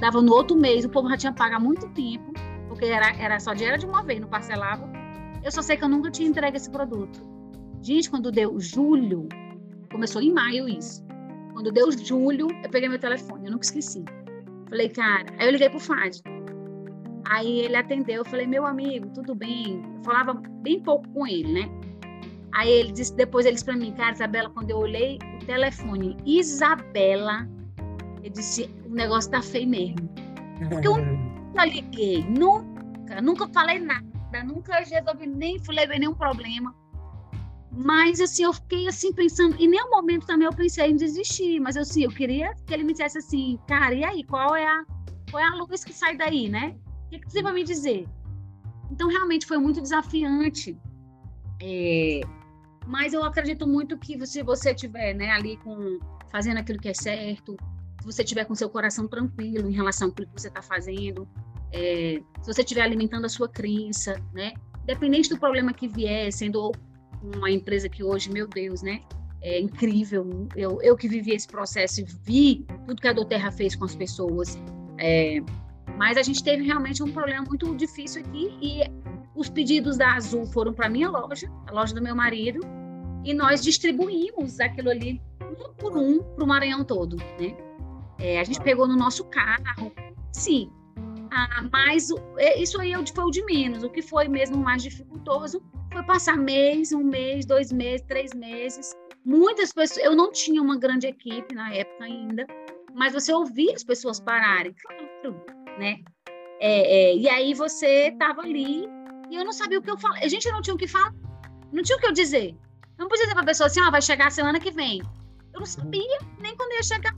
dava 0.00 0.20
no 0.20 0.32
outro 0.32 0.56
mês, 0.56 0.84
o 0.84 0.88
povo 0.88 1.08
já 1.08 1.16
tinha 1.16 1.32
pago 1.32 1.56
há 1.56 1.60
muito 1.60 1.88
tempo, 1.90 2.32
porque 2.68 2.86
era, 2.86 3.14
era 3.16 3.40
só 3.40 3.54
dinheiro 3.54 3.78
de 3.78 3.86
uma 3.86 4.02
vez, 4.02 4.20
não 4.20 4.28
parcelava. 4.28 4.88
Eu 5.42 5.50
só 5.50 5.62
sei 5.62 5.76
que 5.76 5.84
eu 5.84 5.88
nunca 5.88 6.10
tinha 6.10 6.28
entregue 6.28 6.56
esse 6.56 6.70
produto. 6.70 7.20
Gente, 7.82 8.10
quando 8.10 8.32
deu 8.32 8.58
julho, 8.58 9.28
começou 9.90 10.20
em 10.20 10.32
maio 10.32 10.68
isso. 10.68 11.04
Quando 11.52 11.72
deu 11.72 11.90
julho, 11.92 12.48
eu 12.62 12.70
peguei 12.70 12.88
meu 12.88 12.98
telefone, 12.98 13.46
eu 13.46 13.52
nunca 13.52 13.64
esqueci. 13.64 14.04
Falei, 14.68 14.88
cara, 14.88 15.26
aí 15.38 15.46
eu 15.46 15.52
liguei 15.52 15.70
pro 15.70 15.78
Fad. 15.78 16.20
Aí 17.28 17.60
ele 17.60 17.76
atendeu, 17.76 18.16
eu 18.16 18.24
falei, 18.24 18.46
meu 18.46 18.66
amigo, 18.66 19.08
tudo 19.14 19.34
bem? 19.34 19.82
Eu 19.96 20.04
falava 20.04 20.34
bem 20.34 20.80
pouco 20.80 21.08
com 21.10 21.26
ele, 21.26 21.52
né? 21.52 21.70
Aí 22.54 22.70
ele 22.70 22.92
disse, 22.92 23.14
depois 23.14 23.46
ele 23.46 23.54
disse 23.54 23.64
pra 23.64 23.76
mim, 23.76 23.92
cara, 23.92 24.12
Isabela, 24.12 24.50
quando 24.50 24.70
eu 24.70 24.78
olhei 24.78 25.18
o 25.40 25.44
telefone, 25.44 26.16
Isabela, 26.24 27.48
eu 28.26 28.32
disse, 28.32 28.68
o 28.84 28.92
negócio 28.92 29.30
tá 29.30 29.40
feio 29.40 29.68
mesmo. 29.68 30.10
Porque 30.68 30.88
eu 30.88 30.96
nunca 30.96 31.64
liguei, 31.64 32.24
nunca, 32.24 33.20
nunca 33.22 33.48
falei 33.48 33.78
nada, 33.78 34.42
nunca 34.44 34.74
resolvi 34.80 35.26
nem 35.26 35.58
levei 35.68 36.00
nenhum 36.00 36.14
problema. 36.14 36.74
Mas 37.70 38.20
assim, 38.20 38.42
eu 38.42 38.52
fiquei 38.52 38.88
assim 38.88 39.12
pensando, 39.12 39.54
em 39.60 39.68
nenhum 39.68 39.90
momento 39.90 40.26
também 40.26 40.46
eu 40.46 40.52
pensei 40.52 40.90
em 40.90 40.96
desistir, 40.96 41.60
mas 41.60 41.76
assim, 41.76 42.02
eu 42.02 42.10
queria 42.10 42.52
que 42.66 42.74
ele 42.74 42.82
me 42.82 42.92
dissesse 42.92 43.18
assim, 43.18 43.60
cara, 43.68 43.94
e 43.94 44.02
aí, 44.02 44.24
qual 44.24 44.56
é 44.56 44.66
a, 44.66 44.84
qual 45.30 45.40
é 45.40 45.46
a 45.46 45.54
luz 45.54 45.84
que 45.84 45.92
sai 45.92 46.16
daí, 46.16 46.48
né? 46.48 46.74
O 47.06 47.10
que, 47.10 47.20
que 47.20 47.30
você 47.30 47.42
vai 47.42 47.52
me 47.52 47.62
dizer? 47.62 48.08
Então, 48.90 49.08
realmente 49.08 49.46
foi 49.46 49.58
muito 49.58 49.80
desafiante. 49.80 50.76
É, 51.62 52.22
mas 52.86 53.12
eu 53.12 53.22
acredito 53.22 53.68
muito 53.68 53.96
que 53.96 54.26
se 54.26 54.42
você 54.42 54.72
estiver 54.72 55.14
né, 55.14 55.30
ali 55.30 55.56
com, 55.58 56.00
fazendo 56.28 56.58
aquilo 56.58 56.80
que 56.80 56.88
é 56.88 56.94
certo, 56.94 57.56
você 58.06 58.22
tiver 58.22 58.44
com 58.44 58.54
seu 58.54 58.70
coração 58.70 59.08
tranquilo 59.08 59.68
em 59.68 59.72
relação 59.72 60.08
ao 60.08 60.14
que 60.14 60.26
você 60.32 60.46
está 60.48 60.62
fazendo, 60.62 61.28
é, 61.72 62.22
se 62.40 62.52
você 62.52 62.62
estiver 62.62 62.82
alimentando 62.82 63.24
a 63.24 63.28
sua 63.28 63.48
crença, 63.48 64.22
né? 64.32 64.52
Independente 64.84 65.28
do 65.28 65.38
problema 65.38 65.74
que 65.74 65.88
vier, 65.88 66.32
sendo 66.32 66.72
uma 67.34 67.50
empresa 67.50 67.88
que 67.88 68.04
hoje, 68.04 68.30
meu 68.30 68.46
Deus, 68.46 68.80
né? 68.80 69.02
É 69.42 69.60
incrível. 69.60 70.48
Eu, 70.54 70.80
eu 70.80 70.96
que 70.96 71.08
vivi 71.08 71.32
esse 71.32 71.48
processo 71.48 72.00
e 72.00 72.04
vi 72.04 72.66
tudo 72.86 73.02
que 73.02 73.08
a 73.08 73.12
Doterra 73.12 73.50
fez 73.50 73.74
com 73.74 73.84
as 73.84 73.96
pessoas. 73.96 74.56
É, 74.98 75.40
mas 75.98 76.16
a 76.16 76.22
gente 76.22 76.42
teve 76.42 76.62
realmente 76.62 77.02
um 77.02 77.10
problema 77.10 77.44
muito 77.44 77.74
difícil 77.74 78.22
aqui 78.22 78.56
e 78.62 78.80
os 79.34 79.48
pedidos 79.48 79.98
da 79.98 80.14
Azul 80.14 80.46
foram 80.46 80.72
para 80.72 80.88
minha 80.88 81.10
loja, 81.10 81.50
a 81.66 81.72
loja 81.72 81.94
do 81.94 82.00
meu 82.00 82.14
marido, 82.14 82.60
e 83.24 83.34
nós 83.34 83.62
distribuímos 83.62 84.60
aquilo 84.60 84.90
ali 84.90 85.20
um 85.42 85.74
por 85.74 85.96
um 85.96 86.22
para 86.22 86.44
o 86.44 86.46
Maranhão 86.46 86.84
todo, 86.84 87.16
né? 87.16 87.65
É, 88.18 88.40
a 88.40 88.44
gente 88.44 88.60
pegou 88.60 88.86
no 88.86 88.96
nosso 88.96 89.24
carro, 89.24 89.92
sim. 90.32 90.70
Ah, 91.30 91.62
mas 91.70 92.08
é, 92.38 92.60
isso 92.60 92.80
aí 92.80 92.92
é 92.92 93.06
foi 93.06 93.24
o 93.24 93.30
de 93.30 93.44
menos. 93.44 93.82
O 93.82 93.90
que 93.90 94.00
foi 94.00 94.26
mesmo 94.28 94.56
mais 94.56 94.82
dificultoso 94.82 95.62
foi 95.92 96.02
passar 96.04 96.36
mês, 96.36 96.92
um 96.92 97.02
mês, 97.02 97.44
dois 97.44 97.70
meses, 97.70 98.06
três 98.06 98.32
meses. 98.32 98.94
Muitas 99.24 99.72
pessoas. 99.72 100.04
Eu 100.04 100.16
não 100.16 100.32
tinha 100.32 100.62
uma 100.62 100.78
grande 100.78 101.06
equipe 101.06 101.54
na 101.54 101.74
época 101.74 102.04
ainda, 102.04 102.46
mas 102.94 103.12
você 103.12 103.32
ouvia 103.32 103.74
as 103.74 103.84
pessoas 103.84 104.18
pararem, 104.18 104.74
claro, 104.74 105.44
né? 105.78 105.98
É, 106.58 107.10
é, 107.10 107.16
e 107.16 107.28
aí 107.28 107.52
você 107.52 108.08
estava 108.08 108.40
ali 108.40 108.88
e 109.30 109.36
eu 109.36 109.44
não 109.44 109.52
sabia 109.52 109.78
o 109.78 109.82
que 109.82 109.90
eu 109.90 109.98
falava. 109.98 110.24
A 110.24 110.28
gente 110.28 110.50
não 110.50 110.62
tinha 110.62 110.74
o 110.74 110.78
que 110.78 110.88
falar, 110.88 111.12
não 111.70 111.82
tinha 111.82 111.98
o 111.98 112.00
que 112.00 112.06
eu 112.06 112.12
dizer. 112.12 112.56
Eu 112.98 113.02
não 113.02 113.08
podia 113.08 113.24
dizer 113.24 113.34
para 113.34 113.42
a 113.42 113.46
pessoa 113.46 113.66
assim, 113.66 113.80
ah, 113.80 113.90
vai 113.90 114.00
chegar 114.00 114.28
a 114.28 114.30
semana 114.30 114.58
que 114.58 114.70
vem. 114.70 115.02
Eu 115.52 115.60
não 115.60 115.66
sabia 115.66 116.18
nem 116.40 116.56
quando 116.56 116.72
ia 116.72 116.82
chegar 116.82 117.14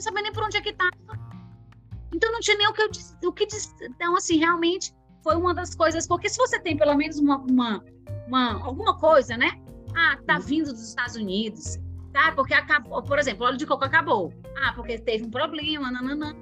sabia 0.00 0.22
nem 0.22 0.32
por 0.32 0.44
onde 0.44 0.56
é 0.56 0.60
que 0.60 0.70
estava. 0.70 0.90
Então 2.12 2.32
não 2.32 2.40
tinha 2.40 2.56
nem 2.56 2.68
o 2.68 2.72
que 2.72 2.82
eu 2.82 2.90
disse, 2.90 3.14
o 3.24 3.32
que. 3.32 3.46
Então, 3.82 4.16
assim, 4.16 4.38
realmente 4.38 4.92
foi 5.22 5.36
uma 5.36 5.54
das 5.54 5.74
coisas, 5.74 6.06
porque 6.06 6.28
se 6.28 6.38
você 6.38 6.58
tem 6.58 6.76
pelo 6.76 6.94
menos 6.94 7.18
uma, 7.18 7.38
uma, 7.38 7.84
uma 8.26 8.64
alguma 8.64 8.98
coisa, 8.98 9.36
né? 9.36 9.50
Ah, 9.94 10.16
tá 10.26 10.36
uhum. 10.36 10.40
vindo 10.40 10.72
dos 10.72 10.88
Estados 10.88 11.16
Unidos, 11.16 11.78
tá? 12.12 12.32
Porque 12.32 12.54
acabou, 12.54 13.02
por 13.02 13.18
exemplo, 13.18 13.44
o 13.44 13.48
óleo 13.48 13.58
de 13.58 13.66
coco 13.66 13.84
acabou. 13.84 14.32
Ah, 14.62 14.72
porque 14.74 14.98
teve 14.98 15.24
um 15.24 15.30
problema, 15.30 15.90
nananã. 15.90 16.34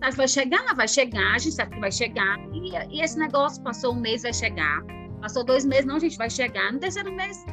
Tá, 0.00 0.10
vai 0.10 0.28
chegar, 0.28 0.74
vai 0.74 0.88
chegar, 0.88 1.34
a 1.34 1.38
gente 1.38 1.54
sabe 1.54 1.74
que 1.74 1.80
vai 1.80 1.92
chegar. 1.92 2.38
E, 2.52 2.96
e 2.96 3.02
esse 3.02 3.18
negócio 3.18 3.62
passou 3.62 3.92
um 3.94 4.00
mês, 4.00 4.22
vai 4.22 4.32
chegar. 4.32 4.82
Passou 5.20 5.44
dois 5.44 5.64
meses, 5.64 5.84
não, 5.84 6.00
gente, 6.00 6.16
vai 6.16 6.30
chegar. 6.30 6.72
No 6.72 6.78
terceiro 6.78 7.12
mês, 7.12 7.44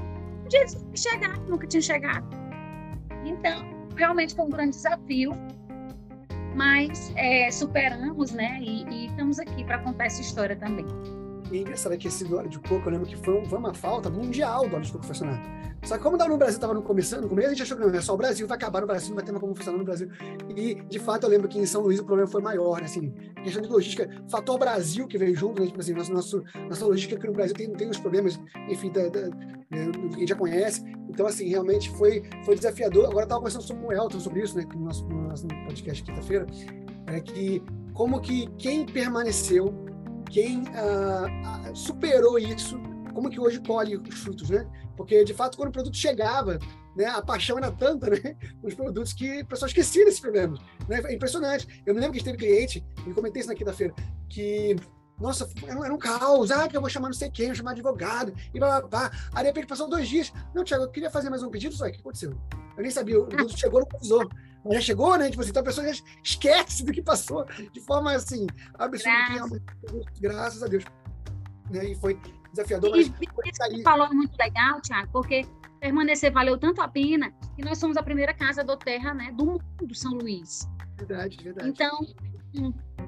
um 0.45 0.47
dia 0.47 0.65
vai 0.65 0.97
chegar, 0.97 1.37
nunca 1.41 1.67
tinha 1.67 1.81
chegado. 1.81 2.25
Então, 3.25 3.76
realmente 3.97 4.35
foi 4.35 4.45
um 4.45 4.49
grande 4.49 4.71
desafio, 4.71 5.31
mas 6.55 7.11
é, 7.15 7.51
superamos, 7.51 8.31
né? 8.31 8.59
E, 8.61 8.83
e 8.85 9.05
estamos 9.07 9.39
aqui 9.39 9.63
para 9.63 9.79
contar 9.79 10.05
essa 10.05 10.21
história 10.21 10.55
também. 10.55 10.85
E 11.51 11.57
é 11.57 11.61
engraçado 11.61 11.97
que 11.97 12.07
esse 12.07 12.25
do 12.25 12.37
óleo 12.37 12.49
de 12.49 12.59
coco, 12.59 12.87
eu 12.87 12.91
lembro 12.91 13.07
que 13.07 13.15
foi, 13.15 13.43
foi 13.45 13.57
uma 13.57 13.73
falta 13.73 14.09
mundial 14.09 14.67
do 14.67 14.75
óleo 14.75 14.85
de 14.85 14.91
coco 14.91 15.05
funcionar. 15.05 15.41
Só 15.83 15.95
que 15.95 16.03
como 16.03 16.17
no 16.17 16.37
Brasil 16.37 16.55
estava 16.55 16.73
no 16.73 16.81
começando, 16.81 17.21
no 17.21 17.29
começo 17.29 17.47
a 17.47 17.51
gente 17.51 17.63
achou 17.63 17.77
que 17.77 17.85
não, 17.85 17.93
é 17.93 18.01
só 18.01 18.13
o 18.13 18.17
Brasil, 18.17 18.47
vai 18.47 18.57
acabar 18.57 18.81
no 18.81 18.87
Brasil, 18.87 19.09
não 19.09 19.15
vai 19.15 19.23
ter 19.23 19.31
mais 19.31 19.41
como 19.41 19.55
funcionar 19.55 19.77
no 19.77 19.85
Brasil. 19.85 20.09
E, 20.55 20.75
de 20.75 20.99
fato, 20.99 21.23
eu 21.23 21.29
lembro 21.29 21.47
que 21.47 21.57
em 21.57 21.65
São 21.65 21.81
Luís 21.81 21.99
o 21.99 22.05
problema 22.05 22.29
foi 22.29 22.41
maior, 22.41 22.79
né? 22.79 22.85
Assim, 22.85 23.13
questão 23.43 23.61
de 23.61 23.69
logística, 23.69 24.09
fator 24.29 24.57
Brasil 24.57 25.07
que 25.07 25.17
veio 25.17 25.35
junto, 25.35 25.61
né? 25.61 25.67
Tipo 25.67 25.79
assim, 25.79 25.93
nosso, 25.93 26.13
nosso, 26.13 26.43
nossa 26.67 26.85
logística 26.85 27.15
aqui 27.15 27.27
no 27.27 27.33
Brasil 27.33 27.55
tem, 27.55 27.71
tem 27.71 27.89
uns 27.89 27.99
problemas, 27.99 28.39
enfim, 28.67 28.91
da, 28.91 29.07
da, 29.07 29.21
né, 29.29 29.91
que 30.09 30.15
a 30.15 30.19
gente 30.19 30.29
já 30.29 30.35
conhece. 30.35 30.83
Então, 31.09 31.25
assim, 31.25 31.47
realmente 31.47 31.89
foi, 31.91 32.23
foi 32.43 32.55
desafiador. 32.55 33.05
Agora 33.05 33.21
eu 33.21 33.23
estava 33.23 33.41
conversando 33.41 33.79
com 33.79 33.87
o 33.87 33.93
Elton 33.93 34.19
sobre 34.19 34.41
isso, 34.41 34.57
né? 34.57 34.65
No 34.73 34.85
nosso, 34.85 35.07
no 35.07 35.27
nosso 35.27 35.47
podcast 35.47 36.03
quinta-feira, 36.03 36.45
é 37.05 37.21
que 37.21 37.63
como 37.93 38.19
que 38.19 38.47
quem 38.57 38.85
permaneceu, 38.85 39.73
quem 40.29 40.61
uh, 40.61 41.75
superou 41.75 42.37
isso, 42.37 42.79
como 43.13 43.29
que 43.29 43.39
hoje 43.39 43.59
colhe 43.61 43.97
os 43.97 44.19
frutos, 44.19 44.49
né? 44.49 44.67
Porque, 44.95 45.23
de 45.23 45.33
fato, 45.33 45.57
quando 45.57 45.69
o 45.69 45.71
produto 45.71 45.95
chegava, 45.95 46.59
né, 46.95 47.05
a 47.05 47.21
paixão 47.21 47.57
era 47.57 47.71
tanta, 47.71 48.09
né, 48.09 48.35
os 48.63 48.73
produtos 48.73 49.13
que 49.13 49.41
o 49.41 49.45
pessoal 49.45 49.67
esquecia 49.67 50.03
desses 50.05 50.19
problemas. 50.19 50.59
Né? 50.87 51.01
É 51.05 51.13
impressionante. 51.13 51.81
Eu 51.85 51.93
me 51.93 51.99
lembro 51.99 52.13
que 52.13 52.19
a 52.19 52.23
gente 52.23 52.37
teve 52.37 52.37
cliente, 52.37 52.85
e 53.05 53.13
comentei 53.13 53.41
isso 53.41 53.49
na 53.49 53.55
quinta-feira, 53.55 53.93
que 54.27 54.75
nossa, 55.19 55.49
era 55.67 55.93
um 55.93 55.97
caos. 55.97 56.51
Ah, 56.51 56.67
que 56.67 56.77
eu 56.77 56.81
vou 56.81 56.89
chamar 56.89 57.07
não 57.07 57.13
sei 57.13 57.29
quem, 57.29 57.47
vou 57.47 57.55
chamar 57.55 57.71
advogado, 57.71 58.33
e 58.53 58.59
blá, 58.59 58.81
blá, 58.81 58.87
blá. 58.87 59.11
Aí, 59.33 59.43
de 59.43 59.49
repente, 59.49 59.67
passou 59.67 59.89
dois 59.89 60.07
dias. 60.07 60.31
Não, 60.53 60.63
Tiago, 60.63 60.83
eu 60.83 60.89
queria 60.89 61.09
fazer 61.09 61.29
mais 61.29 61.41
um 61.41 61.49
pedido, 61.49 61.73
só 61.75 61.89
que 61.89 61.99
aconteceu? 61.99 62.37
Eu 62.75 62.83
nem 62.83 62.91
sabia, 62.91 63.19
o 63.19 63.25
produto 63.25 63.57
chegou, 63.57 63.79
não 63.79 63.87
precisou. 63.87 64.29
Já 64.71 64.81
chegou, 64.81 65.17
né? 65.17 65.29
Tipo 65.29 65.41
assim, 65.41 65.51
então 65.51 65.61
a 65.61 65.65
pessoa 65.65 65.93
já 65.93 66.01
esquece 66.23 66.83
do 66.83 66.91
que 66.91 67.01
passou 67.01 67.45
de 67.71 67.79
forma, 67.81 68.13
assim, 68.13 68.47
absurda. 68.75 69.11
Graças, 69.35 69.61
Graças 70.19 70.63
a 70.63 70.67
Deus. 70.67 70.83
Né? 71.69 71.91
E 71.91 71.95
foi 71.95 72.19
desafiador. 72.51 72.97
E, 72.97 73.13
mas 73.19 73.71
isso 73.71 73.83
falou 73.83 74.13
muito 74.13 74.35
legal, 74.37 74.81
Tiago, 74.81 75.09
porque 75.11 75.45
permanecer 75.79 76.31
valeu 76.31 76.57
tanto 76.57 76.81
a 76.81 76.87
pena 76.87 77.31
que 77.55 77.63
nós 77.63 77.77
somos 77.77 77.97
a 77.97 78.03
primeira 78.03 78.33
casa 78.33 78.63
do 78.63 78.75
terra, 78.75 79.13
né, 79.13 79.31
do 79.33 79.45
mundo, 79.45 79.95
São 79.95 80.13
Luís. 80.13 80.67
Verdade, 80.97 81.37
verdade. 81.43 81.69
Então, 81.69 81.99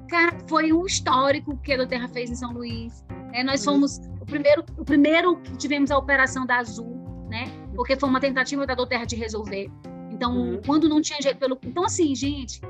cara, 0.08 0.36
foi 0.48 0.72
um 0.72 0.86
histórico 0.86 1.56
que 1.58 1.72
a 1.72 1.76
do 1.76 1.86
Terra 1.86 2.08
fez 2.08 2.30
em 2.30 2.34
São 2.34 2.52
Luís. 2.52 3.04
É, 3.32 3.42
nós 3.42 3.66
uhum. 3.66 3.74
fomos 3.74 3.98
o 4.20 4.26
primeiro, 4.26 4.64
o 4.78 4.84
primeiro 4.84 5.36
que 5.40 5.56
tivemos 5.56 5.90
a 5.90 5.98
operação 5.98 6.46
da 6.46 6.58
Azul, 6.58 7.26
né? 7.28 7.44
Porque 7.74 7.96
foi 7.96 8.08
uma 8.08 8.20
tentativa 8.20 8.66
da 8.66 8.74
do 8.74 8.86
Terra 8.86 9.04
de 9.04 9.16
resolver. 9.16 9.70
Então, 10.20 10.36
uhum. 10.36 10.60
quando 10.66 10.86
não 10.86 11.00
tinha 11.00 11.18
jeito 11.18 11.38
pelo, 11.38 11.58
então 11.64 11.82
assim, 11.82 12.14
gente, 12.14 12.60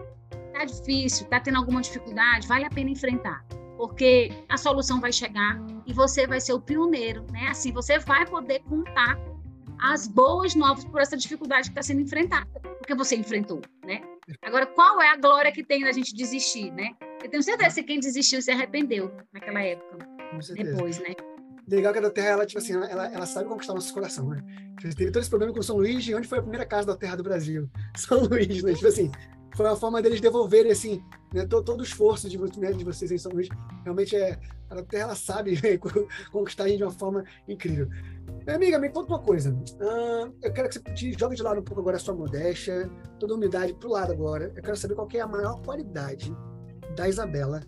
tá 0.53 0.65
difícil, 0.65 1.27
tá 1.27 1.41
tendo 1.41 1.59
alguma 1.59 1.81
dificuldade, 1.81 2.47
vale 2.47 2.65
a 2.65 2.71
pena 2.71 2.91
enfrentar 2.91 3.45
porque 3.77 4.31
a 4.47 4.59
solução 4.59 5.01
vai 5.01 5.11
chegar 5.11 5.59
e 5.87 5.93
você 5.93 6.27
vai 6.27 6.39
ser 6.39 6.53
o 6.53 6.61
pioneiro, 6.61 7.25
né? 7.33 7.47
Assim, 7.49 7.73
você 7.73 7.99
vai 7.99 8.27
poder 8.27 8.61
contar 8.69 9.19
as 9.81 10.07
boas 10.07 10.55
novas 10.55 10.85
por 10.85 11.01
essa 11.01 11.17
dificuldade 11.17 11.63
que 11.63 11.71
está 11.71 11.83
sendo 11.83 12.03
enfrentada, 12.03 12.47
porque 12.79 12.95
você 12.95 13.17
enfrentou, 13.17 13.63
né? 13.87 14.03
Agora, 14.43 14.67
qual 14.67 15.01
é 15.01 15.09
a 15.09 15.17
glória 15.17 15.51
que 15.51 15.65
tem 15.65 15.83
da 15.83 15.93
gente 15.93 16.15
desistir, 16.15 16.71
né? 16.73 16.91
Eu 17.25 17.31
tenho 17.31 17.43
certeza 17.43 17.77
que 17.77 17.85
quem 17.85 17.99
desistiu 17.99 18.43
se 18.43 18.51
arrependeu 18.51 19.11
naquela 19.33 19.63
época, 19.63 20.07
depois, 20.55 20.99
né? 20.99 21.15
Legal 21.71 21.93
que 21.93 21.99
a 22.01 22.03
da 22.03 22.11
Terra, 22.11 22.29
ela, 22.31 22.47
tipo 22.47 22.59
assim, 22.59 22.75
ela, 22.75 23.07
ela 23.07 23.27
sabe 23.27 23.49
conquistar 23.49 23.75
nosso 23.75 23.95
coração, 23.95 24.29
né? 24.29 24.43
Tipo, 24.81 24.97
teve 24.97 25.11
todo 25.13 25.21
esse 25.21 25.31
problema 25.31 25.55
com 25.55 25.63
São 25.63 25.77
Luís, 25.77 26.05
e 26.09 26.15
onde 26.15 26.27
foi 26.27 26.39
a 26.39 26.43
primeira 26.43 26.67
casa 26.67 26.89
da 26.89 26.97
Terra 26.97 27.17
do 27.17 27.23
Brasil? 27.23 27.71
São 27.97 28.25
Luís, 28.25 28.63
né? 28.63 28.75
Tipo 28.75 28.89
assim, 28.89 29.11
foi 29.55 29.67
uma 29.67 29.77
forma 29.77 30.03
deles 30.03 30.21
devolverem 30.21 30.73
assim, 30.73 31.03
né, 31.33 31.47
todo, 31.47 31.65
todo 31.65 31.81
o 31.81 31.85
esforço 31.85 32.29
de, 32.29 32.39
né, 32.59 32.73
de 32.73 32.85
vocês 32.85 33.13
em 33.13 33.19
São 33.19 33.31
Luís. 33.31 33.49
Realmente 33.85 34.17
é, 34.17 34.39
a 34.69 34.83
Terra 34.83 35.05
ela 35.05 35.15
sabe 35.15 35.53
né, 35.63 35.79
conquistar 36.33 36.65
a 36.65 36.69
gente 36.69 36.79
de 36.79 36.85
uma 36.85 36.91
forma 36.91 37.25
incrível. 37.47 37.89
Minha 38.45 38.57
amiga, 38.57 38.79
me 38.79 38.89
conta 38.89 39.13
uma 39.13 39.21
coisa. 39.21 39.53
Uh, 39.53 40.33
eu 40.43 40.53
quero 40.53 40.69
que 40.69 40.75
você 40.75 41.13
jogue 41.17 41.37
de 41.37 41.43
lado 41.43 41.61
um 41.61 41.65
pouco 41.65 41.81
agora 41.81 41.97
a 41.97 42.01
sua 42.01 42.15
modéstia, 42.15 42.91
toda 43.19 43.35
a 43.35 43.37
humildade 43.37 43.75
para 43.75 43.89
o 43.89 43.93
lado 43.93 44.13
agora. 44.13 44.53
Eu 44.57 44.63
quero 44.63 44.77
saber 44.77 44.95
qual 44.95 45.09
é 45.13 45.21
a 45.21 45.27
maior 45.27 45.61
qualidade 45.63 46.35
da 46.97 47.09
Isabela. 47.09 47.61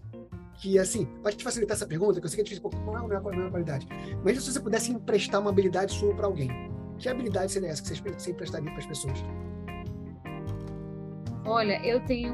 Que, 0.63 0.79
assim, 0.79 1.07
pode 1.23 1.37
te 1.37 1.43
facilitar 1.43 1.75
essa 1.75 1.87
pergunta, 1.87 2.21
que 2.21 2.25
eu 2.25 2.31
sei 2.31 2.37
que 2.37 2.41
é 2.43 2.45
difícil, 2.45 2.63
qual 2.63 2.97
é 2.97 3.01
a 3.01 3.03
maior, 3.03 3.23
maior 3.23 3.51
qualidade. 3.51 3.89
Mas 4.25 4.41
se 4.41 4.53
você 4.53 4.61
pudesse 4.61 4.93
emprestar 4.93 5.41
uma 5.41 5.51
habilidade 5.51 5.93
sua 5.93 6.15
para 6.15 6.27
alguém, 6.27 6.49
que 6.99 7.09
habilidade 7.09 7.51
seria 7.51 7.71
essa 7.71 7.83
que 7.83 7.89
você 7.89 8.31
emprestaria 8.31 8.71
para 8.71 8.79
as 8.79 8.87
pessoas? 8.87 9.19
Olha, 11.45 11.85
eu 11.85 11.99
tenho 12.05 12.33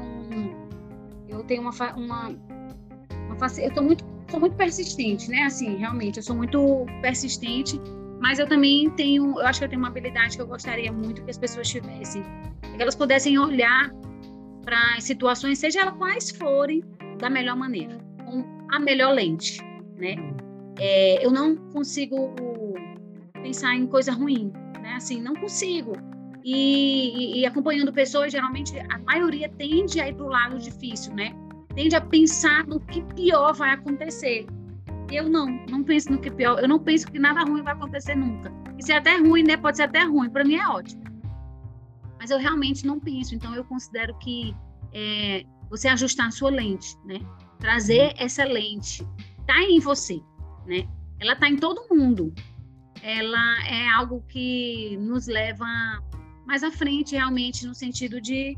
eu 1.27 1.43
tenho 1.43 1.63
uma 1.63 1.71
uma, 1.95 2.29
uma 2.29 3.47
eu 3.57 3.73
tô 3.73 3.81
muito 3.81 4.05
sou 4.29 4.39
muito 4.39 4.55
persistente, 4.55 5.27
né? 5.29 5.43
Assim, 5.43 5.77
realmente, 5.77 6.17
eu 6.17 6.23
sou 6.23 6.35
muito 6.35 6.85
persistente, 7.01 7.81
mas 8.21 8.37
eu 8.37 8.47
também 8.47 8.89
tenho, 8.91 9.39
eu 9.39 9.47
acho 9.47 9.59
que 9.59 9.65
eu 9.65 9.69
tenho 9.69 9.81
uma 9.81 9.87
habilidade 9.87 10.35
que 10.35 10.41
eu 10.43 10.47
gostaria 10.47 10.91
muito 10.91 11.23
que 11.23 11.31
as 11.31 11.37
pessoas 11.39 11.67
tivessem, 11.67 12.21
que 12.61 12.81
elas 12.81 12.95
pudessem 12.95 13.39
olhar 13.39 13.89
para 14.63 14.97
as 14.97 15.03
situações, 15.03 15.57
seja 15.57 15.81
elas 15.81 15.97
quais 15.97 16.29
forem, 16.29 16.83
da 17.17 17.29
melhor 17.29 17.55
maneira, 17.55 17.97
a 18.71 18.79
melhor 18.79 19.13
lente, 19.13 19.61
né? 19.97 20.15
É, 20.77 21.25
eu 21.25 21.31
não 21.31 21.55
consigo 21.73 22.33
pensar 23.41 23.75
em 23.75 23.87
coisa 23.87 24.11
ruim, 24.11 24.51
né? 24.81 24.93
Assim, 24.93 25.21
não 25.21 25.35
consigo. 25.35 25.93
E, 26.43 27.35
e, 27.35 27.41
e, 27.41 27.45
acompanhando 27.45 27.91
pessoas, 27.91 28.31
geralmente 28.31 28.73
a 28.89 28.97
maioria 28.99 29.49
tende 29.49 29.99
a 29.99 30.07
ir 30.07 30.15
para 30.15 30.25
o 30.25 30.29
lado 30.29 30.57
difícil, 30.57 31.13
né? 31.13 31.33
Tende 31.75 31.95
a 31.95 32.01
pensar 32.01 32.65
no 32.65 32.79
que 32.79 33.01
pior 33.13 33.53
vai 33.53 33.71
acontecer. 33.71 34.47
Eu 35.11 35.27
não, 35.27 35.47
não 35.69 35.83
penso 35.83 36.11
no 36.11 36.19
que 36.19 36.31
pior. 36.31 36.59
Eu 36.59 36.67
não 36.67 36.79
penso 36.79 37.07
que 37.11 37.19
nada 37.19 37.41
ruim 37.41 37.61
vai 37.61 37.73
acontecer 37.73 38.15
nunca. 38.15 38.51
E 38.77 38.83
se 38.83 38.91
é 38.93 38.97
até 38.97 39.17
ruim, 39.17 39.43
né? 39.43 39.57
Pode 39.57 39.77
ser 39.77 39.83
até 39.83 40.03
ruim. 40.03 40.29
Para 40.29 40.45
mim 40.45 40.55
é 40.55 40.67
ótimo. 40.67 41.03
Mas 42.19 42.31
eu 42.31 42.37
realmente 42.37 42.85
não 42.85 42.99
penso. 42.99 43.35
Então 43.35 43.53
eu 43.55 43.63
considero 43.65 44.17
que 44.19 44.55
é, 44.93 45.43
você 45.69 45.87
ajustar 45.87 46.27
a 46.27 46.31
sua 46.31 46.49
lente, 46.49 46.95
né? 47.05 47.19
Trazer 47.59 48.13
essa 48.17 48.43
lente 48.43 49.05
tá 49.45 49.61
em 49.61 49.79
você, 49.79 50.21
né? 50.65 50.87
Ela 51.19 51.35
tá 51.35 51.49
em 51.49 51.57
todo 51.57 51.93
mundo. 51.93 52.33
Ela 53.01 53.67
é 53.67 53.87
algo 53.89 54.23
que 54.27 54.97
nos 54.97 55.27
leva 55.27 55.65
mais 56.45 56.63
à 56.63 56.71
frente, 56.71 57.15
realmente, 57.15 57.65
no 57.67 57.75
sentido 57.75 58.19
de 58.19 58.57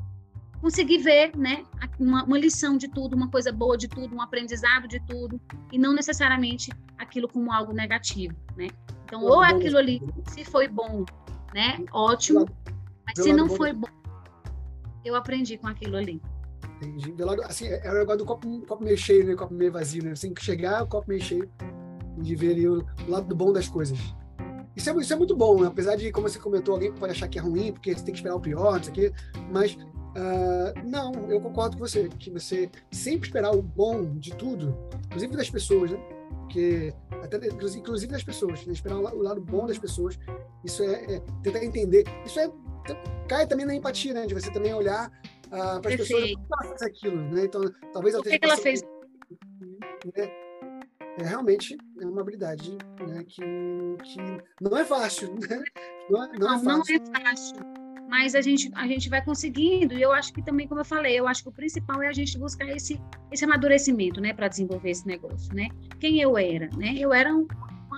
conseguir 0.62 1.00
ver, 1.00 1.36
né, 1.36 1.66
uma, 2.00 2.24
uma, 2.24 2.38
lição 2.38 2.78
de 2.78 2.88
tudo, 2.88 3.16
uma 3.16 3.30
coisa 3.30 3.52
boa 3.52 3.76
de 3.76 3.88
tudo, 3.88 4.16
um 4.16 4.22
aprendizado 4.22 4.88
de 4.88 5.00
tudo, 5.08 5.42
e 5.72 5.78
não 5.78 5.92
necessariamente 5.92 6.72
aquilo 7.00 7.28
como 7.28 7.52
algo 7.52 7.74
negativo, 7.74 8.36
né? 8.56 8.68
Então, 9.04 9.24
ou 9.24 9.42
aquilo 9.42 9.78
ali, 9.78 10.00
se 10.28 10.46
foi 10.46 10.68
bom, 10.68 11.04
né, 11.54 11.84
ótimo, 11.92 12.48
mas 13.06 13.24
se 13.24 13.34
não 13.34 13.50
foi 13.50 13.74
bom, 13.74 13.90
eu 15.04 15.16
aprendi 15.16 15.58
com 15.58 15.68
aquilo 15.68 15.98
ali. 15.98 16.22
Entendi. 16.82 17.13
Assim, 17.44 17.67
é, 17.67 17.82
é 17.86 17.91
o 17.91 17.94
negócio 17.94 18.20
do 18.20 18.26
copo, 18.26 18.62
copo 18.65 18.84
meio 18.84 18.98
cheio, 18.98 19.26
né, 19.26 19.36
copo 19.36 19.54
meio 19.54 19.72
vazio, 19.72 20.04
né? 20.04 20.15
Você 20.15 20.28
tem 20.28 20.34
que 20.34 20.44
chegar, 20.44 20.84
o 20.84 20.88
copo 20.88 21.08
meio 21.08 21.22
cheio, 21.22 21.50
e 22.24 22.36
ver 22.36 22.52
ali 22.52 22.67
o 22.67 22.86
lado 23.08 23.36
bom 23.36 23.54
das 23.54 23.67
coisas. 23.67 23.98
Isso 24.76 24.89
é, 24.89 24.96
isso 24.96 25.13
é 25.13 25.15
muito 25.15 25.36
bom, 25.36 25.62
né? 25.62 25.67
apesar 25.67 25.96
de, 25.96 26.12
como 26.12 26.30
você 26.30 26.39
comentou, 26.39 26.74
alguém 26.76 26.91
pode 26.94 27.12
achar 27.12 27.28
que 27.28 27.38
é 27.38 27.41
ruim, 27.41 27.74
porque 27.74 27.94
você 27.94 28.04
tem 28.04 28.13
que 28.13 28.20
esperar 28.20 28.36
o 28.36 28.39
pior, 28.39 28.78
não 28.78 28.84
sei 28.84 28.91
o 28.91 28.96
quê, 28.96 29.13
mas 29.52 29.74
uh, 29.74 30.88
não, 30.89 31.12
eu 31.30 31.41
concordo 31.41 31.78
com 31.78 31.86
você, 31.86 32.08
que 32.08 32.30
você 32.30 32.70
sempre 32.89 33.28
esperar 33.28 33.54
o 33.54 33.62
bom 33.62 34.17
de 34.17 34.34
tudo, 34.36 34.76
inclusive 35.08 35.36
das 35.36 35.50
pessoas, 35.50 35.91
né? 35.91 36.00
Porque, 36.39 36.94
até, 37.22 37.48
inclusive 37.48 38.12
das 38.12 38.24
pessoas, 38.24 38.65
né? 38.65 38.74
esperar 38.74 38.98
o 38.98 39.22
lado 39.22 39.41
bom 39.41 39.65
das 39.65 39.78
pessoas, 39.78 40.17
isso 40.63 40.84
é, 40.84 41.15
é 41.15 41.20
tentar 41.44 41.63
entender, 41.63 42.06
isso 42.26 42.39
é, 42.39 42.50
cai 43.28 43.46
também 43.46 43.65
na 43.65 43.76
empatia, 43.76 44.13
né? 44.13 44.26
De 44.26 44.34
você 44.34 44.52
também 44.52 44.74
olhar 44.74 45.12
uh, 45.52 45.82
para 45.82 45.90
as 45.92 45.96
pessoas 45.96 46.82
aquilo, 46.82 47.22
né? 47.32 47.46
Então, 47.46 47.62
talvez 47.94 48.16
ela 48.16 48.24
esteja. 48.24 48.40
que 48.40 48.46
ela 48.46 48.58
fez? 48.58 48.82
Né? 48.82 50.32
é 51.20 51.24
realmente 51.24 51.78
é 52.00 52.06
uma 52.06 52.22
habilidade 52.22 52.78
né, 53.06 53.24
que, 53.28 53.42
que 54.04 54.20
não 54.62 54.78
é 54.78 54.86
fácil. 54.86 55.34
Né? 55.36 55.64
Não, 56.10 56.24
é, 56.24 56.28
não, 56.28 56.40
não, 56.40 56.60
é 56.60 56.64
não, 56.64 56.82
é 56.82 57.24
fácil. 57.24 57.56
Mas 58.10 58.36
a 58.36 58.42
gente, 58.42 58.70
a 58.76 58.86
gente 58.88 59.10
vai 59.10 59.24
conseguindo, 59.24 59.94
e 59.94 60.02
eu 60.02 60.12
acho 60.12 60.34
que 60.34 60.44
também, 60.44 60.67
como 60.67 60.82
eu 60.82 60.86
falei, 60.86 61.17
eu 61.17 61.28
acho 61.28 61.44
que 61.44 61.50
o 61.50 61.52
principal 61.52 62.02
é 62.02 62.10
a 62.10 62.12
gente 62.12 62.38
buscar 62.38 62.67
esse, 62.67 63.02
esse 63.32 63.46
amadurecimento, 63.46 64.19
né, 64.19 64.34
para 64.34 64.50
desenvolver 64.50 64.90
esse 64.90 65.08
negócio, 65.08 65.54
né? 65.56 65.69
Quem 65.98 66.19
eu 66.19 66.38
era, 66.38 66.69
né? 66.75 66.94
Eu 66.98 67.13
era, 67.13 67.34
um, 67.34 67.48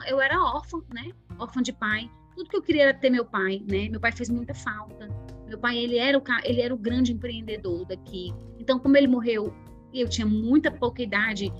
eu 0.07 0.21
era 0.21 0.39
órfã, 0.39 0.83
né? 0.93 1.11
Órfã 1.39 1.63
de 1.63 1.73
pai. 1.73 2.11
Tudo 2.35 2.47
que 2.47 2.57
eu 2.57 2.61
queria 2.61 2.83
era 2.83 2.93
ter 2.93 3.09
meu 3.09 3.25
pai, 3.25 3.63
né? 3.67 3.89
Meu 3.89 3.99
pai 3.99 4.11
fez 4.11 4.29
muita 4.29 4.53
falta. 4.53 5.07
Meu 5.53 5.59
pai, 5.59 5.77
ele 5.77 5.99
era 5.99 6.17
o, 6.17 6.23
ele 6.43 6.61
era 6.61 6.73
o 6.73 6.77
grande 6.77 7.13
empreendedor 7.13 7.85
daqui. 7.85 8.33
Então, 8.59 8.79
como 8.79 8.97
ele 8.97 9.07
morreu, 9.07 9.53
eu 9.93 10.09
tinha 10.09 10.25
muita 10.25 10.71
pouca 10.71 11.03
idade, 11.03 11.53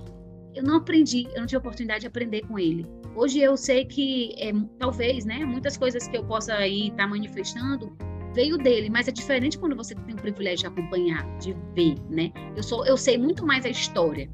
eu 0.52 0.64
não 0.64 0.78
aprendi, 0.78 1.28
eu 1.32 1.38
não 1.38 1.46
tive 1.46 1.58
oportunidade 1.58 2.00
de 2.00 2.08
aprender 2.08 2.42
com 2.42 2.58
ele. 2.58 2.84
Hoje 3.14 3.38
eu 3.38 3.56
sei 3.56 3.84
que 3.84 4.34
é, 4.36 4.52
talvez, 4.80 5.24
né, 5.24 5.44
muitas 5.44 5.76
coisas 5.76 6.08
que 6.08 6.16
eu 6.16 6.24
possa 6.24 6.54
aí 6.54 6.88
estar 6.88 7.04
tá 7.04 7.06
manifestando 7.06 7.96
veio 8.34 8.58
dele, 8.58 8.90
mas 8.90 9.06
é 9.06 9.12
diferente 9.12 9.56
quando 9.56 9.76
você 9.76 9.94
tem 9.94 10.16
o 10.16 10.18
privilégio 10.18 10.58
de 10.58 10.66
acompanhar, 10.66 11.24
de 11.38 11.56
ver, 11.72 11.94
né? 12.10 12.32
Eu 12.56 12.64
sou, 12.64 12.84
eu 12.84 12.96
sei 12.96 13.16
muito 13.16 13.46
mais 13.46 13.64
a 13.64 13.68
história, 13.68 14.28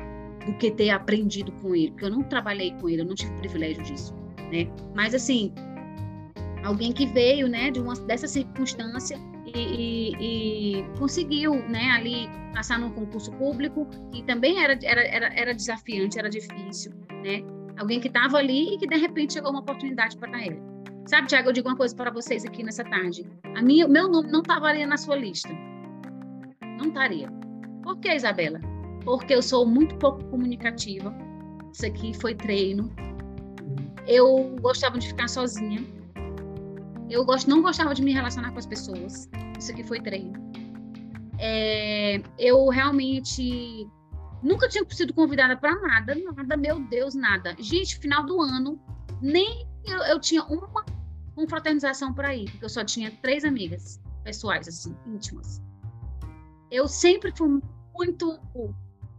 do 0.47 0.55
que 0.55 0.71
ter 0.71 0.89
aprendido 0.89 1.53
com 1.53 1.77
ele, 1.77 1.91
porque 1.91 2.07
eu 2.07 2.11
não 2.11 2.23
trabalhei 2.23 2.73
com 2.81 2.89
ele, 2.89 3.03
eu 3.03 3.05
não 3.05 3.15
tive 3.15 3.31
privilégio 3.35 3.83
disso, 3.83 4.15
né? 4.51 4.67
Mas 4.95 5.15
assim, 5.15 5.53
alguém 6.65 6.93
que 6.93 7.05
veio, 7.05 7.47
né, 7.47 7.71
de 7.71 7.79
uma 7.79 7.93
dessa 7.95 8.27
circunstância 8.27 9.19
e, 9.55 10.81
e, 10.81 10.99
conseguiu, 10.99 11.55
né, 11.69 11.91
ali 11.91 12.29
passar 12.53 12.79
num 12.79 12.91
concurso 12.91 13.31
público 13.33 13.87
que 14.13 14.23
também 14.25 14.63
era, 14.63 14.79
era, 14.83 15.03
era, 15.03 15.35
era 15.35 15.55
desafiante, 15.55 16.19
era 16.19 16.29
difícil, 16.29 16.93
né? 17.25 17.43
Alguém 17.79 18.01
que 18.01 18.09
estava 18.09 18.39
ali 18.39 18.75
e 18.75 18.79
que 18.79 18.87
de 18.87 18.97
repente 18.97 19.35
chegou 19.35 19.51
uma 19.51 19.61
oportunidade 19.61 20.17
para 20.17 20.45
ele. 20.45 20.61
Sabe, 21.07 21.29
Tiago, 21.29 21.49
eu 21.49 21.53
digo 21.53 21.69
uma 21.69 21.77
coisa 21.77 21.95
para 21.95 22.11
vocês 22.11 22.45
aqui 22.45 22.63
nessa 22.63 22.85
tarde. 22.85 23.27
A 23.57 23.63
minha, 23.63 23.89
meu 23.89 24.09
nome 24.09 24.31
não 24.31 24.41
estava 24.41 24.67
ali 24.67 24.85
na 24.85 24.97
sua 24.97 25.17
lista. 25.17 25.49
Não 26.79 26.89
estaria. 26.89 27.29
Por 27.83 27.99
que, 27.99 28.15
Isabela? 28.15 28.61
Porque 29.05 29.35
eu 29.35 29.43
sou 29.43 29.67
muito 29.67 29.97
pouco 29.97 30.25
comunicativa. 30.27 31.15
Isso 31.73 31.87
aqui 31.87 32.13
foi 32.15 32.35
treino. 32.35 32.93
Eu 34.07 34.57
gostava 34.61 34.99
de 34.99 35.09
ficar 35.09 35.29
sozinha. 35.29 35.83
Eu 37.11 37.25
gosto, 37.25 37.51
não 37.51 37.61
gostava 37.61 37.95
de 37.95 38.03
me 38.03 38.13
relacionar 38.13 38.53
com 38.53 38.59
as 38.59 38.67
pessoas. 38.67 39.29
Isso 39.59 39.73
aqui 39.73 39.83
foi 39.83 40.01
treino. 40.01 40.33
É, 41.39 42.23
eu 42.39 42.69
realmente 42.69 43.89
nunca 44.43 44.69
tinha 44.69 44.85
sido 44.91 45.13
convidada 45.13 45.57
para 45.57 45.75
nada, 45.81 46.15
nada, 46.15 46.57
meu 46.57 46.81
Deus, 46.81 47.15
nada. 47.15 47.57
Gente, 47.59 47.99
final 47.99 48.25
do 48.25 48.41
ano, 48.41 48.81
nem 49.21 49.67
eu, 49.85 49.99
eu 50.05 50.21
tinha 50.21 50.45
uma 50.45 50.85
confraternização 51.35 52.13
para 52.13 52.35
ir, 52.35 52.51
porque 52.51 52.65
eu 52.65 52.69
só 52.69 52.85
tinha 52.85 53.11
três 53.23 53.45
amigas 53.45 54.01
pessoais, 54.23 54.69
assim, 54.69 54.95
íntimas. 55.07 55.61
Eu 56.71 56.87
sempre 56.87 57.33
fui 57.37 57.61
muito 57.95 58.39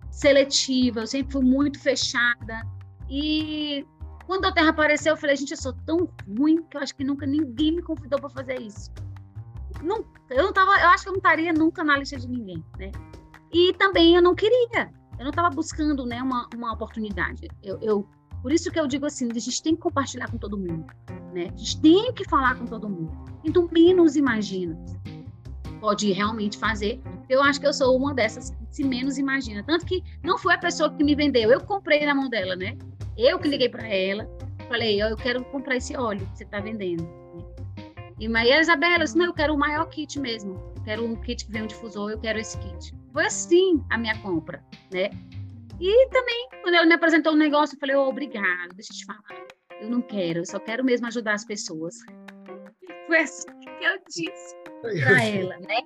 seletiva, 0.10 1.02
eu 1.02 1.08
sempre 1.08 1.34
fui 1.34 1.44
muito 1.44 1.80
fechada. 1.80 2.66
E 3.10 3.86
quando 4.32 4.46
a 4.46 4.52
Terra 4.54 4.70
apareceu, 4.70 5.12
eu 5.12 5.18
falei, 5.18 5.36
gente, 5.36 5.52
eu 5.52 5.58
sou 5.58 5.74
tão 5.86 6.10
ruim 6.26 6.64
que 6.64 6.78
eu 6.78 6.82
acho 6.82 6.96
que 6.96 7.04
nunca 7.04 7.26
ninguém 7.26 7.74
me 7.74 7.82
convidou 7.82 8.18
para 8.18 8.30
fazer 8.30 8.62
isso. 8.62 8.90
Não, 9.84 10.06
eu 10.30 10.44
não 10.44 10.54
tava, 10.54 10.72
eu 10.80 10.88
acho 10.88 11.04
que 11.04 11.10
eu 11.10 11.12
não 11.12 11.18
estaria 11.18 11.52
nunca 11.52 11.84
na 11.84 11.98
lista 11.98 12.18
de 12.18 12.30
ninguém, 12.30 12.64
né? 12.80 12.94
E 13.52 13.74
também 13.74 14.16
eu 14.16 14.22
não 14.22 14.34
queria, 14.34 14.90
eu 15.20 15.24
não 15.26 15.32
estava 15.32 15.50
buscando, 15.50 16.06
né, 16.06 16.24
uma, 16.24 16.48
uma 16.56 16.72
oportunidade. 16.72 17.50
Eu, 17.62 17.78
eu, 17.82 18.08
por 18.42 18.54
isso 18.54 18.72
que 18.72 18.80
eu 18.80 18.88
digo 18.88 19.06
assim, 19.06 19.30
a 19.30 19.38
gente 19.38 19.62
tem 19.62 19.76
que 19.76 19.82
compartilhar 19.82 20.32
com 20.32 20.38
todo 20.38 20.58
mundo, 20.58 20.86
né? 21.34 21.50
A 21.54 21.58
gente 21.58 21.82
tem 21.82 22.14
que 22.14 22.24
falar 22.24 22.56
com 22.56 22.66
todo 22.66 22.88
mundo. 22.88 23.12
Então, 23.44 23.68
menos 23.70 24.16
imagina. 24.16 24.80
Pode 25.82 26.10
realmente 26.14 26.58
fazer. 26.58 27.02
Eu 27.28 27.44
acho 27.44 27.60
que 27.60 27.68
eu 27.68 27.74
sou 27.74 27.98
uma 27.98 28.14
dessas 28.14 28.52
que 28.52 28.58
se 28.70 28.84
menos 28.86 29.18
imagina. 29.18 29.62
Tanto 29.62 29.86
que 29.86 30.02
não 30.24 30.38
foi 30.38 30.54
a 30.54 30.58
pessoa 30.58 30.90
que 30.90 31.04
me 31.04 31.16
vendeu, 31.16 31.52
eu 31.52 31.60
comprei 31.60 32.06
na 32.06 32.16
mão 32.16 32.30
dela, 32.30 32.56
né? 32.56 32.78
Eu 33.18 33.40
que 33.40 33.48
liguei 33.48 33.70
para 33.70 33.88
ela, 33.88 34.28
falei, 34.68 35.02
eu 35.02 35.16
quero 35.18 35.44
comprar 35.46 35.76
esse 35.76 35.96
óleo 35.96 36.26
que 36.28 36.38
você 36.38 36.44
está 36.44 36.60
vendendo. 36.60 37.08
E 38.20 38.28
Maria 38.28 38.62
Isabela 38.62 39.04
disse, 39.04 39.18
não, 39.18 39.26
eu 39.26 39.34
quero 39.34 39.54
o 39.54 39.58
maior 39.58 39.86
kit 39.90 40.20
mesmo. 40.20 40.54
Eu 40.78 40.84
quero 40.84 41.06
um 41.06 41.16
kit 41.16 41.46
que 41.46 41.52
vem 41.52 41.64
um 41.64 41.68
difusor, 41.68 42.12
eu 42.12 42.20
quero 42.20 42.40
esse 42.40 42.58
kit. 42.60 42.94
Foi 43.12 43.26
assim 43.26 43.84
a 43.90 43.98
minha 43.98 44.18
compra, 44.22 44.64
né? 44.94 45.10
E 45.80 46.10
também, 46.10 46.50
quando 46.62 46.76
ela 46.76 46.86
me 46.86 46.94
apresentou 46.94 47.34
o 47.34 47.36
um 47.36 47.40
negócio, 47.40 47.76
eu 47.76 47.80
falei, 47.80 47.96
oh, 47.96 48.08
obrigada, 48.08 48.70
deixa 48.76 48.94
eu 48.94 48.98
te 48.98 49.06
falar. 49.06 49.48
Eu 49.82 49.90
não 49.90 50.02
quero, 50.02 50.40
eu 50.40 50.46
só 50.46 50.60
quero 50.60 50.84
mesmo 50.84 51.08
ajudar 51.08 51.34
as 51.34 51.44
pessoas. 51.44 51.96
Foi 53.08 53.18
assim 53.18 53.50
que 53.60 53.84
eu 53.84 54.00
disse 54.08 54.56
para 55.02 55.24
ela, 55.24 55.58
né? 55.58 55.82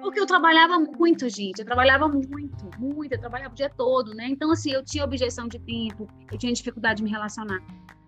Porque 0.00 0.20
eu 0.20 0.26
trabalhava 0.26 0.78
muito, 0.78 1.28
gente. 1.28 1.60
Eu 1.60 1.64
trabalhava 1.64 2.08
muito, 2.08 2.70
muito. 2.78 3.12
Eu 3.12 3.20
trabalhava 3.20 3.52
o 3.52 3.56
dia 3.56 3.70
todo, 3.70 4.14
né? 4.14 4.26
Então, 4.28 4.50
assim, 4.50 4.72
eu 4.72 4.84
tinha 4.84 5.04
objeção 5.04 5.48
de 5.48 5.58
tempo, 5.58 6.08
eu 6.30 6.38
tinha 6.38 6.52
dificuldade 6.52 6.98
de 6.98 7.04
me 7.04 7.10
relacionar. 7.10 7.60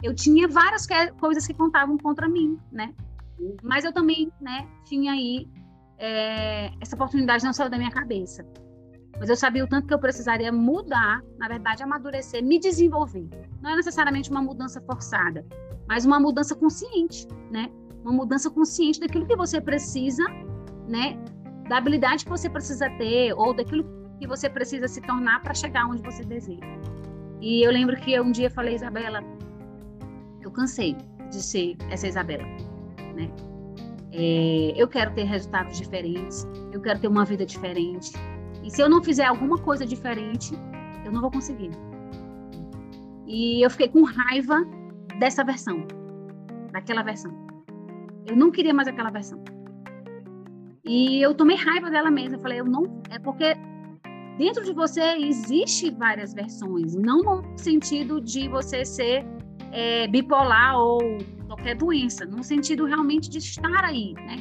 Eu 0.03 0.15
tinha 0.15 0.49
várias 0.49 0.87
coisas 1.21 1.47
que 1.47 1.55
contavam 1.55 1.97
contra 1.99 2.29
mim, 2.29 2.59
né? 2.71 2.95
Mas 3.63 3.85
eu 3.85 3.93
também, 3.93 4.31
né, 4.41 4.69
tinha 4.85 5.13
aí 5.13 5.49
é, 5.99 6.73
essa 6.81 6.97
oportunidade 6.97 7.45
não 7.45 7.53
saiu 7.53 7.71
da 7.71 7.79
minha 7.79 7.91
cabeça. 7.91 8.45
Mas 9.19 9.29
eu 9.29 9.37
sabia 9.37 9.65
o 9.65 9.69
tanto 9.69 9.87
que 9.87 9.95
eu 9.95 9.99
precisaria 9.99 10.51
mudar, 10.51 11.23
na 11.39 11.47
verdade, 11.47 11.83
amadurecer, 11.83 12.43
me 12.43 12.59
desenvolver. 12.59 13.29
Não 13.61 13.71
é 13.71 13.77
necessariamente 13.77 14.31
uma 14.31 14.43
mudança 14.43 14.81
forçada, 14.81 15.47
mas 15.87 16.05
uma 16.05 16.19
mudança 16.19 16.57
consciente, 16.57 17.29
né? 17.51 17.71
Uma 18.03 18.13
mudança 18.13 18.51
consciente 18.51 18.99
daquilo 18.99 19.27
que 19.27 19.37
você 19.37 19.61
precisa, 19.61 20.25
né? 20.89 21.17
Da 21.69 21.79
habilidade 21.79 22.25
que 22.25 22.31
você 22.31 22.49
precisa 22.49 22.89
ter 22.91 23.33
ou 23.35 23.55
daquilo 23.55 23.85
que 24.19 24.27
você 24.27 24.49
precisa 24.49 24.87
se 24.87 25.01
tornar 25.01 25.43
para 25.43 25.55
chegar 25.55 25.87
onde 25.87 26.03
você 26.03 26.25
deseja. 26.25 26.63
E 27.41 27.67
eu 27.67 27.73
lembro 27.73 27.97
que 27.97 28.19
um 28.21 28.31
dia 28.31 28.49
falei, 28.51 28.75
Isabela, 28.75 29.23
eu 30.41 30.51
cansei 30.51 30.97
de 31.31 31.43
ser 31.43 31.77
essa 31.91 32.07
Isabela, 32.07 32.45
né? 33.15 33.31
É, 34.13 34.75
eu 34.77 34.87
quero 34.87 35.13
ter 35.15 35.25
resultados 35.25 35.79
diferentes, 35.79 36.47
eu 36.73 36.81
quero 36.81 37.01
ter 37.01 37.09
uma 37.09 37.25
vida 37.25 37.47
diferente. 37.47 38.13
E 38.63 38.71
se 38.71 38.81
eu 38.81 38.89
não 38.89 39.03
fizer 39.03 39.25
alguma 39.25 39.59
coisa 39.59 39.87
diferente, 39.87 40.55
eu 41.05 41.11
não 41.11 41.21
vou 41.21 41.31
conseguir. 41.31 41.71
E 43.27 43.65
eu 43.65 43.71
fiquei 43.71 43.89
com 43.89 44.05
raiva 44.05 44.63
dessa 45.19 45.43
versão, 45.43 45.87
daquela 46.73 47.03
versão. 47.03 47.33
Eu 48.27 48.37
não 48.37 48.51
queria 48.51 48.75
mais 48.75 48.87
aquela 48.87 49.11
versão. 49.11 49.43
E 50.85 51.21
eu 51.23 51.35
tomei 51.35 51.57
raiva 51.57 51.91
dela 51.91 52.11
mesma. 52.11 52.37
Eu 52.37 52.41
falei, 52.41 52.61
eu 52.61 52.65
não. 52.65 53.03
É 53.11 53.19
porque 53.19 53.55
dentro 54.39 54.65
de 54.65 54.73
você 54.73 55.01
existe 55.19 55.91
várias 55.91 56.33
versões, 56.35 56.95
não 56.95 57.23
no 57.23 57.59
sentido 57.59 58.21
de 58.21 58.49
você 58.49 58.85
ser 58.85 59.25
é, 59.71 60.07
bipolar 60.09 60.77
ou 60.79 61.01
qualquer 61.47 61.77
doença, 61.77 62.25
no 62.25 62.43
sentido 62.43 62.85
realmente 62.85 63.29
de 63.29 63.39
estar 63.39 63.85
aí, 63.85 64.15
né? 64.15 64.37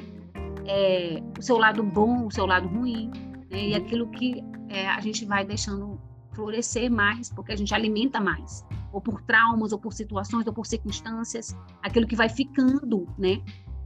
É, 0.65 1.21
o 1.37 1.41
seu 1.41 1.57
lado 1.57 1.83
bom, 1.83 2.27
o 2.27 2.31
seu 2.31 2.45
lado 2.45 2.67
ruim, 2.67 3.11
né? 3.49 3.69
e 3.69 3.75
aquilo 3.75 4.07
que 4.09 4.43
é, 4.69 4.87
a 4.87 5.01
gente 5.01 5.25
vai 5.25 5.43
deixando 5.43 5.99
florescer 6.33 6.89
mais, 6.89 7.29
porque 7.29 7.51
a 7.51 7.55
gente 7.55 7.73
alimenta 7.73 8.19
mais, 8.19 8.65
ou 8.93 9.01
por 9.01 9.21
traumas, 9.23 9.73
ou 9.73 9.79
por 9.79 9.91
situações, 9.91 10.47
ou 10.47 10.53
por 10.53 10.65
circunstâncias, 10.65 11.55
aquilo 11.81 12.07
que 12.07 12.15
vai 12.15 12.29
ficando, 12.29 13.07
né? 13.17 13.41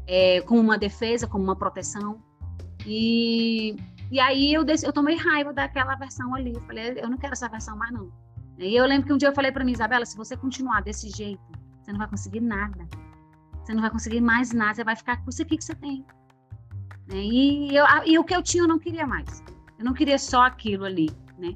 É, 0.07 0.41
como 0.41 0.61
uma 0.61 0.77
defesa, 0.77 1.27
como 1.27 1.43
uma 1.43 1.55
proteção. 1.55 2.21
E, 2.85 3.75
e 4.11 4.19
aí 4.19 4.53
eu, 4.53 4.63
eu 4.83 4.93
tomei 4.93 5.15
raiva 5.15 5.53
daquela 5.53 5.95
versão 5.95 6.33
ali. 6.35 6.53
Eu 6.53 6.61
falei, 6.61 6.99
eu 6.99 7.09
não 7.09 7.17
quero 7.17 7.33
essa 7.33 7.49
versão 7.49 7.77
mais 7.77 7.91
não. 7.91 8.11
E 8.57 8.75
eu 8.75 8.85
lembro 8.85 9.07
que 9.07 9.13
um 9.13 9.17
dia 9.17 9.29
eu 9.29 9.35
falei 9.35 9.51
para 9.51 9.63
mim, 9.65 9.73
Isabela, 9.73 10.05
se 10.05 10.15
você 10.15 10.37
continuar 10.37 10.81
desse 10.81 11.09
jeito, 11.09 11.41
você 11.81 11.91
não 11.91 11.99
vai 11.99 12.07
conseguir 12.07 12.41
nada. 12.41 12.87
Você 13.63 13.73
não 13.73 13.81
vai 13.81 13.89
conseguir 13.89 14.21
mais 14.21 14.53
nada, 14.53 14.75
você 14.75 14.83
vai 14.83 14.95
ficar 14.95 15.17
com 15.17 15.29
isso 15.29 15.41
aqui 15.41 15.57
que 15.57 15.63
você 15.63 15.75
tem. 15.75 16.05
Né? 17.07 17.17
E, 17.17 17.75
eu, 17.75 17.85
e 18.05 18.17
o 18.17 18.23
que 18.23 18.35
eu 18.35 18.41
tinha 18.41 18.63
eu 18.63 18.67
não 18.67 18.79
queria 18.79 19.05
mais. 19.05 19.43
Eu 19.77 19.85
não 19.85 19.93
queria 19.93 20.17
só 20.17 20.43
aquilo 20.43 20.85
ali, 20.85 21.09
né? 21.37 21.55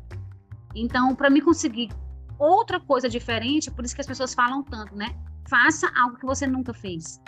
Então, 0.76 1.16
para 1.16 1.30
mim 1.30 1.42
conseguir 1.42 1.90
outra 2.38 2.80
coisa 2.80 3.10
diferente, 3.10 3.72
por 3.72 3.86
isso 3.86 3.96
que 3.96 4.02
as 4.02 4.08
pessoas 4.08 4.34
falam 4.34 4.64
tanto, 4.64 4.96
né? 4.96 5.16
Faça 5.48 5.92
algo 6.00 6.18
que 6.18 6.26
você 6.26 6.46
nunca 6.46 6.74
fez. 6.74 7.22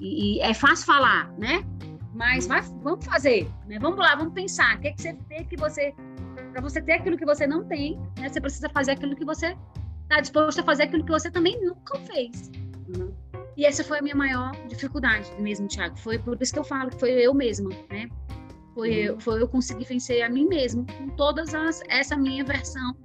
E, 0.00 0.38
e 0.38 0.40
é 0.40 0.54
fácil 0.54 0.86
falar, 0.86 1.30
né? 1.32 1.64
Mas 2.16 2.46
vai, 2.46 2.62
vamos 2.82 3.04
fazer, 3.04 3.46
né? 3.68 3.78
Vamos 3.78 3.98
lá, 3.98 4.14
vamos 4.14 4.32
pensar. 4.32 4.76
O 4.76 4.80
que, 4.80 4.88
é 4.88 4.92
que 4.92 5.02
você 5.02 5.12
tem 5.28 5.44
que 5.44 5.56
você. 5.56 5.94
Para 6.50 6.62
você 6.62 6.80
ter 6.80 6.94
aquilo 6.94 7.18
que 7.18 7.26
você 7.26 7.46
não 7.46 7.64
tem, 7.64 7.98
né? 8.18 8.28
Você 8.28 8.40
precisa 8.40 8.68
fazer 8.70 8.92
aquilo 8.92 9.14
que 9.14 9.24
você 9.24 9.54
está 10.04 10.20
disposto 10.20 10.60
a 10.60 10.64
fazer, 10.64 10.84
aquilo 10.84 11.04
que 11.04 11.12
você 11.12 11.30
também 11.30 11.62
nunca 11.62 11.98
fez. 12.00 12.50
E 13.54 13.66
essa 13.66 13.84
foi 13.84 13.98
a 13.98 14.02
minha 14.02 14.14
maior 14.14 14.52
dificuldade 14.66 15.30
mesmo, 15.38 15.68
Thiago. 15.68 15.98
Foi 15.98 16.18
por 16.18 16.40
isso 16.40 16.54
que 16.54 16.58
eu 16.58 16.64
falo 16.64 16.88
que 16.88 16.98
foi 16.98 17.10
eu 17.10 17.34
mesma, 17.34 17.68
né? 17.90 18.08
Foi, 18.74 18.88
uhum. 18.88 18.96
eu, 18.96 19.20
foi 19.20 19.42
eu 19.42 19.48
conseguir 19.48 19.84
vencer 19.84 20.22
a 20.22 20.30
mim 20.30 20.46
mesmo 20.46 20.86
com 20.86 21.08
todas 21.10 21.54
as 21.54 21.82
essa 21.88 22.16
minha 22.16 22.44
versão 22.44 22.96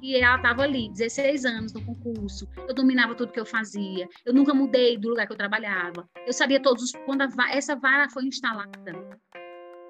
e 0.00 0.16
ela 0.16 0.36
estava 0.36 0.62
ali, 0.62 0.88
16 0.90 1.44
anos 1.44 1.72
no 1.72 1.84
concurso. 1.84 2.48
Eu 2.56 2.74
dominava 2.74 3.14
tudo 3.14 3.32
que 3.32 3.40
eu 3.40 3.46
fazia. 3.46 4.08
Eu 4.24 4.32
nunca 4.32 4.54
mudei 4.54 4.96
do 4.96 5.08
lugar 5.08 5.26
que 5.26 5.32
eu 5.32 5.36
trabalhava. 5.36 6.08
Eu 6.26 6.32
sabia 6.32 6.60
todos 6.60 6.84
os, 6.84 6.92
quando 7.04 7.22
essa 7.50 7.76
vara 7.76 8.08
foi 8.08 8.24
instalada. 8.24 8.92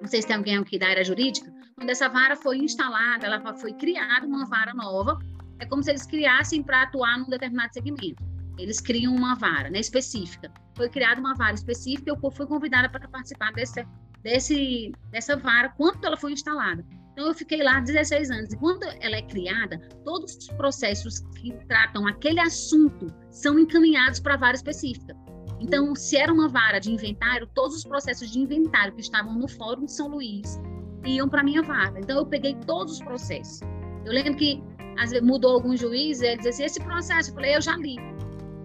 Não 0.01 0.07
sei 0.07 0.21
se 0.21 0.27
tem 0.27 0.37
alguém 0.37 0.57
aqui 0.57 0.79
da 0.79 0.87
área 0.87 1.03
jurídica. 1.03 1.51
Quando 1.75 1.89
essa 1.89 2.07
vara 2.07 2.35
foi 2.35 2.57
instalada, 2.57 3.25
ela 3.25 3.55
foi 3.57 3.73
criada 3.73 4.25
uma 4.25 4.45
vara 4.45 4.73
nova. 4.73 5.19
É 5.59 5.65
como 5.65 5.83
se 5.83 5.91
eles 5.91 6.05
criassem 6.05 6.63
para 6.63 6.83
atuar 6.83 7.19
num 7.19 7.29
determinado 7.29 7.73
segmento. 7.73 8.23
Eles 8.57 8.81
criam 8.81 9.15
uma 9.15 9.35
vara 9.35 9.69
né, 9.69 9.79
específica. 9.79 10.51
Foi 10.75 10.89
criada 10.89 11.19
uma 11.19 11.35
vara 11.35 11.53
específica 11.53 12.11
e 12.11 12.13
eu 12.13 12.31
fui 12.31 12.45
convidada 12.45 12.89
para 12.89 13.07
participar 13.07 13.51
desse, 13.53 14.91
dessa 15.11 15.37
vara 15.37 15.69
quando 15.69 16.03
ela 16.03 16.17
foi 16.17 16.33
instalada. 16.33 16.85
Então, 17.11 17.27
eu 17.27 17.33
fiquei 17.33 17.61
lá 17.61 17.79
16 17.79 18.31
anos. 18.31 18.53
E 18.53 18.57
quando 18.57 18.83
ela 19.01 19.15
é 19.15 19.21
criada, 19.21 19.79
todos 20.05 20.35
os 20.35 20.47
processos 20.47 21.19
que 21.35 21.51
tratam 21.67 22.07
aquele 22.07 22.39
assunto 22.39 23.07
são 23.29 23.59
encaminhados 23.59 24.19
para 24.19 24.35
a 24.35 24.37
vara 24.37 24.55
específica. 24.55 25.15
Então, 25.59 25.93
se 25.95 26.15
era 26.15 26.31
uma 26.31 26.47
vara 26.47 26.79
de 26.79 26.91
inventário, 26.91 27.47
todos 27.53 27.77
os 27.77 27.83
processos 27.83 28.31
de 28.31 28.39
inventário 28.39 28.93
que 28.93 29.01
estavam 29.01 29.33
no 29.33 29.47
Fórum 29.47 29.85
de 29.85 29.91
São 29.91 30.07
Luís 30.07 30.59
iam 31.05 31.27
para 31.27 31.41
a 31.41 31.43
minha 31.43 31.61
vara. 31.61 31.99
Então, 31.99 32.17
eu 32.17 32.25
peguei 32.25 32.55
todos 32.65 32.93
os 32.93 32.99
processos. 32.99 33.59
Eu 34.05 34.13
lembro 34.13 34.35
que 34.35 34.63
às 34.99 35.11
vezes, 35.11 35.25
mudou 35.25 35.53
algum 35.53 35.75
juiz, 35.77 36.21
ele 36.21 36.35
dizia 36.37 36.49
assim, 36.49 36.63
esse 36.63 36.79
processo, 36.81 37.29
eu 37.29 37.35
falei, 37.35 37.55
eu 37.55 37.61
já 37.61 37.75
li. 37.77 37.95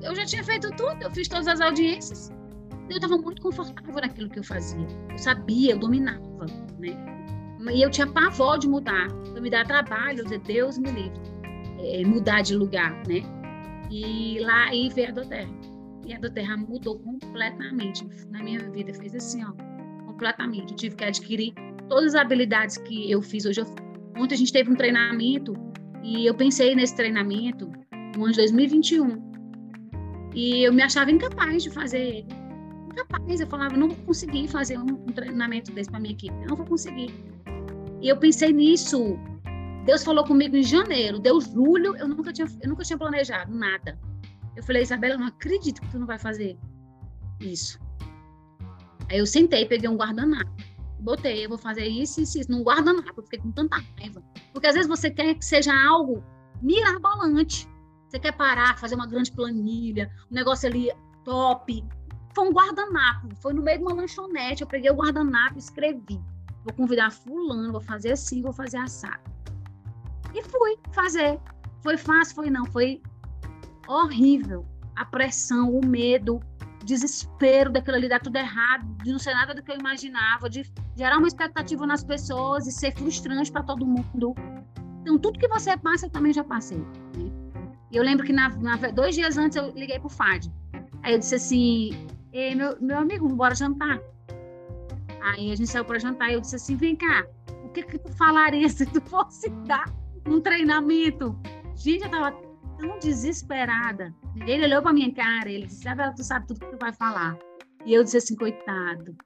Eu 0.03 0.15
já 0.15 0.25
tinha 0.25 0.43
feito 0.43 0.69
tudo, 0.77 1.01
eu 1.01 1.11
fiz 1.13 1.29
todas 1.29 1.47
as 1.47 1.61
audiências. 1.61 2.31
Eu 2.91 2.97
estava 2.97 3.17
muito 3.17 3.41
confortável 3.41 3.95
naquilo 3.95 4.29
que 4.29 4.41
eu 4.41 4.45
fazia. 4.45 4.87
Eu 5.11 5.19
sabia, 5.19 5.73
eu 5.73 5.79
dominava, 5.79 6.47
né? 6.79 6.91
E 7.73 7.83
eu 7.83 7.91
tinha 7.91 8.07
pavor 8.07 8.59
de 8.59 8.69
mudar. 8.69 9.09
Então, 9.29 9.43
me 9.43 9.51
dá 9.51 9.65
trabalho, 9.65 10.25
Deus 10.47 10.79
me 10.79 10.91
livre. 10.91 11.21
É, 11.79 12.05
mudar 12.05 12.43
de 12.43 12.55
lugar, 12.55 12.93
né? 13.07 13.23
E 13.91 14.39
lá 14.41 14.69
aí 14.69 14.89
veio 14.89 15.09
a 15.09 15.13
Doterra. 15.13 15.51
E 16.07 16.13
a 16.13 16.19
Doterra 16.19 16.57
mudou 16.57 16.99
completamente 16.99 18.07
na 18.31 18.43
minha 18.43 18.59
vida. 18.71 18.93
Fez 18.95 19.15
assim, 19.15 19.45
ó, 19.45 19.53
completamente. 20.07 20.73
Eu 20.73 20.77
tive 20.77 20.97
que 20.97 21.05
adquirir 21.05 21.55
todas 21.89 22.15
as 22.15 22.21
habilidades 22.21 22.77
que 22.79 23.11
eu 23.11 23.23
fiz 23.23 23.45
hoje. 23.47 23.61
Eu, 23.61 23.67
ontem 24.17 24.35
a 24.35 24.39
gente 24.39 24.53
teve 24.53 24.71
um 24.71 24.77
treinamento 24.77 25.55
e 26.03 26.27
eu 26.27 26.35
pensei 26.35 26.75
nesse 26.75 26.95
treinamento 26.95 27.71
no 28.17 28.25
ano 28.25 28.33
de 28.33 28.39
2021. 28.39 29.35
E 30.35 30.67
eu 30.67 30.73
me 30.73 30.83
achava 30.83 31.11
incapaz 31.11 31.63
de 31.63 31.71
fazer 31.71 32.01
ele. 32.01 32.27
Incapaz. 32.91 33.41
Eu 33.41 33.47
falava, 33.47 33.77
não 33.77 33.89
vou 33.89 33.97
conseguir 34.05 34.49
fazer 34.49 34.79
um, 34.79 34.87
um 34.87 35.13
treinamento 35.13 35.73
desse 35.73 35.91
para 35.91 36.01
minha 36.01 36.15
equipe. 36.15 36.35
Eu 36.43 36.49
não 36.49 36.57
vou 36.57 36.67
conseguir. 36.67 37.13
E 38.05 38.09
eu 38.09 38.17
pensei 38.17 38.53
nisso. 38.53 39.19
Deus 39.85 40.05
falou 40.05 40.25
comigo 40.25 40.55
em 40.57 40.63
janeiro. 40.63 41.19
Deu 41.19 41.41
julho, 41.41 41.97
eu 41.97 42.07
nunca 42.07 42.33
tinha, 42.33 42.47
eu 42.63 42.69
nunca 42.69 42.85
tinha 42.85 42.99
planejado 42.99 43.53
nada. 43.53 43.99
Eu 44.55 44.63
falei, 44.63 44.83
Isabela, 44.83 45.15
eu 45.15 45.19
não 45.19 45.27
acredito 45.27 45.81
que 45.81 45.89
tu 45.89 45.99
não 45.99 46.07
vai 46.07 46.19
fazer 46.19 46.57
isso. 47.41 47.81
Aí 49.11 49.19
eu 49.19 49.27
sentei, 49.27 49.67
peguei 49.67 49.89
um 49.89 49.97
guardanapo 49.97 50.53
botei, 51.05 51.45
eu 51.45 51.51
vou 51.51 51.59
fazer 51.59 51.87
isso, 51.87 52.23
isso, 52.23 52.39
isso, 52.39 52.51
não 52.51 52.63
guarda 52.63 52.93
nada, 52.93 53.13
eu 53.15 53.23
fiquei 53.23 53.39
com 53.39 53.53
tanta 53.53 53.77
raiva. 53.77 54.23
Porque 54.53 54.67
às 54.67 54.75
vezes 54.75 54.89
você 54.89 55.11
quer 55.11 55.35
que 55.35 55.45
seja 55.45 55.73
algo 55.87 56.25
mirabolante. 56.63 57.69
Você 58.09 58.19
quer 58.19 58.33
parar, 58.33 58.79
fazer 58.79 58.95
uma 58.95 59.07
grande 59.07 59.31
planilha, 59.31 60.11
um 60.31 60.35
negócio 60.35 60.69
ali 60.69 60.91
top. 61.25 61.85
Foi 62.35 62.49
um 62.49 62.53
guardanapo, 62.53 63.29
foi 63.37 63.53
no 63.53 63.63
meio 63.63 63.79
de 63.79 63.85
uma 63.85 63.93
lanchonete, 63.93 64.63
eu 64.63 64.67
peguei 64.67 64.91
o 64.91 64.95
guardanapo 64.95 65.57
e 65.57 65.59
escrevi. 65.59 66.21
Vou 66.65 66.75
convidar 66.75 67.11
fulano, 67.11 67.73
vou 67.73 67.81
fazer 67.81 68.13
assim, 68.13 68.43
vou 68.43 68.53
fazer 68.53 68.79
assado. 68.79 69.23
E 70.35 70.43
fui 70.43 70.77
fazer. 70.93 71.39
Foi 71.83 71.97
fácil, 71.97 72.35
foi 72.35 72.51
não, 72.51 72.65
foi 72.67 73.03
horrível. 73.87 74.67
A 74.97 75.05
pressão, 75.05 75.71
o 75.71 75.85
medo, 75.85 76.41
desespero 76.85 77.71
daquilo 77.71 77.97
ali 77.97 78.09
dar 78.09 78.21
tudo 78.21 78.37
errado, 78.37 78.87
de 79.03 79.13
não 79.13 79.19
ser 79.19 79.35
nada 79.35 79.55
do 79.55 79.63
que 79.63 79.71
eu 79.71 79.79
imaginava, 79.79 80.49
de 80.49 80.65
gerar 80.97 81.19
uma 81.19 81.29
expectativa 81.29 81.87
nas 81.87 82.03
pessoas 82.03 82.67
e 82.67 82.73
ser 82.73 82.93
frustrante 82.95 83.51
para 83.51 83.63
todo 83.63 83.87
mundo. 83.87 84.35
Então, 85.03 85.19
tudo 85.19 85.39
que 85.39 85.49
você 85.49 85.77
passa, 85.77 86.07
eu 86.07 86.11
também 86.11 86.33
já 86.33 86.43
passei. 86.43 86.79
Né? 86.79 87.31
E 87.91 87.97
eu 87.97 88.03
lembro 88.03 88.25
que 88.25 88.33
na, 88.33 88.49
na, 88.49 88.77
dois 88.77 89.15
dias 89.15 89.37
antes 89.37 89.57
eu 89.57 89.71
liguei 89.71 89.99
pro 89.99 90.09
Fad. 90.09 90.47
Aí 91.03 91.13
eu 91.13 91.19
disse 91.19 91.35
assim: 91.35 91.91
meu, 92.57 92.81
meu 92.81 92.99
amigo, 92.99 93.29
bora 93.29 93.55
jantar. 93.55 94.01
Aí 95.25 95.51
a 95.51 95.57
gente 95.57 95.71
saiu 95.71 95.85
para 95.87 95.99
jantar 95.99 96.31
e 96.31 96.35
eu 96.35 96.41
disse 96.41 96.57
assim: 96.57 96.77
vem 96.77 96.95
cá, 96.95 97.27
o 97.65 97.71
que 97.71 97.83
que 97.83 97.99
tu 97.99 98.13
falaria 98.13 98.69
se 98.71 98.85
tu 98.85 99.01
fosse 99.01 99.49
dar 99.67 99.85
um 100.27 100.41
treinamento? 100.41 101.39
Gente, 101.75 102.05
eu 102.05 102.11
tava 102.11 102.33
tão 102.79 102.99
desesperada. 102.99 104.15
Ele 104.47 104.67
olhou 104.67 104.83
para 104.83 104.93
minha 104.93 105.13
cara, 105.15 105.51
ele 105.51 105.67
disse: 105.67 105.81
Isabela, 105.81 106.15
tu 106.15 106.23
sabe 106.23 106.47
tudo 106.47 106.61
que 106.61 106.71
tu 106.71 106.79
vai 106.79 106.93
falar. 106.93 107.39
E 107.87 107.95
eu 107.95 108.05
disse 108.05 108.19
assim: 108.19 108.37
coitado, 108.37 109.17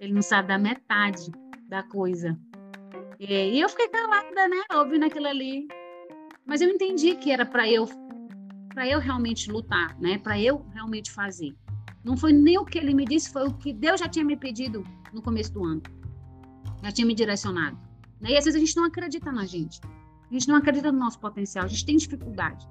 ele 0.00 0.14
não 0.14 0.22
sabe 0.22 0.48
da 0.48 0.58
metade 0.58 1.30
da 1.68 1.82
coisa. 1.82 2.38
E 3.18 3.60
eu 3.60 3.68
fiquei 3.68 3.88
calada, 3.88 4.48
né, 4.48 4.62
ouvindo 4.72 5.04
aquilo 5.04 5.26
ali. 5.26 5.68
Mas 6.46 6.62
eu 6.62 6.70
entendi 6.70 7.14
que 7.16 7.30
era 7.30 7.44
para 7.44 7.70
eu 7.70 7.86
para 8.72 8.88
eu 8.88 8.98
realmente 8.98 9.50
lutar, 9.50 9.98
né, 9.98 10.16
para 10.16 10.40
eu 10.40 10.64
realmente 10.72 11.10
fazer. 11.10 11.54
Não 12.02 12.16
foi 12.16 12.32
nem 12.32 12.58
o 12.58 12.64
que 12.64 12.78
ele 12.78 12.94
me 12.94 13.04
disse, 13.04 13.30
foi 13.30 13.46
o 13.46 13.52
que 13.52 13.72
Deus 13.72 14.00
já 14.00 14.08
tinha 14.08 14.24
me 14.24 14.36
pedido 14.36 14.84
no 15.12 15.20
começo 15.20 15.52
do 15.52 15.64
ano. 15.64 15.82
Já 16.82 16.90
tinha 16.90 17.06
me 17.06 17.14
direcionado. 17.14 17.78
Né? 18.20 18.30
E 18.30 18.36
às 18.36 18.44
vezes 18.44 18.56
a 18.56 18.64
gente 18.64 18.76
não 18.76 18.84
acredita 18.84 19.30
na 19.30 19.44
gente. 19.44 19.80
A 20.30 20.32
gente 20.32 20.48
não 20.48 20.56
acredita 20.56 20.90
no 20.90 20.98
nosso 20.98 21.18
potencial, 21.18 21.64
a 21.64 21.68
gente 21.68 21.84
tem 21.84 21.96
dificuldade. 21.96 22.66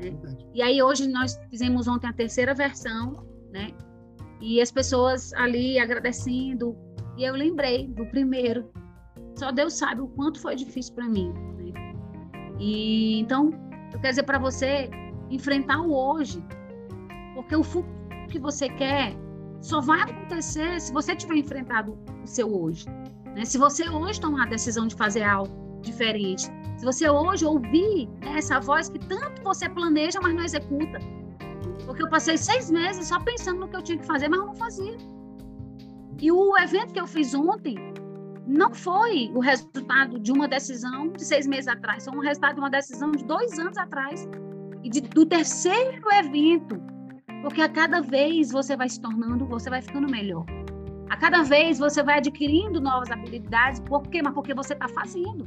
Né? 0.00 0.12
E 0.54 0.62
aí 0.62 0.82
hoje 0.82 1.08
nós 1.08 1.38
fizemos 1.50 1.86
ontem 1.86 2.08
a 2.08 2.12
terceira 2.12 2.54
versão, 2.54 3.24
né? 3.52 3.72
E 4.40 4.60
as 4.60 4.72
pessoas 4.72 5.32
ali 5.34 5.78
agradecendo. 5.78 6.76
E 7.16 7.24
eu 7.24 7.34
lembrei 7.34 7.86
do 7.88 8.06
primeiro. 8.06 8.70
Só 9.36 9.52
Deus 9.52 9.74
sabe 9.74 10.00
o 10.00 10.08
quanto 10.08 10.40
foi 10.40 10.56
difícil 10.56 10.94
para 10.94 11.08
mim. 11.08 11.32
Né? 11.56 11.72
E 12.58 13.20
então, 13.20 13.50
eu 13.92 14.00
quero 14.00 14.10
dizer 14.10 14.24
para 14.24 14.38
você 14.38 14.90
enfrentar 15.30 15.80
o 15.80 15.94
hoje, 15.94 16.42
porque 17.34 17.54
o 17.54 17.62
futuro 17.62 18.01
que 18.32 18.38
você 18.38 18.68
quer 18.68 19.14
só 19.60 19.80
vai 19.80 20.00
acontecer 20.00 20.80
se 20.80 20.92
você 20.92 21.14
tiver 21.14 21.36
enfrentado 21.36 21.96
o 22.24 22.26
seu 22.26 22.52
hoje. 22.52 22.86
Né? 23.36 23.44
Se 23.44 23.58
você 23.58 23.88
hoje 23.88 24.20
tomar 24.20 24.46
a 24.46 24.50
decisão 24.50 24.86
de 24.86 24.96
fazer 24.96 25.22
algo 25.22 25.52
diferente, 25.82 26.50
se 26.76 26.84
você 26.84 27.08
hoje 27.08 27.44
ouvir 27.44 28.08
essa 28.22 28.58
voz 28.58 28.88
que 28.88 28.98
tanto 28.98 29.42
você 29.42 29.68
planeja, 29.68 30.18
mas 30.20 30.34
não 30.34 30.42
executa. 30.42 30.98
Porque 31.86 32.02
eu 32.02 32.08
passei 32.08 32.36
seis 32.36 32.70
meses 32.70 33.06
só 33.08 33.20
pensando 33.20 33.60
no 33.60 33.68
que 33.68 33.76
eu 33.76 33.82
tinha 33.82 33.98
que 33.98 34.06
fazer, 34.06 34.28
mas 34.28 34.40
eu 34.40 34.46
não 34.46 34.54
fazia. 34.54 34.96
E 36.20 36.32
o 36.32 36.56
evento 36.58 36.92
que 36.92 37.00
eu 37.00 37.06
fiz 37.06 37.34
ontem 37.34 37.76
não 38.46 38.72
foi 38.74 39.30
o 39.34 39.40
resultado 39.40 40.18
de 40.18 40.32
uma 40.32 40.48
decisão 40.48 41.08
de 41.08 41.24
seis 41.24 41.46
meses 41.46 41.68
atrás, 41.68 42.04
foi 42.04 42.16
um 42.16 42.20
resultado 42.20 42.54
de 42.54 42.60
uma 42.60 42.70
decisão 42.70 43.12
de 43.12 43.24
dois 43.24 43.58
anos 43.58 43.76
atrás. 43.76 44.28
E 44.82 44.90
de, 44.90 45.00
do 45.00 45.24
terceiro 45.24 46.02
evento. 46.12 46.91
Porque 47.42 47.60
a 47.60 47.68
cada 47.68 48.00
vez 48.00 48.50
você 48.50 48.76
vai 48.76 48.88
se 48.88 49.00
tornando, 49.00 49.44
você 49.44 49.68
vai 49.68 49.82
ficando 49.82 50.08
melhor. 50.08 50.46
A 51.10 51.16
cada 51.16 51.42
vez 51.42 51.78
você 51.78 52.02
vai 52.02 52.18
adquirindo 52.18 52.80
novas 52.80 53.10
habilidades. 53.10 53.80
Por 53.80 54.02
quê? 54.08 54.22
Mas 54.22 54.32
porque 54.32 54.54
você 54.54 54.72
está 54.72 54.88
fazendo. 54.88 55.46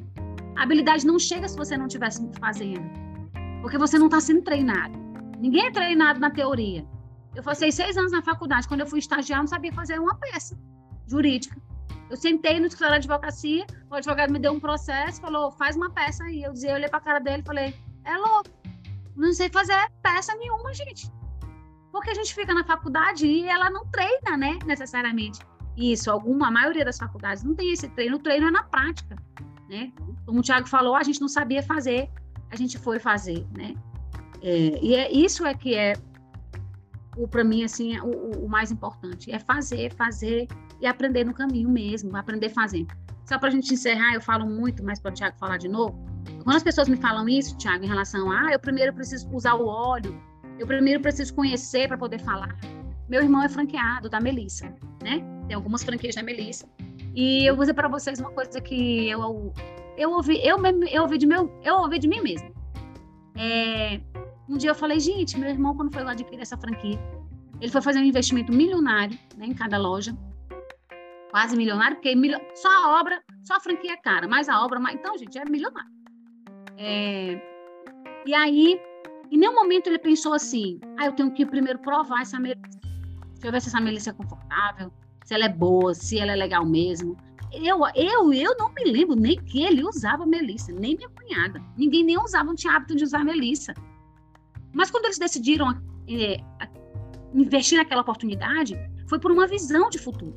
A 0.55 0.63
habilidade 0.63 1.07
não 1.07 1.17
chega 1.17 1.47
se 1.47 1.57
você 1.57 1.77
não 1.77 1.87
estivesse 1.87 2.29
fazendo. 2.39 2.85
Porque 3.61 3.77
você 3.77 3.97
não 3.97 4.05
está 4.05 4.19
sendo 4.19 4.43
treinado. 4.43 4.97
Ninguém 5.39 5.67
é 5.67 5.71
treinado 5.71 6.19
na 6.19 6.29
teoria. 6.29 6.85
Eu 7.33 7.41
passei 7.41 7.71
seis 7.71 7.97
anos 7.97 8.11
na 8.11 8.21
faculdade. 8.21 8.67
Quando 8.67 8.81
eu 8.81 8.87
fui 8.87 8.99
estagiar, 8.99 9.39
não 9.39 9.47
sabia 9.47 9.71
fazer 9.73 9.99
uma 9.99 10.15
peça 10.15 10.57
jurídica. 11.07 11.59
Eu 12.09 12.17
sentei 12.17 12.59
no 12.59 12.67
escritório 12.67 12.99
de 12.99 13.07
advocacia, 13.07 13.65
o 13.89 13.95
advogado 13.95 14.31
me 14.31 14.37
deu 14.37 14.51
um 14.51 14.59
processo, 14.59 15.19
falou, 15.19 15.51
faz 15.51 15.75
uma 15.75 15.89
peça 15.89 16.23
aí. 16.23 16.43
Eu 16.43 16.53
dizia, 16.53 16.71
eu 16.71 16.75
olhei 16.75 16.87
para 16.87 16.99
a 16.99 17.01
cara 17.01 17.19
dele 17.19 17.41
e 17.41 17.45
falei, 17.45 17.75
é 18.03 18.17
louco, 18.17 18.49
não 19.15 19.33
sei 19.33 19.49
fazer 19.49 19.75
peça 20.03 20.35
nenhuma, 20.35 20.73
gente. 20.73 21.09
Porque 21.95 22.09
a 22.09 22.13
gente 22.13 22.35
fica 22.35 22.53
na 22.53 22.63
faculdade 22.63 23.25
e 23.25 23.47
ela 23.47 23.69
não 23.69 23.85
treina, 23.85 24.35
né, 24.37 24.59
necessariamente. 24.65 25.39
Isso, 25.77 26.11
alguma, 26.11 26.49
a 26.49 26.51
maioria 26.51 26.83
das 26.83 26.97
faculdades 26.97 27.43
não 27.43 27.55
tem 27.55 27.71
esse 27.71 27.87
treino, 27.89 28.17
o 28.17 28.19
treino 28.19 28.47
é 28.47 28.51
na 28.51 28.63
prática 28.63 29.15
né? 29.69 29.91
Como 30.25 30.39
o 30.39 30.41
Tiago 30.41 30.67
falou, 30.67 30.95
a 30.95 31.03
gente 31.03 31.21
não 31.21 31.27
sabia 31.27 31.61
fazer, 31.63 32.09
a 32.51 32.55
gente 32.55 32.77
foi 32.77 32.99
fazer, 32.99 33.45
né? 33.57 33.75
É, 34.41 34.79
e 34.83 34.95
é, 34.95 35.11
isso 35.11 35.45
é 35.45 35.53
que 35.53 35.75
é 35.75 35.93
para 37.31 37.45
mim 37.45 37.63
assim 37.63 37.97
o, 37.99 38.43
o, 38.43 38.49
mais 38.49 38.71
importante 38.71 39.31
é 39.31 39.39
fazer, 39.39 39.93
fazer 39.93 40.47
e 40.81 40.85
aprender 40.85 41.23
no 41.23 41.33
caminho 41.33 41.69
mesmo, 41.69 42.15
aprender 42.15 42.49
fazendo. 42.49 42.93
Só 43.25 43.39
para 43.39 43.47
a 43.47 43.51
gente 43.51 43.73
encerrar, 43.73 44.13
eu 44.13 44.21
falo 44.21 44.45
muito, 44.45 44.83
mas 44.83 44.99
para 44.99 45.09
o 45.09 45.13
Tiago 45.13 45.37
falar 45.37 45.57
de 45.57 45.67
novo. 45.67 45.97
Quando 46.43 46.57
as 46.57 46.63
pessoas 46.63 46.87
me 46.87 46.97
falam 46.97 47.27
isso, 47.27 47.57
Tiago, 47.57 47.83
em 47.85 47.87
relação 47.87 48.31
a, 48.31 48.47
ah, 48.47 48.51
eu 48.51 48.59
primeiro 48.59 48.93
preciso 48.93 49.27
usar 49.33 49.55
o 49.55 49.65
óleo, 49.65 50.15
eu 50.59 50.67
primeiro 50.67 51.01
preciso 51.01 51.33
conhecer 51.33 51.87
para 51.87 51.97
poder 51.97 52.19
falar. 52.19 52.57
Meu 53.09 53.21
irmão 53.21 53.43
é 53.43 53.49
franqueado 53.49 54.09
da 54.09 54.19
Melissa, 54.19 54.73
né? 55.03 55.23
Tem 55.47 55.55
algumas 55.55 55.83
franquias 55.83 56.15
da 56.15 56.23
Melissa. 56.23 56.67
E 57.15 57.45
eu 57.45 57.55
vou 57.55 57.63
dizer 57.63 57.73
para 57.73 57.87
vocês 57.87 58.19
uma 58.19 58.31
coisa 58.31 58.59
que 58.59 59.09
eu 59.09 59.53
eu 59.97 60.11
ouvi, 60.11 60.39
eu 60.45 60.57
eu 60.91 61.03
ouvi 61.03 61.17
de 61.17 61.25
meu, 61.25 61.51
eu 61.63 61.75
ouvi 61.75 61.99
de 61.99 62.07
mim 62.07 62.21
mesmo. 62.21 62.53
É, 63.37 63.99
um 64.49 64.57
dia 64.57 64.71
eu 64.71 64.75
falei, 64.75 64.99
gente, 64.99 65.37
meu 65.37 65.49
irmão 65.49 65.75
quando 65.75 65.93
foi 65.93 66.03
lá 66.03 66.11
adquirir 66.11 66.41
essa 66.41 66.57
franquia, 66.57 66.99
ele 67.61 67.71
foi 67.71 67.81
fazer 67.81 67.99
um 67.99 68.03
investimento 68.03 68.51
milionário, 68.51 69.17
né, 69.37 69.45
em 69.45 69.53
cada 69.53 69.77
loja, 69.77 70.15
quase 71.31 71.55
milionário, 71.55 71.95
porque 71.97 72.15
milho, 72.15 72.39
só 72.53 72.69
a 72.69 72.99
obra, 72.99 73.21
só 73.43 73.55
a 73.55 73.59
franquia 73.59 73.93
é 73.93 73.97
cara, 73.97 74.27
mais 74.27 74.49
a 74.49 74.63
obra, 74.63 74.79
mais, 74.79 74.95
então 74.95 75.17
gente 75.17 75.37
é 75.37 75.45
milionário. 75.45 75.91
É, 76.77 77.41
e 78.25 78.33
aí, 78.33 78.79
em 79.35 79.37
nenhum 79.37 79.53
momento 79.53 79.87
ele 79.87 79.99
pensou 79.99 80.33
assim, 80.33 80.79
ah, 80.97 81.07
eu 81.07 81.11
tenho 81.11 81.29
que 81.29 81.45
primeiro 81.45 81.77
provar 81.79 82.21
essa 82.21 82.39
melissa, 82.39 82.79
deixa 83.33 83.47
eu 83.47 83.51
ver 83.51 83.61
se 83.61 83.67
essa 83.67 83.81
melissa 83.81 84.11
é 84.11 84.13
confortável, 84.13 84.93
se 85.25 85.33
ela 85.33 85.43
é 85.43 85.49
boa, 85.49 85.93
se 85.93 86.17
ela 86.17 86.31
é 86.31 86.35
legal 86.37 86.65
mesmo. 86.65 87.17
Eu, 87.51 87.81
eu, 87.95 88.33
eu 88.33 88.55
não 88.57 88.73
me 88.73 88.85
lembro 88.85 89.13
nem 89.13 89.37
que 89.37 89.61
ele 89.61 89.83
usava 89.83 90.25
melissa, 90.25 90.71
nem 90.71 90.95
minha 90.95 91.09
cunhada. 91.09 91.61
Ninguém 91.77 92.03
nem 92.03 92.17
usava, 92.17 92.45
não 92.45 92.55
tinha 92.55 92.73
hábito 92.73 92.95
de 92.95 93.03
usar 93.03 93.25
melissa. 93.25 93.73
Mas 94.73 94.89
quando 94.89 95.05
eles 95.05 95.19
decidiram 95.19 95.69
é, 96.07 96.37
investir 97.33 97.77
naquela 97.77 98.01
oportunidade, 98.01 98.77
foi 99.07 99.19
por 99.19 99.33
uma 99.33 99.47
visão 99.47 99.89
de 99.89 99.99
futuro. 99.99 100.35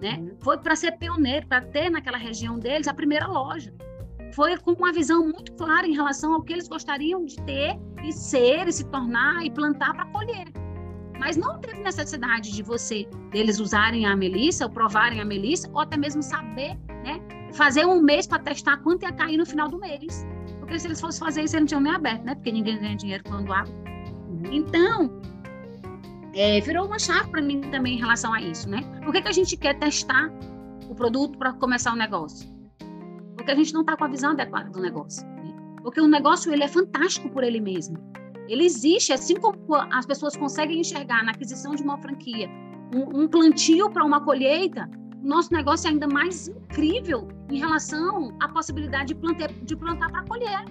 Né? 0.00 0.18
Uhum. 0.20 0.36
Foi 0.38 0.56
para 0.58 0.76
ser 0.76 0.92
pioneiro, 0.92 1.48
para 1.48 1.62
ter 1.62 1.90
naquela 1.90 2.18
região 2.18 2.60
deles 2.60 2.86
a 2.86 2.94
primeira 2.94 3.26
loja. 3.26 3.74
Foi 4.32 4.56
com 4.58 4.72
uma 4.72 4.92
visão 4.92 5.24
muito 5.24 5.52
clara 5.52 5.86
em 5.86 5.94
relação 5.94 6.34
ao 6.34 6.42
que 6.42 6.52
eles 6.52 6.68
gostariam 6.68 7.24
de 7.24 7.36
ter 7.42 7.78
e 8.04 8.12
ser, 8.12 8.68
e 8.68 8.72
se 8.72 8.84
tornar 8.84 9.44
e 9.44 9.50
plantar 9.50 9.94
para 9.94 10.06
colher. 10.06 10.46
Mas 11.18 11.36
não 11.36 11.58
teve 11.58 11.82
necessidade 11.82 12.52
de 12.52 12.62
você, 12.62 13.08
deles 13.30 13.58
usarem 13.58 14.06
a 14.06 14.14
melissa, 14.14 14.64
ou 14.64 14.70
provarem 14.70 15.20
a 15.20 15.24
melissa, 15.24 15.68
ou 15.72 15.80
até 15.80 15.96
mesmo 15.96 16.22
saber, 16.22 16.78
né? 17.04 17.20
Fazer 17.52 17.86
um 17.86 18.02
mês 18.02 18.26
para 18.26 18.38
testar 18.38 18.76
quanto 18.78 19.04
ia 19.04 19.12
cair 19.12 19.38
no 19.38 19.46
final 19.46 19.68
do 19.68 19.78
mês. 19.78 20.26
Porque 20.58 20.78
se 20.78 20.86
eles 20.86 21.00
fossem 21.00 21.20
fazer 21.20 21.42
isso, 21.42 21.56
eles 21.56 21.62
não 21.62 21.66
tinham 21.66 21.80
nem 21.80 21.94
aberto, 21.94 22.24
né? 22.24 22.34
Porque 22.34 22.52
ninguém 22.52 22.78
ganha 22.78 22.96
dinheiro 22.96 23.24
quando 23.24 23.52
abre. 23.52 23.72
Então, 24.50 25.10
é, 26.34 26.60
virou 26.60 26.86
uma 26.86 26.98
chave 26.98 27.30
para 27.30 27.40
mim 27.40 27.62
também 27.62 27.94
em 27.94 27.98
relação 27.98 28.32
a 28.32 28.40
isso, 28.42 28.68
né? 28.68 28.82
Por 29.02 29.12
que, 29.12 29.22
que 29.22 29.28
a 29.28 29.32
gente 29.32 29.56
quer 29.56 29.78
testar 29.78 30.30
o 30.88 30.94
produto 30.94 31.38
para 31.38 31.54
começar 31.54 31.92
o 31.92 31.96
negócio? 31.96 32.55
Porque 33.46 33.60
a 33.60 33.62
gente 33.62 33.74
não 33.74 33.82
está 33.82 33.96
com 33.96 34.02
a 34.02 34.08
visão 34.08 34.32
adequada 34.32 34.68
do 34.70 34.80
negócio. 34.80 35.24
Né? 35.24 35.54
Porque 35.80 36.00
o 36.00 36.08
negócio 36.08 36.52
ele 36.52 36.64
é 36.64 36.68
fantástico 36.68 37.30
por 37.30 37.44
ele 37.44 37.60
mesmo. 37.60 37.96
Ele 38.48 38.64
existe, 38.64 39.12
assim 39.12 39.36
como 39.36 39.56
as 39.92 40.04
pessoas 40.04 40.36
conseguem 40.36 40.80
enxergar 40.80 41.22
na 41.22 41.30
aquisição 41.30 41.72
de 41.76 41.82
uma 41.84 41.96
franquia 41.98 42.50
um, 42.92 43.22
um 43.22 43.28
plantio 43.28 43.88
para 43.88 44.04
uma 44.04 44.20
colheita, 44.20 44.90
nosso 45.22 45.52
negócio 45.52 45.86
é 45.86 45.90
ainda 45.90 46.08
mais 46.08 46.48
incrível 46.48 47.28
em 47.48 47.58
relação 47.58 48.36
à 48.40 48.48
possibilidade 48.48 49.08
de, 49.08 49.14
plantar, 49.14 49.52
de 49.52 49.76
plantar 49.76 50.10
para 50.10 50.24
colher. 50.24 50.64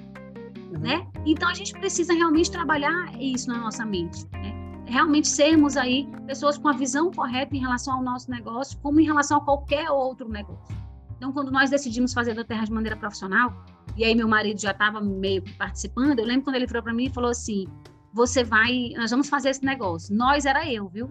Uhum. 0.74 0.80
Né? 0.80 1.08
Então 1.26 1.48
a 1.48 1.54
gente 1.54 1.72
precisa 1.72 2.14
realmente 2.14 2.52
trabalhar 2.52 3.10
isso 3.18 3.48
na 3.48 3.58
nossa 3.58 3.86
mente. 3.86 4.28
Né? 4.34 4.54
realmente 4.86 5.28
sermos 5.28 5.78
aí 5.78 6.08
pessoas 6.28 6.58
com 6.58 6.68
a 6.68 6.74
visão 6.74 7.10
correta 7.10 7.56
em 7.56 7.60
relação 7.60 7.96
ao 7.96 8.04
nosso 8.04 8.30
negócio, 8.30 8.78
como 8.82 9.00
em 9.00 9.06
relação 9.06 9.38
a 9.38 9.42
qualquer 9.42 9.90
outro 9.90 10.30
negócio. 10.30 10.85
Então, 11.18 11.32
quando 11.32 11.52
nós 11.52 11.70
decidimos 11.70 12.14
fazer 12.14 12.34
da 12.34 12.44
terra 12.44 12.66
de 12.66 12.72
maneira 12.72 12.98
profissional, 12.98 13.66
e 13.96 14.04
aí 14.04 14.14
meu 14.14 14.28
marido 14.28 14.60
já 14.60 14.72
estava 14.72 15.00
meio 15.00 15.44
participando, 15.58 16.20
eu 16.20 16.26
lembro 16.26 16.44
quando 16.44 16.56
ele 16.56 16.68
virou 16.68 16.84
para 16.84 16.94
mim 16.94 17.06
e 17.06 17.10
falou 17.10 17.30
assim: 17.30 17.66
"Você 18.14 18.44
vai, 18.44 18.90
nós 18.98 19.12
vamos 19.12 19.30
fazer 19.30 19.50
esse 19.50 19.64
negócio". 19.64 20.16
Nós 20.16 20.46
era 20.46 20.70
eu, 20.72 20.88
viu? 20.90 21.10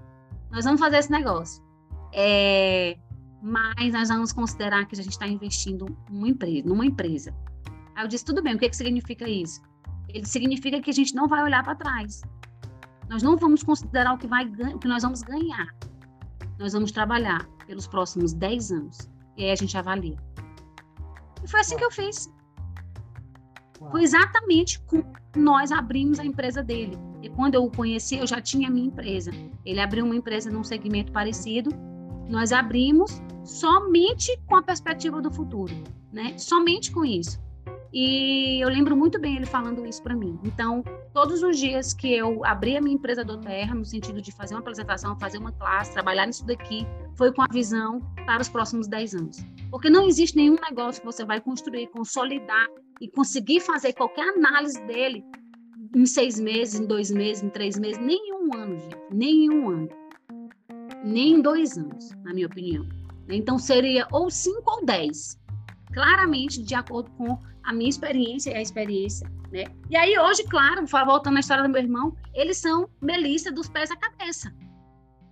Nós 0.51 0.65
vamos 0.65 0.81
fazer 0.81 0.99
esse 0.99 1.11
negócio. 1.11 1.63
É, 2.13 2.97
mas 3.43 3.93
nós 3.93 4.09
vamos 4.09 4.33
considerar 4.33 4.87
que 4.87 4.95
a 4.95 5.03
gente 5.03 5.13
está 5.13 5.27
investindo 5.27 5.87
numa 6.11 6.29
empresa, 6.29 6.69
numa 6.69 6.87
empresa. 6.87 7.35
Aí 7.95 8.05
eu 8.05 8.09
disse: 8.09 8.25
"Tudo 8.25 8.43
bem, 8.43 8.55
o 8.55 8.59
que 8.59 8.69
que 8.69 8.77
significa 8.77 9.29
isso?" 9.29 9.63
Ele 10.09 10.27
significa 10.27 10.81
que 10.81 10.91
a 10.91 10.95
gente 10.95 11.15
não 11.15 11.27
vai 11.27 11.43
olhar 11.43 11.65
para 11.65 11.75
trás. 11.75 12.23
Nós 13.09 13.23
não 13.23 13.37
vamos 13.37 13.63
considerar 13.63 14.15
o 14.15 14.19
que, 14.19 14.27
vai, 14.27 14.47
o 14.47 14.79
que 14.79 14.89
nós 14.89 15.03
vamos 15.03 15.23
ganhar. 15.23 15.75
Nós 16.59 16.73
vamos 16.73 16.93
trabalhar 16.93 17.45
pelos 17.67 17.87
próximos 17.87 18.33
10 18.33 18.71
anos. 18.71 19.14
E 19.37 19.45
aí 19.45 19.51
a 19.51 19.57
gente 19.57 19.77
avalia. 19.77 20.17
E 21.43 21.49
foi 21.49 21.61
assim 21.61 21.77
que 21.77 21.85
eu 21.85 21.91
fiz. 21.91 22.31
Foi 23.91 24.03
exatamente 24.03 24.81
como 24.81 25.05
nós 25.37 25.71
abrimos 25.71 26.19
a 26.19 26.25
empresa 26.25 26.63
dele. 26.63 26.97
E 27.23 27.29
quando 27.29 27.55
eu 27.55 27.65
o 27.65 27.71
conheci, 27.71 28.17
eu 28.17 28.27
já 28.27 28.41
tinha 28.41 28.69
a 28.69 28.71
minha 28.71 28.87
empresa. 28.87 29.31
Ele 29.65 29.81
abriu 29.81 30.05
uma 30.05 30.17
empresa 30.17 30.51
num 30.51 30.65
segmento 30.65 31.13
parecido. 31.13 31.71
Nós 32.29 32.53
abrimos 32.53 33.23
somente 33.45 34.39
com 34.47 34.57
a 34.57 34.63
perspectiva 34.63 35.21
do 35.21 35.31
futuro, 35.31 35.75
né? 36.13 36.37
Somente 36.39 36.91
com 36.91 37.05
isso. 37.05 37.44
E 37.95 38.61
eu 38.61 38.69
lembro 38.69 38.97
muito 38.97 39.21
bem 39.21 39.37
ele 39.37 39.47
falando 39.47 39.87
isso 39.87 40.03
para 40.03 40.17
mim. 40.17 40.37
Então, 40.43 40.83
todos 41.13 41.45
os 41.45 41.57
dias 41.57 41.95
que 41.95 42.13
eu 42.13 42.45
abri 42.45 42.77
a 42.77 42.81
minha 42.81 42.97
empresa 42.97 43.25
do 43.25 43.39
Terra, 43.39 43.73
no 43.73 43.85
sentido 43.85 44.21
de 44.21 44.33
fazer 44.33 44.55
uma 44.55 44.61
apresentação, 44.61 45.17
fazer 45.17 45.39
uma 45.39 45.53
classe, 45.53 45.93
trabalhar 45.93 46.27
nisso 46.27 46.45
daqui, 46.45 46.85
foi 47.15 47.33
com 47.33 47.43
a 47.43 47.47
visão 47.53 48.01
para 48.27 48.43
os 48.43 48.49
próximos 48.49 48.89
10 48.89 49.15
anos. 49.15 49.37
Porque 49.71 49.89
não 49.89 50.09
existe 50.09 50.37
nenhum 50.37 50.57
negócio 50.69 51.01
que 51.01 51.07
você 51.07 51.25
vai 51.25 51.41
construir, 51.41 51.87
consolidar 51.87 52.67
e 53.01 53.09
conseguir 53.09 53.61
fazer 53.61 53.93
qualquer 53.93 54.29
análise 54.29 54.85
dele 54.87 55.25
em 55.95 56.05
seis 56.05 56.41
meses, 56.41 56.81
em 56.81 56.87
dois 56.87 57.13
meses, 57.13 57.45
em 57.45 57.49
três 57.49 57.79
meses, 57.79 58.01
nem 58.05 58.17
em 58.17 58.33
um 58.33 58.57
ano, 58.57 58.77
gente. 58.77 58.97
Nem 59.13 59.45
em 59.45 59.51
um 59.51 59.71
ano. 59.71 59.89
Nem 61.05 61.35
em 61.35 61.41
dois 61.41 61.79
anos, 61.79 62.11
na 62.25 62.35
minha 62.35 62.49
opinião. 62.49 62.89
Então, 63.29 63.57
seria 63.57 64.09
ou 64.11 64.29
cinco 64.31 64.69
ou 64.69 64.85
dez. 64.85 65.39
Claramente, 65.93 66.61
de 66.61 66.75
acordo 66.75 67.09
com 67.13 67.39
a 67.65 67.73
minha 67.73 67.89
experiência 67.89 68.51
e 68.51 68.55
a 68.55 68.63
experiência, 68.63 69.31
né? 69.53 69.65
E 69.91 69.97
aí 69.97 70.19
hoje, 70.19 70.45
claro, 70.45 70.85
voltando 70.87 71.37
à 71.37 71.41
história 71.41 71.63
do 71.63 71.69
meu 71.69 71.83
irmão, 71.83 72.15
eles 72.35 72.59
são 72.59 72.89
melissa 73.01 73.51
dos 73.51 73.69
pés 73.69 73.91
à 73.91 73.97
cabeça. 73.97 74.53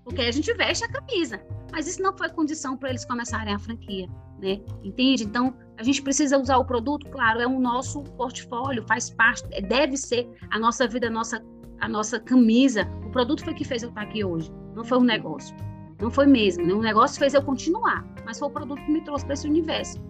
Porque 0.04 0.22
a 0.22 0.32
gente 0.32 0.52
veste 0.54 0.84
a 0.84 0.88
camisa, 0.88 1.40
mas 1.70 1.86
isso 1.86 2.02
não 2.02 2.16
foi 2.16 2.28
condição 2.28 2.76
para 2.76 2.90
eles 2.90 3.04
começarem 3.04 3.54
a 3.54 3.58
franquia, 3.58 4.08
né? 4.40 4.60
Entende? 4.82 5.24
Então, 5.24 5.54
a 5.78 5.82
gente 5.82 6.02
precisa 6.02 6.38
usar 6.38 6.56
o 6.56 6.64
produto, 6.64 7.08
claro, 7.10 7.40
é 7.40 7.46
o 7.46 7.60
nosso 7.60 8.02
portfólio, 8.02 8.84
faz 8.86 9.10
parte, 9.10 9.44
é, 9.52 9.60
deve 9.60 9.96
ser 9.96 10.28
a 10.50 10.58
nossa 10.58 10.86
vida, 10.88 11.06
a 11.06 11.10
nossa 11.10 11.42
a 11.80 11.88
nossa 11.88 12.20
camisa. 12.20 12.88
O 13.04 13.10
produto 13.10 13.44
foi 13.44 13.54
que 13.54 13.64
fez 13.64 13.82
eu 13.82 13.88
estar 13.88 14.02
aqui 14.02 14.24
hoje, 14.24 14.50
não 14.74 14.84
foi 14.84 14.98
um 14.98 15.04
negócio. 15.04 15.54
Não 16.00 16.10
foi 16.10 16.26
mesmo, 16.26 16.64
né? 16.66 16.72
O 16.72 16.80
negócio 16.80 17.18
fez 17.18 17.34
eu 17.34 17.42
continuar, 17.42 18.04
mas 18.24 18.38
foi 18.38 18.48
o 18.48 18.50
produto 18.50 18.82
que 18.84 18.90
me 18.90 19.04
trouxe 19.04 19.24
para 19.24 19.34
esse 19.34 19.46
universo. 19.46 20.00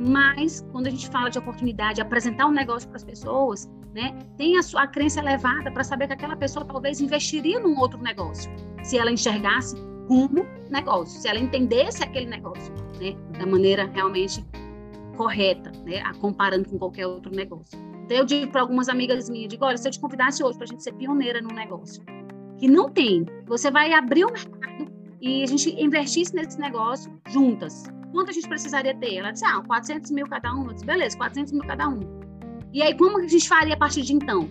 Mas, 0.00 0.66
quando 0.72 0.86
a 0.86 0.90
gente 0.90 1.08
fala 1.10 1.28
de 1.28 1.38
oportunidade, 1.38 2.00
apresentar 2.00 2.46
um 2.46 2.52
negócio 2.52 2.88
para 2.88 2.96
as 2.96 3.04
pessoas, 3.04 3.70
né, 3.94 4.16
tem 4.38 4.56
a 4.56 4.62
sua 4.62 4.86
crença 4.86 5.20
elevada 5.20 5.70
para 5.70 5.84
saber 5.84 6.06
que 6.06 6.14
aquela 6.14 6.36
pessoa 6.36 6.64
talvez 6.64 7.02
investiria 7.02 7.60
num 7.60 7.78
outro 7.78 8.00
negócio, 8.00 8.50
se 8.82 8.96
ela 8.96 9.12
enxergasse 9.12 9.76
como 10.08 10.46
negócio, 10.70 11.20
se 11.20 11.28
ela 11.28 11.38
entendesse 11.38 12.02
aquele 12.02 12.26
negócio, 12.26 12.72
né, 12.98 13.14
da 13.38 13.44
maneira 13.44 13.84
realmente 13.92 14.42
correta, 15.18 15.70
né, 15.84 16.02
comparando 16.18 16.70
com 16.70 16.78
qualquer 16.78 17.06
outro 17.06 17.30
negócio. 17.30 17.78
Então, 18.04 18.16
eu 18.16 18.24
digo 18.24 18.50
para 18.50 18.62
algumas 18.62 18.88
amigas 18.88 19.28
minhas, 19.28 19.50
digo, 19.50 19.66
olha, 19.66 19.76
se 19.76 19.86
eu 19.86 19.92
te 19.92 20.00
convidasse 20.00 20.42
hoje 20.42 20.56
para 20.56 20.64
a 20.64 20.68
gente 20.68 20.82
ser 20.82 20.92
pioneira 20.94 21.42
num 21.42 21.54
negócio, 21.54 22.02
que 22.58 22.66
não 22.66 22.88
tem, 22.88 23.26
você 23.46 23.70
vai 23.70 23.92
abrir 23.92 24.24
o 24.24 24.32
mercado 24.32 24.90
e 25.20 25.42
a 25.42 25.46
gente 25.46 25.78
investisse 25.78 26.34
nesse 26.34 26.58
negócio 26.58 27.12
juntas, 27.28 27.84
Quanto 28.12 28.30
a 28.30 28.32
gente 28.32 28.48
precisaria 28.48 28.94
ter? 28.94 29.16
Ela 29.16 29.30
disse, 29.30 29.44
ah, 29.44 29.62
400 29.62 30.10
mil 30.10 30.26
cada 30.26 30.52
um. 30.54 30.66
Eu 30.66 30.72
disse, 30.72 30.84
beleza, 30.84 31.16
400 31.16 31.52
mil 31.52 31.62
cada 31.62 31.88
um. 31.88 32.00
E 32.72 32.82
aí, 32.82 32.96
como 32.96 33.18
a 33.18 33.26
gente 33.26 33.48
faria 33.48 33.74
a 33.74 33.76
partir 33.76 34.02
de 34.02 34.12
então? 34.12 34.48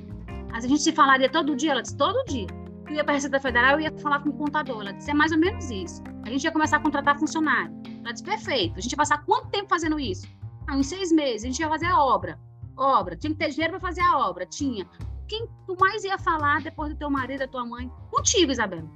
A 0.52 0.60
gente 0.62 0.82
se 0.82 0.92
falaria 0.92 1.30
todo 1.30 1.56
dia? 1.56 1.72
Ela 1.72 1.82
disse, 1.82 1.96
todo 1.96 2.24
dia. 2.26 2.48
Eu 2.88 2.96
ia 2.96 3.04
para 3.04 3.14
a 3.14 3.16
Receita 3.16 3.40
Federal, 3.40 3.74
eu 3.74 3.82
ia 3.82 3.98
falar 4.00 4.20
com 4.22 4.30
o 4.30 4.34
contador. 4.34 4.82
Ela 4.82 4.94
disse, 4.94 5.12
é 5.12 5.14
mais 5.14 5.32
ou 5.32 5.38
menos 5.38 5.70
isso. 5.70 6.02
A 6.24 6.30
gente 6.30 6.44
ia 6.44 6.52
começar 6.52 6.78
a 6.78 6.80
contratar 6.80 7.20
funcionário. 7.20 7.72
Ela 8.04 8.12
disse, 8.12 8.24
perfeito. 8.24 8.78
A 8.78 8.82
gente 8.82 8.92
ia 8.92 8.98
passar 8.98 9.24
quanto 9.26 9.50
tempo 9.50 9.70
fazendo 9.70 10.00
isso? 10.00 10.28
Ah, 10.68 10.78
em 10.78 10.84
seis 10.84 11.12
meses. 11.12 11.44
A 11.44 11.48
gente 11.48 11.60
ia 11.60 11.70
fazer 11.70 11.86
a 11.86 12.04
obra. 12.04 12.40
Obra. 12.76 13.16
Tinha 13.16 13.32
que 13.32 13.40
ter 13.40 13.50
dinheiro 13.50 13.74
para 13.74 13.80
fazer 13.80 14.02
a 14.02 14.18
obra. 14.18 14.46
Tinha. 14.46 14.88
Quem 15.28 15.48
tu 15.68 15.76
mais 15.80 16.04
ia 16.04 16.18
falar 16.18 16.62
depois 16.62 16.92
do 16.92 16.98
teu 16.98 17.10
marido, 17.10 17.40
da 17.40 17.48
tua 17.48 17.66
mãe? 17.66 17.92
Contigo, 18.10 18.52
Isabela. 18.52 18.90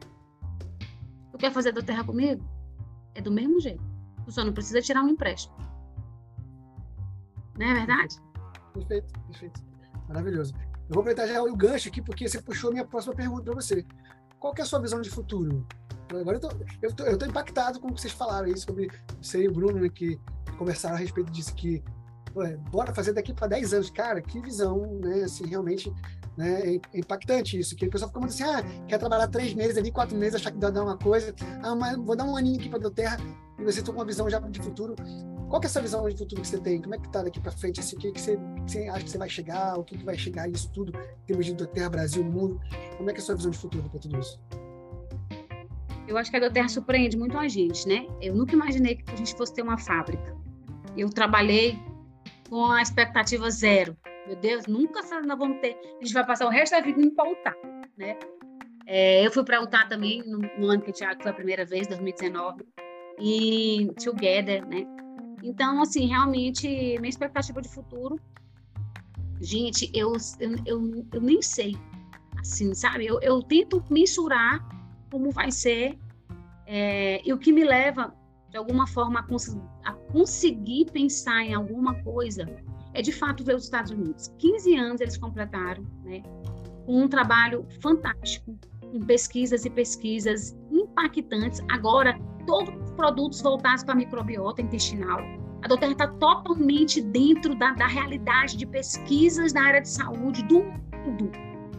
Tu 1.31 1.37
quer 1.37 1.51
fazer 1.51 1.71
da 1.71 1.81
terra 1.81 2.03
comigo? 2.03 2.43
É 3.13 3.21
do 3.21 3.31
mesmo 3.31 3.59
jeito. 3.59 3.92
Tu 4.25 4.31
só 4.31 4.43
não 4.43 4.53
precisa 4.53 4.81
tirar 4.81 5.03
um 5.03 5.09
empréstimo. 5.09 5.55
Não 7.57 7.65
é 7.67 7.73
verdade? 7.73 8.15
Perfeito, 8.73 9.13
perfeito. 9.27 9.61
Maravilhoso. 10.07 10.53
Eu 10.55 10.95
vou 10.95 11.01
aproveitar 11.01 11.27
já 11.27 11.41
o 11.41 11.55
gancho 11.55 11.89
aqui, 11.89 12.01
porque 12.01 12.27
você 12.27 12.41
puxou 12.41 12.69
a 12.69 12.73
minha 12.73 12.85
próxima 12.85 13.15
pergunta 13.15 13.43
para 13.43 13.55
você. 13.55 13.85
Qual 14.39 14.53
é 14.57 14.61
a 14.61 14.65
sua 14.65 14.81
visão 14.81 15.01
de 15.01 15.09
futuro? 15.09 15.65
Agora 16.09 16.37
eu 16.37 16.41
tô, 16.41 16.49
eu 16.81 16.93
tô, 16.93 17.03
eu 17.05 17.17
tô 17.17 17.25
impactado 17.25 17.79
com 17.79 17.87
o 17.87 17.93
que 17.93 18.01
vocês 18.01 18.13
falaram 18.13 18.45
aí 18.45 18.57
sobre 18.57 18.89
você 19.21 19.43
e 19.43 19.47
o 19.47 19.51
Bruno, 19.51 19.79
né, 19.79 19.89
que 19.89 20.19
conversaram 20.57 20.95
a 20.95 20.99
respeito 20.99 21.31
disso, 21.31 21.55
que 21.55 21.83
bora 22.71 22.93
fazer 22.93 23.13
daqui 23.13 23.33
para 23.33 23.47
10 23.47 23.73
anos. 23.73 23.89
Cara, 23.89 24.21
que 24.21 24.39
visão, 24.39 24.99
né? 25.01 25.23
Assim, 25.23 25.45
realmente 25.45 25.91
né? 26.37 26.75
É, 26.75 26.97
impactante 26.97 27.59
isso, 27.59 27.75
que 27.75 27.85
o 27.85 27.89
pessoal 27.89 28.09
fica 28.09 28.19
muito 28.19 28.33
assim, 28.33 28.43
ah, 28.43 28.63
quer 28.87 28.97
trabalhar 28.97 29.27
três 29.27 29.53
meses 29.53 29.77
ali, 29.77 29.91
quatro 29.91 30.17
meses, 30.17 30.35
achar 30.35 30.51
que 30.51 30.57
dá 30.57 30.83
uma 30.83 30.97
coisa, 30.97 31.33
ah, 31.61 31.75
mas 31.75 31.95
vou 31.97 32.15
dar 32.15 32.25
um 32.25 32.35
aninho 32.35 32.59
aqui 32.59 32.69
para 32.69 32.87
a 32.87 32.91
terra, 32.91 33.17
e 33.59 33.63
você 33.63 33.81
tem 33.81 33.93
uma 33.93 34.05
visão 34.05 34.29
já 34.29 34.39
de 34.39 34.59
futuro. 34.59 34.95
Qual 35.47 35.59
que 35.59 35.67
é 35.67 35.69
essa 35.69 35.81
visão 35.81 36.07
de 36.09 36.17
futuro 36.17 36.41
que 36.41 36.47
você 36.47 36.57
tem? 36.57 36.81
Como 36.81 36.95
é 36.95 36.97
que 36.97 37.07
tá 37.09 37.21
daqui 37.21 37.39
para 37.39 37.51
frente? 37.51 37.79
Assim, 37.79 37.95
o 37.95 37.99
que, 37.99 38.11
que, 38.11 38.19
você, 38.19 38.39
você 38.65 38.87
acha 38.87 39.03
que 39.03 39.11
você 39.11 39.17
vai 39.19 39.29
chegar? 39.29 39.77
O 39.77 39.83
que, 39.83 39.95
que 39.95 40.03
vai 40.03 40.17
chegar 40.17 40.49
isso 40.49 40.71
tudo? 40.71 40.91
Em 40.97 41.25
termos 41.27 41.45
de 41.45 41.67
Terra, 41.67 41.89
Brasil, 41.89 42.23
mundo. 42.23 42.59
Como 42.97 43.07
é 43.11 43.13
que 43.13 43.19
é 43.19 43.21
a 43.21 43.25
sua 43.25 43.35
visão 43.35 43.51
de 43.51 43.57
futuro 43.59 43.87
para 43.87 43.99
tudo 43.99 44.19
isso? 44.19 44.39
Eu 46.07 46.17
acho 46.17 46.31
que 46.31 46.37
a 46.37 46.39
Doterra 46.39 46.67
surpreende 46.67 47.15
muito 47.15 47.37
a 47.37 47.47
gente, 47.47 47.87
né? 47.87 48.07
Eu 48.19 48.33
nunca 48.35 48.53
imaginei 48.53 48.95
que 48.95 49.13
a 49.13 49.15
gente 49.15 49.35
fosse 49.35 49.53
ter 49.53 49.61
uma 49.61 49.77
fábrica. 49.77 50.35
Eu 50.97 51.09
trabalhei 51.09 51.79
com 52.53 52.67
a 52.67 52.83
expectativa 52.83 53.49
zero. 53.49 53.97
Meu 54.27 54.35
Deus, 54.35 54.67
nunca 54.67 55.01
nós 55.25 55.39
vamos 55.39 55.59
ter. 55.59 55.75
A 55.99 56.03
gente 56.05 56.13
vai 56.13 56.23
passar 56.23 56.45
o 56.45 56.49
resto 56.49 56.73
da 56.73 56.81
vida 56.81 57.01
indo 57.01 57.09
para 57.15 57.27
Utah, 57.27 57.55
né? 57.97 58.15
É, 58.85 59.25
eu 59.25 59.31
fui 59.31 59.43
para 59.43 59.59
Utah 59.59 59.87
também 59.87 60.21
no, 60.21 60.37
no, 60.37 60.69
ano 60.69 60.83
que 60.83 60.91
o 60.91 60.93
Thiago 60.93 61.23
foi 61.23 61.31
a 61.31 61.33
primeira 61.33 61.65
vez, 61.65 61.87
2019, 61.87 62.63
e 63.19 63.91
Together, 64.03 64.63
né? 64.67 64.85
Então, 65.41 65.81
assim, 65.81 66.05
realmente, 66.05 66.67
minha 66.67 67.09
expectativa 67.09 67.59
de 67.59 67.69
futuro, 67.69 68.19
gente, 69.41 69.89
eu, 69.91 70.13
eu, 70.39 70.51
eu, 70.63 71.07
eu 71.11 71.21
nem 71.21 71.41
sei, 71.41 71.75
assim, 72.39 72.71
sabe? 72.75 73.07
Eu, 73.07 73.19
eu 73.21 73.41
tento 73.41 73.83
mensurar 73.89 74.63
como 75.09 75.31
vai 75.31 75.51
ser 75.51 75.97
é, 76.67 77.19
e 77.25 77.33
o 77.33 77.37
que 77.39 77.51
me 77.51 77.63
leva, 77.63 78.13
de 78.53 78.57
alguma 78.57 78.85
forma, 78.85 79.19
a, 79.19 79.23
cons 79.23 79.57
a 79.83 79.93
conseguir 80.11 80.85
pensar 80.91 81.41
em 81.41 81.55
alguma 81.55 81.95
coisa 82.03 82.45
é 82.93 83.01
de 83.01 83.11
fato 83.11 83.43
ver 83.43 83.55
os 83.55 83.63
Estados 83.63 83.89
Unidos. 83.89 84.31
15 84.37 84.75
anos 84.75 85.01
eles 85.01 85.17
completaram, 85.17 85.83
né? 86.03 86.21
Com 86.85 87.01
um 87.01 87.07
trabalho 87.07 87.65
fantástico, 87.81 88.55
com 88.79 88.99
pesquisas 88.99 89.65
e 89.65 89.71
pesquisas 89.71 90.55
impactantes. 90.71 91.61
Agora, 91.71 92.15
todos 92.45 92.75
os 92.75 92.91
produtos 92.91 93.41
voltados 93.41 93.83
para 93.83 93.93
a 93.93 93.97
microbiota 93.97 94.61
intestinal. 94.61 95.21
A 95.63 95.67
doutora 95.67 95.93
está 95.93 96.07
totalmente 96.07 97.01
dentro 97.01 97.55
da, 97.55 97.71
da 97.73 97.87
realidade 97.87 98.55
de 98.55 98.67
pesquisas 98.67 99.53
na 99.53 99.63
área 99.65 99.81
de 99.81 99.89
saúde 99.89 100.43
do 100.43 100.59
mundo, 100.59 101.31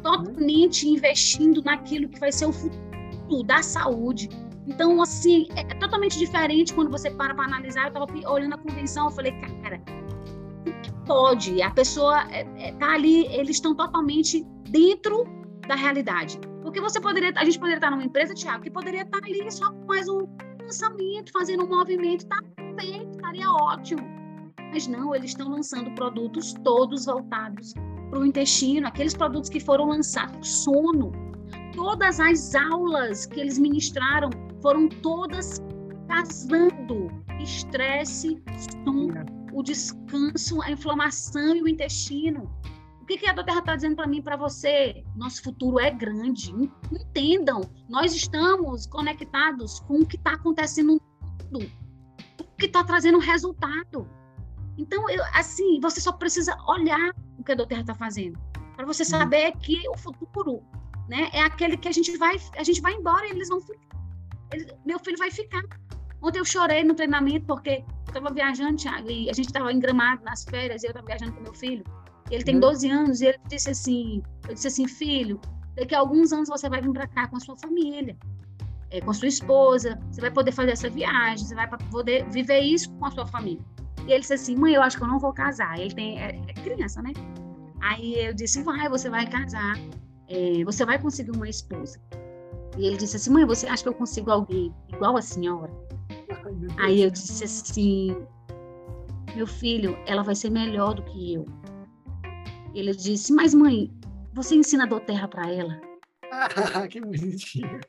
totalmente 0.03 0.89
investindo 0.89 1.63
naquilo 1.63 2.09
que 2.09 2.19
vai 2.19 2.33
ser 2.33 2.47
o 2.47 2.53
futuro 2.53 3.45
da 3.47 3.63
saúde. 3.63 4.29
Então, 4.67 5.01
assim, 5.03 5.47
é, 5.57 5.61
é 5.61 5.75
totalmente 5.75 6.19
diferente 6.19 6.73
quando 6.73 6.91
você 6.91 7.11
para 7.11 7.35
para 7.35 7.45
analisar. 7.45 7.83
Eu 7.85 7.89
estava 7.89 8.07
olhando 8.31 8.55
a 8.55 8.59
convenção, 8.59 9.07
eu 9.07 9.11
falei, 9.11 9.33
cara, 9.61 9.83
pode? 11.07 11.63
A 11.63 11.71
pessoa 11.71 12.23
está 12.23 12.37
é, 12.59 12.71
é, 12.71 12.85
ali, 12.85 13.27
eles 13.27 13.57
estão 13.57 13.75
totalmente 13.75 14.45
dentro 14.71 15.25
da 15.67 15.75
realidade. 15.75 16.39
Porque 16.63 16.81
você 16.81 17.01
poderia, 17.01 17.33
a 17.37 17.45
gente 17.45 17.59
poderia 17.59 17.77
estar 17.77 17.91
numa 17.91 18.05
empresa, 18.05 18.35
Tiago, 18.35 18.63
que 18.63 18.71
poderia 18.71 19.03
estar 19.03 19.19
ali 19.19 19.51
só 19.51 19.71
com 19.71 19.85
mais 19.87 20.09
um 20.09 20.27
lançamento, 20.63 21.31
fazendo 21.33 21.65
um 21.65 21.69
movimento, 21.69 22.27
tá 22.27 22.41
perfeito, 22.57 23.11
estaria 23.11 23.51
ótimo. 23.51 24.03
Mas 24.73 24.87
não, 24.87 25.15
eles 25.15 25.31
estão 25.31 25.49
lançando 25.51 25.95
produtos 25.95 26.55
todos 26.65 27.05
voltados 27.05 27.75
para 28.11 28.19
o 28.19 28.25
intestino, 28.25 28.87
aqueles 28.87 29.15
produtos 29.15 29.51
que 29.51 29.61
foram 29.61 29.89
lançados, 29.89 30.65
sono. 30.65 31.13
Todas 31.75 32.19
as 32.19 32.55
aulas 32.55 33.27
que 33.27 33.41
eles 33.41 33.59
ministraram 33.59 34.31
foram 34.65 34.89
todas 34.89 35.61
casando 36.09 37.11
estresse, 37.39 38.43
sono, 38.83 39.27
o 39.53 39.63
descanso, 39.63 40.63
a 40.63 40.71
inflamação 40.71 41.55
e 41.55 41.63
o 41.63 41.69
intestino. 41.69 42.51
O 43.03 43.05
que, 43.05 43.19
que 43.19 43.27
a 43.27 43.35
Terra 43.45 43.59
está 43.59 43.77
dizendo 43.77 43.97
para 43.97 44.07
mim 44.07 44.23
para 44.23 44.39
você? 44.39 45.05
Nosso 45.15 45.43
futuro 45.43 45.79
é 45.79 45.91
grande. 45.91 46.51
Entendam, 46.91 47.61
nós 47.91 48.15
estamos 48.15 48.87
conectados 48.87 49.81
com 49.81 49.99
o 49.99 50.07
que 50.07 50.17
está 50.17 50.33
acontecendo 50.33 50.99
no 51.53 51.61
mundo, 51.61 51.71
o 52.41 52.57
que 52.57 52.65
está 52.65 52.83
trazendo 52.83 53.19
resultado. 53.19 54.09
Então, 54.79 55.11
eu, 55.11 55.23
assim, 55.35 55.79
você 55.79 56.01
só 56.01 56.13
precisa 56.13 56.57
olhar 56.67 57.15
o 57.39 57.45
que 57.45 57.53
a 57.53 57.67
Terra 57.67 57.83
está 57.83 57.95
fazendo 57.95 58.39
para 58.75 58.87
você 58.87 59.05
saber 59.05 59.53
que 59.59 59.87
o 59.91 59.99
futuro, 59.99 60.63
né, 61.07 61.29
é 61.35 61.43
aquele 61.43 61.77
que 61.77 61.87
a 61.87 61.93
gente 61.93 62.17
vai, 62.17 62.41
a 62.57 62.65
gente 62.65 62.81
vai 62.81 62.95
embora 62.95 63.27
e 63.27 63.31
eles 63.31 63.51
vão 63.51 63.61
ficar. 63.61 64.04
Meu 64.85 64.99
filho 64.99 65.17
vai 65.19 65.31
ficar. 65.31 65.63
Ontem 66.23 66.39
eu 66.39 66.45
chorei 66.45 66.83
no 66.85 66.95
treinamento 66.95 67.47
porque 67.47 67.71
eu 67.71 67.85
estava 68.07 68.33
viajando, 68.33 68.77
Thiago, 68.77 69.11
e 69.11 69.29
a 69.29 69.33
gente 69.33 69.47
estava 69.47 69.73
em 69.73 69.79
Gramado 69.79 70.25
nas 70.25 70.45
férias 70.45 70.83
e 70.83 70.87
eu 70.87 70.91
estava 70.91 71.07
viajando 71.07 71.33
com 71.33 71.43
meu 71.43 71.55
filho. 71.55 71.85
Ele 72.31 72.43
tem 72.43 72.59
12 72.59 72.87
uhum. 72.87 72.99
anos 73.01 73.21
e 73.21 73.27
ele 73.27 73.39
disse 73.49 73.71
assim, 73.71 74.23
eu 74.49 74.55
disse 74.55 74.69
assim, 74.69 74.89
filho, 74.89 75.39
daqui 75.77 75.95
a 75.95 75.99
alguns 75.99 76.33
anos 76.33 76.49
você 76.49 76.69
vai 76.69 76.81
vir 76.81 76.93
para 76.93 77.07
cá 77.07 77.29
com 77.29 77.37
a 77.37 77.41
sua 77.41 77.57
família, 77.57 78.17
é, 78.91 79.01
com 79.01 79.11
a 79.11 79.15
sua 79.15 79.29
esposa, 79.29 80.01
você 80.11 80.21
vai 80.21 80.31
poder 80.31 80.53
fazer 80.53 80.71
essa 80.71 80.89
viagem, 80.89 81.45
você 81.45 81.55
vai 81.55 81.69
poder 81.91 82.25
viver 82.31 82.61
isso 82.61 82.91
com 82.93 83.07
a 83.07 83.11
sua 83.11 83.27
família. 83.27 83.63
E 84.07 84.13
ele 84.13 84.21
disse 84.21 84.35
assim, 84.35 84.57
mãe, 84.57 84.75
eu 84.75 84.83
acho 84.83 84.97
que 84.97 85.03
eu 85.03 85.09
não 85.09 85.19
vou 85.19 85.33
casar. 85.33 85.79
Ele 85.79 85.95
tem 85.95 86.19
é, 86.19 86.41
é 86.47 86.53
criança, 86.55 87.03
né? 87.03 87.13
Aí 87.81 88.15
eu 88.15 88.35
disse, 88.35 88.63
vai, 88.63 88.89
você 88.89 89.11
vai 89.11 89.27
casar, 89.27 89.77
é, 90.29 90.65
você 90.65 90.85
vai 90.85 90.99
conseguir 90.99 91.33
uma 91.33 91.49
esposa. 91.49 92.01
E 92.77 92.87
ele 92.87 92.97
disse 92.97 93.17
assim, 93.17 93.31
mãe, 93.31 93.45
você 93.45 93.67
acha 93.67 93.83
que 93.83 93.89
eu 93.89 93.95
consigo 93.95 94.31
alguém 94.31 94.75
igual 94.93 95.17
a 95.17 95.23
senhora? 95.23 95.73
Aí 96.79 97.03
eu 97.03 97.11
disse 97.11 97.45
assim, 97.45 98.17
meu 99.37 99.47
filho, 99.47 99.97
ela 100.07 100.23
vai 100.23 100.35
ser 100.35 100.51
melhor 100.51 100.95
do 100.95 101.03
que 101.05 101.35
eu. 101.35 101.47
Ele 102.75 102.93
disse, 102.93 103.33
mas 103.33 103.55
mãe, 103.55 103.93
você 104.33 104.57
ensina 104.57 104.85
a 104.85 104.89
doterra 104.89 105.29
para 105.29 105.51
ela? 105.51 105.81
Ah, 106.33 106.49
que 106.89 107.01
bonitinho. 107.01 107.81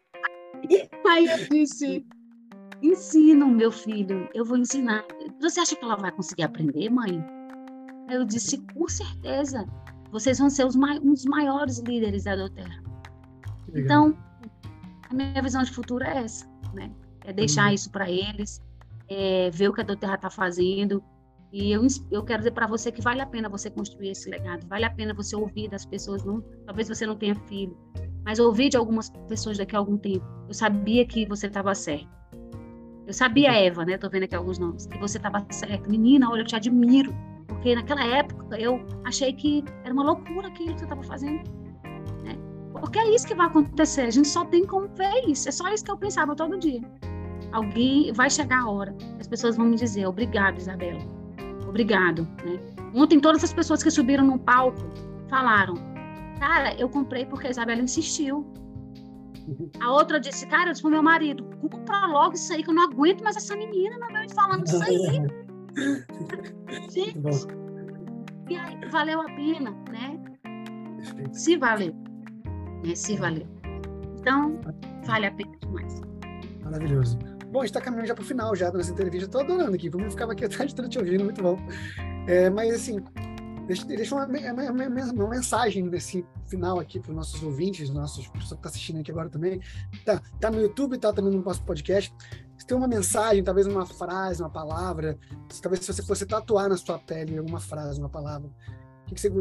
Aí 1.07 1.25
eu 1.25 1.49
disse, 1.49 2.05
ensino, 2.81 3.47
meu 3.47 3.71
filho, 3.71 4.29
eu 4.33 4.45
vou 4.45 4.57
ensinar. 4.57 5.03
Você 5.41 5.59
acha 5.59 5.75
que 5.75 5.83
ela 5.83 5.95
vai 5.95 6.11
conseguir 6.11 6.43
aprender, 6.43 6.89
mãe? 6.89 7.23
Aí 8.07 8.15
eu 8.15 8.25
disse, 8.25 8.59
com 8.73 8.87
certeza. 8.87 9.65
Vocês 10.11 10.37
vão 10.37 10.49
ser 10.49 10.65
os 10.65 10.75
um 10.75 11.13
dos 11.13 11.25
maiores 11.25 11.79
líderes 11.79 12.23
da 12.23 12.35
doterra. 12.35 12.83
Então, 13.73 14.15
a 15.09 15.13
minha 15.13 15.41
visão 15.41 15.63
de 15.63 15.71
futuro 15.71 16.03
é 16.03 16.23
essa, 16.23 16.47
né? 16.73 16.91
É 17.23 17.33
deixar 17.33 17.67
uhum. 17.67 17.73
isso 17.73 17.91
para 17.91 18.09
eles, 18.09 18.61
é 19.07 19.49
ver 19.51 19.69
o 19.69 19.73
que 19.73 19.81
a 19.81 19.83
doterra 19.83 20.15
está 20.15 20.29
fazendo, 20.29 21.03
e 21.51 21.71
eu, 21.71 21.87
eu 22.11 22.21
quero 22.21 22.39
dizer 22.39 22.51
para 22.51 22.67
você 22.67 22.91
que 22.91 23.01
vale 23.01 23.21
a 23.21 23.25
pena 23.25 23.47
você 23.47 23.69
construir 23.69 24.09
esse 24.09 24.29
legado, 24.29 24.67
vale 24.67 24.83
a 24.83 24.89
pena 24.89 25.13
você 25.13 25.37
ouvir 25.37 25.69
das 25.69 25.85
pessoas, 25.85 26.23
não, 26.25 26.41
talvez 26.65 26.89
você 26.89 27.05
não 27.05 27.15
tenha 27.15 27.33
filho, 27.47 27.77
mas 28.25 28.39
ouvir 28.39 28.67
de 28.67 28.75
algumas 28.75 29.09
pessoas 29.29 29.57
daqui 29.57 29.73
a 29.73 29.79
algum 29.79 29.97
tempo. 29.97 30.25
Eu 30.47 30.53
sabia 30.53 31.05
que 31.05 31.25
você 31.25 31.47
estava 31.47 31.73
certo. 31.73 32.09
Eu 33.07 33.13
sabia, 33.13 33.53
Eva, 33.53 33.85
né? 33.85 33.97
Tô 33.97 34.09
vendo 34.09 34.23
aqui 34.23 34.35
alguns 34.35 34.57
nomes, 34.57 34.87
que 34.87 34.97
você 34.97 35.17
estava 35.17 35.45
certo. 35.51 35.89
Menina, 35.89 36.29
olha, 36.29 36.41
eu 36.41 36.45
te 36.45 36.55
admiro, 36.57 37.15
porque 37.47 37.73
naquela 37.73 38.03
época 38.03 38.59
eu 38.59 38.85
achei 39.05 39.31
que 39.31 39.63
era 39.85 39.93
uma 39.93 40.03
loucura 40.03 40.47
aquilo 40.49 40.73
que 40.73 40.79
você 40.79 40.85
estava 40.85 41.03
fazendo. 41.03 41.43
Porque 42.85 42.99
é 42.99 43.15
isso 43.15 43.27
que 43.27 43.35
vai 43.35 43.47
acontecer, 43.47 44.01
a 44.01 44.11
gente 44.11 44.27
só 44.27 44.45
tem 44.45 44.65
como 44.65 44.87
ver 44.89 45.27
isso. 45.27 45.49
É 45.49 45.51
só 45.51 45.67
isso 45.73 45.83
que 45.83 45.91
eu 45.91 45.97
pensava 45.97 46.35
todo 46.35 46.57
dia. 46.57 46.81
Alguém 47.51 48.11
vai 48.13 48.29
chegar 48.29 48.61
a 48.61 48.69
hora, 48.69 48.95
as 49.19 49.27
pessoas 49.27 49.57
vão 49.57 49.65
me 49.65 49.75
dizer, 49.75 50.05
obrigado, 50.05 50.57
Isabela 50.57 51.15
obrigado. 51.75 52.23
Né? 52.45 52.59
Ontem, 52.93 53.19
todas 53.19 53.43
as 53.43 53.51
pessoas 53.51 53.83
que 53.83 53.91
subiram 53.91 54.25
no 54.25 54.39
palco 54.39 54.79
falaram: 55.29 55.75
Cara, 56.39 56.73
eu 56.75 56.87
comprei 56.87 57.25
porque 57.25 57.47
a 57.47 57.49
Isabela 57.49 57.81
insistiu. 57.81 58.45
A 59.81 59.91
outra 59.91 60.19
disse: 60.19 60.47
Cara, 60.47 60.69
eu 60.69 60.71
disse 60.71 60.81
pro 60.81 60.91
meu 60.91 61.03
marido: 61.03 61.43
compra 61.69 62.07
logo 62.07 62.35
isso 62.35 62.53
aí, 62.53 62.63
que 62.63 62.69
eu 62.69 62.73
não 62.73 62.83
aguento 62.83 63.21
mais 63.21 63.35
essa 63.35 63.55
menina 63.55 63.97
não 63.97 64.07
me 64.07 64.33
falando 64.33 64.65
isso 64.65 64.81
aí. 64.81 64.97
Gente, 66.89 67.19
e 68.49 68.55
aí, 68.55 68.79
valeu 68.89 69.21
a 69.21 69.25
pena, 69.25 69.71
né? 69.91 70.17
Se 71.33 71.57
valeu. 71.57 71.93
Né? 72.85 72.95
Se. 72.95 73.13
Então, 74.19 74.59
vale 75.05 75.25
a 75.27 75.31
pena 75.31 75.51
demais. 75.61 76.01
Maravilhoso. 76.63 77.17
Bom, 77.51 77.61
a 77.61 77.63
gente 77.63 77.71
está 77.71 77.81
caminhando 77.81 78.07
já 78.07 78.15
para 78.15 78.23
o 78.23 78.25
final 78.25 78.55
já 78.55 78.69
da 78.69 78.77
nossa 78.77 78.91
entrevista. 78.91 79.25
Estou 79.25 79.41
adorando 79.41 79.75
aqui, 79.75 79.89
como 79.89 80.09
ficava 80.09 80.33
aqui 80.33 80.45
atrás 80.45 80.73
de 80.73 80.89
te 80.89 80.99
ouvindo, 80.99 81.23
muito 81.23 81.41
bom. 81.41 81.57
É, 82.27 82.49
mas 82.49 82.73
assim, 82.73 83.01
deixa, 83.65 83.85
deixa 83.85 84.15
uma, 84.15 84.25
uma, 84.25 85.11
uma, 85.11 85.29
mensagem 85.29 85.83
nesse 85.83 86.25
final 86.47 86.79
aqui 86.79 86.99
para 86.99 87.11
os 87.11 87.15
nossos 87.15 87.41
ouvintes, 87.43 87.89
nossos 87.89 88.27
pessoas 88.27 88.31
que 88.31 88.43
estão 88.43 88.57
tá 88.57 88.69
assistindo 88.69 88.99
aqui 88.99 89.11
agora 89.11 89.29
também. 89.29 89.61
Tá, 90.03 90.21
tá 90.39 90.51
no 90.51 90.59
YouTube, 90.59 90.97
tá 90.97 91.13
também 91.13 91.31
no 91.31 91.43
nosso 91.43 91.63
podcast. 91.63 92.13
Se 92.57 92.65
tem 92.65 92.75
uma 92.75 92.87
mensagem, 92.87 93.43
talvez 93.43 93.67
uma 93.67 93.85
frase, 93.85 94.41
uma 94.41 94.49
palavra, 94.49 95.17
talvez 95.61 95.85
se 95.85 95.93
você 95.93 96.03
fosse 96.03 96.25
tatuar 96.25 96.67
na 96.67 96.77
sua 96.77 96.99
pele 96.99 97.37
alguma 97.37 97.59
frase, 97.59 97.99
uma 97.99 98.09
palavra, 98.09 98.49
que, 99.05 99.15
que, 99.15 99.21
você, 99.21 99.31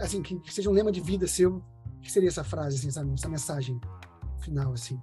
assim, 0.00 0.22
que, 0.22 0.40
que 0.40 0.52
seja 0.52 0.70
um 0.70 0.72
lema 0.72 0.90
de 0.90 1.00
vida 1.00 1.26
seu, 1.26 1.62
que 2.04 2.12
seria 2.12 2.28
essa 2.28 2.44
frase, 2.44 2.76
assim, 2.76 2.90
sabe? 2.90 3.12
essa 3.12 3.28
mensagem 3.28 3.80
final, 4.38 4.72
assim? 4.72 5.00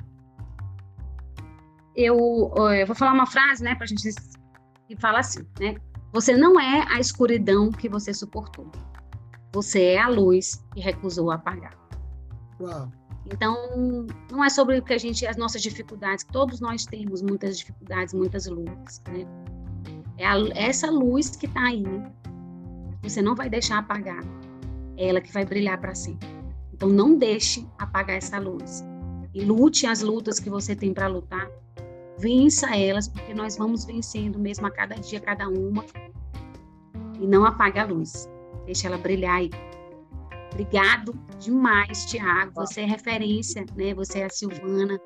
eu, 1.95 2.51
eu 2.55 2.87
vou 2.87 2.95
falar 2.95 3.13
uma 3.13 3.25
frase, 3.25 3.63
né, 3.63 3.75
para 3.75 3.83
a 3.83 3.87
gente 3.87 4.09
que 4.87 4.95
fala 4.95 5.19
assim, 5.19 5.45
né? 5.59 5.75
Você 6.13 6.35
não 6.35 6.59
é 6.59 6.85
a 6.89 6.99
escuridão 6.99 7.71
que 7.71 7.87
você 7.87 8.13
suportou. 8.13 8.69
Você 9.53 9.81
é 9.81 10.01
a 10.01 10.09
luz 10.09 10.63
que 10.73 10.81
recusou 10.81 11.31
apagar. 11.31 11.73
Uau. 12.59 12.91
Então, 13.25 13.55
não 14.29 14.43
é 14.43 14.49
sobre 14.49 14.79
o 14.79 14.83
que 14.83 14.93
a 14.93 14.97
gente, 14.97 15.25
as 15.25 15.37
nossas 15.37 15.61
dificuldades, 15.61 16.25
todos 16.25 16.59
nós 16.59 16.85
temos 16.85 17.21
muitas 17.21 17.57
dificuldades, 17.59 18.13
muitas 18.13 18.47
lutas, 18.47 19.01
né? 19.07 19.25
É 20.17 20.25
a, 20.25 20.35
essa 20.53 20.89
luz 20.89 21.35
que 21.35 21.45
está 21.45 21.61
aí, 21.67 21.85
você 23.01 23.21
não 23.21 23.35
vai 23.35 23.49
deixar 23.49 23.77
apagar. 23.77 24.21
É 24.97 25.07
ela 25.07 25.21
que 25.21 25.31
vai 25.31 25.45
brilhar 25.45 25.79
para 25.79 25.95
sempre. 25.95 26.27
Então, 26.81 26.89
não 26.89 27.15
deixe 27.15 27.63
apagar 27.77 28.17
essa 28.17 28.39
luz. 28.39 28.83
E 29.35 29.45
lute 29.45 29.85
as 29.85 30.01
lutas 30.01 30.39
que 30.39 30.49
você 30.49 30.75
tem 30.75 30.91
para 30.91 31.05
lutar, 31.05 31.47
vença 32.17 32.75
elas, 32.75 33.07
porque 33.07 33.35
nós 33.35 33.55
vamos 33.55 33.85
vencendo 33.85 34.39
mesmo 34.39 34.65
a 34.65 34.71
cada 34.71 34.95
dia, 34.95 35.19
cada 35.19 35.47
uma. 35.47 35.85
E 37.19 37.27
não 37.27 37.45
apague 37.45 37.77
a 37.77 37.85
luz. 37.85 38.27
Deixa 38.65 38.87
ela 38.87 38.97
brilhar 38.97 39.35
aí. 39.35 39.51
Obrigado 40.51 41.13
demais, 41.37 42.03
Tiago. 42.05 42.51
Você 42.55 42.81
é 42.81 42.85
referência, 42.85 43.63
né? 43.75 43.93
Você 43.93 44.21
é 44.21 44.25
a 44.25 44.29
Silvana, 44.31 44.99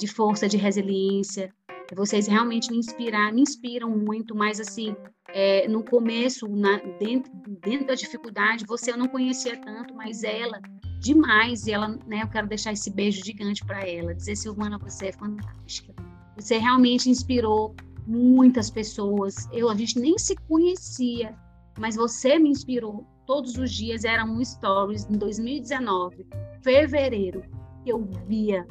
de 0.00 0.08
força, 0.08 0.48
de 0.48 0.56
resiliência. 0.56 1.54
Vocês 1.94 2.26
realmente 2.26 2.68
me 2.68 2.78
inspiram, 2.78 3.32
me 3.32 3.42
inspiram 3.42 3.90
muito, 3.90 4.34
mas 4.34 4.58
assim, 4.58 4.96
é, 5.28 5.68
no 5.68 5.84
começo, 5.84 6.48
na, 6.48 6.78
dentro, 6.98 7.32
dentro 7.62 7.86
da 7.86 7.94
dificuldade, 7.94 8.66
você 8.66 8.90
eu 8.90 8.96
não 8.96 9.06
conhecia 9.06 9.56
tanto, 9.56 9.94
mas 9.94 10.24
ela, 10.24 10.60
demais, 11.02 11.66
e 11.66 11.72
ela, 11.72 11.88
né, 12.06 12.22
eu 12.22 12.28
quero 12.28 12.46
deixar 12.46 12.72
esse 12.72 12.90
beijo 12.90 13.24
gigante 13.24 13.64
para 13.64 13.86
ela, 13.86 14.14
dizer, 14.14 14.36
Silvana, 14.36 14.78
você 14.78 15.08
é 15.08 15.12
fantástica. 15.12 15.92
Você 16.36 16.58
realmente 16.58 17.10
inspirou 17.10 17.74
muitas 18.06 18.70
pessoas. 18.70 19.48
Eu, 19.52 19.68
a 19.68 19.74
gente 19.74 19.98
nem 19.98 20.16
se 20.16 20.36
conhecia. 20.48 21.34
mas 21.78 21.96
você 21.96 22.38
me 22.38 22.50
inspirou 22.50 23.06
todos 23.26 23.56
os 23.56 23.72
dias. 23.72 24.04
Era 24.04 24.24
um 24.24 24.44
stories 24.44 25.08
em 25.10 25.16
2019, 25.16 26.26
fevereiro, 26.60 27.42
eu 27.84 28.04
via, 28.28 28.66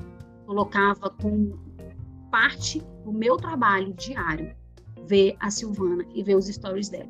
colocava 0.45 1.09
com 1.09 1.57
parte 2.29 2.81
do 3.03 3.11
meu 3.11 3.35
trabalho 3.37 3.93
diário 3.93 4.55
ver 5.07 5.35
a 5.39 5.49
Silvana 5.49 6.05
e 6.13 6.23
ver 6.23 6.35
os 6.35 6.45
stories 6.45 6.89
dela. 6.89 7.09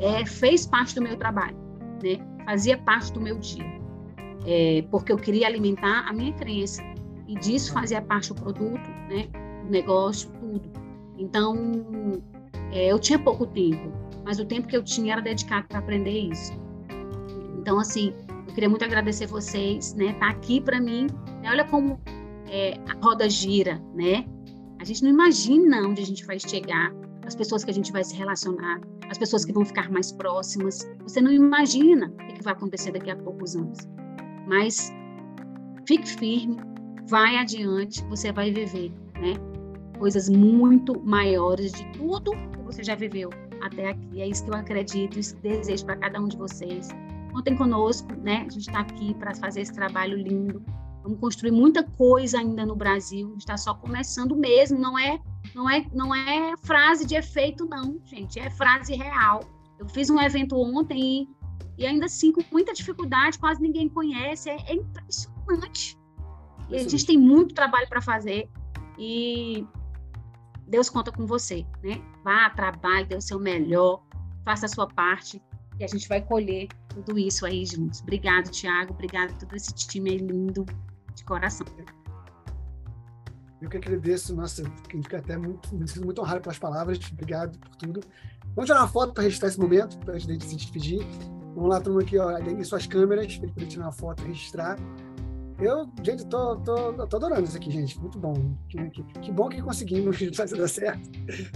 É, 0.00 0.24
fez 0.26 0.66
parte 0.66 0.94
do 0.94 1.02
meu 1.02 1.16
trabalho, 1.16 1.56
né? 2.02 2.18
Fazia 2.44 2.78
parte 2.78 3.12
do 3.12 3.20
meu 3.20 3.38
dia, 3.38 3.64
é, 4.50 4.82
porque 4.90 5.12
eu 5.12 5.18
queria 5.18 5.46
alimentar 5.46 6.08
a 6.08 6.12
minha 6.12 6.32
crença 6.32 6.82
e 7.28 7.34
disso 7.34 7.70
fazia 7.70 8.00
parte 8.00 8.32
o 8.32 8.34
produto, 8.34 8.88
né? 9.10 9.28
O 9.66 9.70
negócio, 9.70 10.30
tudo. 10.40 10.70
Então, 11.18 11.54
é, 12.72 12.90
eu 12.90 12.98
tinha 12.98 13.18
pouco 13.18 13.46
tempo, 13.46 13.92
mas 14.24 14.40
o 14.40 14.46
tempo 14.46 14.66
que 14.66 14.74
eu 14.74 14.82
tinha 14.82 15.12
era 15.12 15.20
dedicado 15.20 15.68
para 15.68 15.80
aprender 15.80 16.18
isso. 16.18 16.54
Então, 17.58 17.78
assim, 17.78 18.14
eu 18.46 18.54
queria 18.54 18.70
muito 18.70 18.82
agradecer 18.86 19.26
vocês, 19.26 19.92
né? 19.92 20.14
Tá 20.14 20.30
aqui 20.30 20.62
para 20.62 20.80
mim. 20.80 21.08
Né? 21.42 21.50
Olha 21.50 21.66
como 21.66 22.00
é, 22.48 22.80
a 22.88 23.04
roda 23.04 23.28
gira, 23.28 23.78
né? 23.94 24.24
A 24.80 24.84
gente 24.84 25.02
não 25.02 25.10
imagina 25.10 25.86
onde 25.86 26.00
a 26.00 26.06
gente 26.06 26.24
vai 26.24 26.40
chegar, 26.40 26.90
as 27.26 27.36
pessoas 27.36 27.64
que 27.64 27.70
a 27.70 27.74
gente 27.74 27.92
vai 27.92 28.02
se 28.02 28.16
relacionar, 28.16 28.80
as 29.10 29.18
pessoas 29.18 29.44
que 29.44 29.52
vão 29.52 29.66
ficar 29.66 29.90
mais 29.90 30.10
próximas. 30.10 30.88
Você 31.02 31.20
não 31.20 31.30
imagina 31.30 32.10
o 32.30 32.32
que 32.32 32.42
vai 32.42 32.54
acontecer 32.54 32.92
daqui 32.92 33.10
a 33.10 33.16
poucos 33.16 33.54
anos. 33.54 33.76
Mas 34.48 34.90
fique 35.86 36.08
firme, 36.08 36.56
vai 37.06 37.36
adiante, 37.36 38.02
você 38.04 38.32
vai 38.32 38.50
viver, 38.50 38.90
né? 39.20 39.34
Coisas 39.98 40.28
muito 40.28 40.98
maiores 41.04 41.72
de 41.72 41.84
tudo 41.92 42.32
que 42.32 42.62
você 42.64 42.82
já 42.82 42.94
viveu 42.94 43.30
até 43.62 43.90
aqui. 43.90 44.22
É 44.22 44.26
isso 44.26 44.44
que 44.44 44.50
eu 44.50 44.54
acredito, 44.54 45.18
isso 45.18 45.36
que 45.36 45.42
desejo 45.42 45.84
para 45.84 45.96
cada 45.96 46.20
um 46.20 46.28
de 46.28 46.36
vocês. 46.36 46.88
Contem 47.32 47.56
conosco, 47.56 48.08
né? 48.22 48.38
A 48.38 48.50
gente 48.50 48.68
está 48.68 48.80
aqui 48.80 49.14
para 49.14 49.34
fazer 49.34 49.60
esse 49.60 49.72
trabalho 49.74 50.16
lindo. 50.16 50.62
Vamos 51.02 51.20
construir 51.20 51.52
muita 51.52 51.82
coisa 51.82 52.38
ainda 52.38 52.64
no 52.66 52.74
Brasil. 52.74 53.34
está 53.36 53.56
só 53.56 53.74
começando 53.74 54.34
mesmo. 54.36 54.78
Não 54.78 54.98
é, 54.98 55.20
não 55.54 55.68
é, 55.68 55.86
não 55.92 56.14
é 56.14 56.54
frase 56.62 57.06
de 57.06 57.16
efeito, 57.16 57.66
não, 57.66 57.98
gente. 58.04 58.38
É 58.38 58.50
frase 58.50 58.94
real. 58.94 59.40
Eu 59.78 59.86
fiz 59.88 60.10
um 60.10 60.20
evento 60.20 60.56
ontem 60.56 61.22
e, 61.22 61.28
e 61.78 61.86
ainda 61.86 62.06
assim 62.06 62.32
com 62.32 62.42
muita 62.50 62.74
dificuldade, 62.74 63.38
quase 63.38 63.62
ninguém 63.62 63.88
conhece. 63.88 64.50
É, 64.50 64.56
é 64.66 64.74
impressionante. 64.74 65.96
E 66.68 66.76
a 66.76 66.86
gente 66.86 67.06
tem 67.06 67.16
muito 67.16 67.54
trabalho 67.54 67.88
para 67.88 68.02
fazer 68.02 68.50
e 68.98 69.64
Deus 70.66 70.90
conta 70.90 71.10
com 71.10 71.24
você, 71.24 71.64
né? 71.82 72.02
Vá, 72.22 72.50
trabalhe, 72.50 73.06
dê 73.06 73.16
o 73.16 73.20
seu 73.20 73.38
melhor, 73.38 74.02
faça 74.44 74.66
a 74.66 74.68
sua 74.68 74.86
parte 74.86 75.40
e 75.78 75.84
a 75.84 75.86
gente 75.86 76.06
vai 76.08 76.20
colher 76.20 76.68
tudo 76.88 77.18
isso 77.18 77.46
aí 77.46 77.64
juntos. 77.64 78.00
Obrigado, 78.00 78.50
Tiago. 78.50 78.92
Obrigado 78.92 79.30
a 79.30 79.34
todo 79.34 79.54
esse 79.54 79.72
time 79.72 80.10
aí 80.10 80.18
lindo 80.18 80.66
de 81.14 81.24
coração. 81.24 81.66
Eu 83.62 83.68
que 83.68 83.76
agradeço, 83.76 84.34
nossa, 84.36 84.62
fico 84.88 85.16
até 85.16 85.36
muito, 85.36 85.74
me 85.74 85.88
sinto 85.88 86.04
muito 86.04 86.20
honrado 86.20 86.42
pelas 86.42 86.58
palavras. 86.58 86.98
Obrigado 87.12 87.58
por 87.58 87.76
tudo. 87.76 88.00
Vamos 88.54 88.66
tirar 88.66 88.80
uma 88.80 88.88
foto 88.88 89.14
para 89.14 89.22
registrar 89.22 89.48
esse 89.48 89.58
momento, 89.58 89.98
para 90.00 90.14
a 90.14 90.18
gente 90.18 90.44
se 90.44 90.56
despedir. 90.56 91.00
Vamos 91.58 91.70
lá, 91.70 91.80
mundo 91.80 92.02
aqui, 92.02 92.16
ó, 92.16 92.28
além 92.28 92.62
suas 92.62 92.86
câmeras, 92.86 93.36
para 93.36 93.66
tirar 93.66 93.86
uma 93.86 93.92
foto 93.92 94.22
e 94.22 94.28
registrar. 94.28 94.78
Eu, 95.60 95.90
gente, 96.04 96.24
tô, 96.26 96.54
tô, 96.58 96.92
tô 97.08 97.16
adorando 97.16 97.42
isso 97.42 97.56
aqui, 97.56 97.68
gente. 97.68 97.98
Muito 97.98 98.16
bom. 98.16 98.56
Que, 98.68 98.90
que, 98.90 99.02
que 99.02 99.32
bom 99.32 99.48
que 99.48 99.60
conseguimos 99.60 100.16
fazer 100.36 100.56
dar 100.56 100.68
certo, 100.68 101.10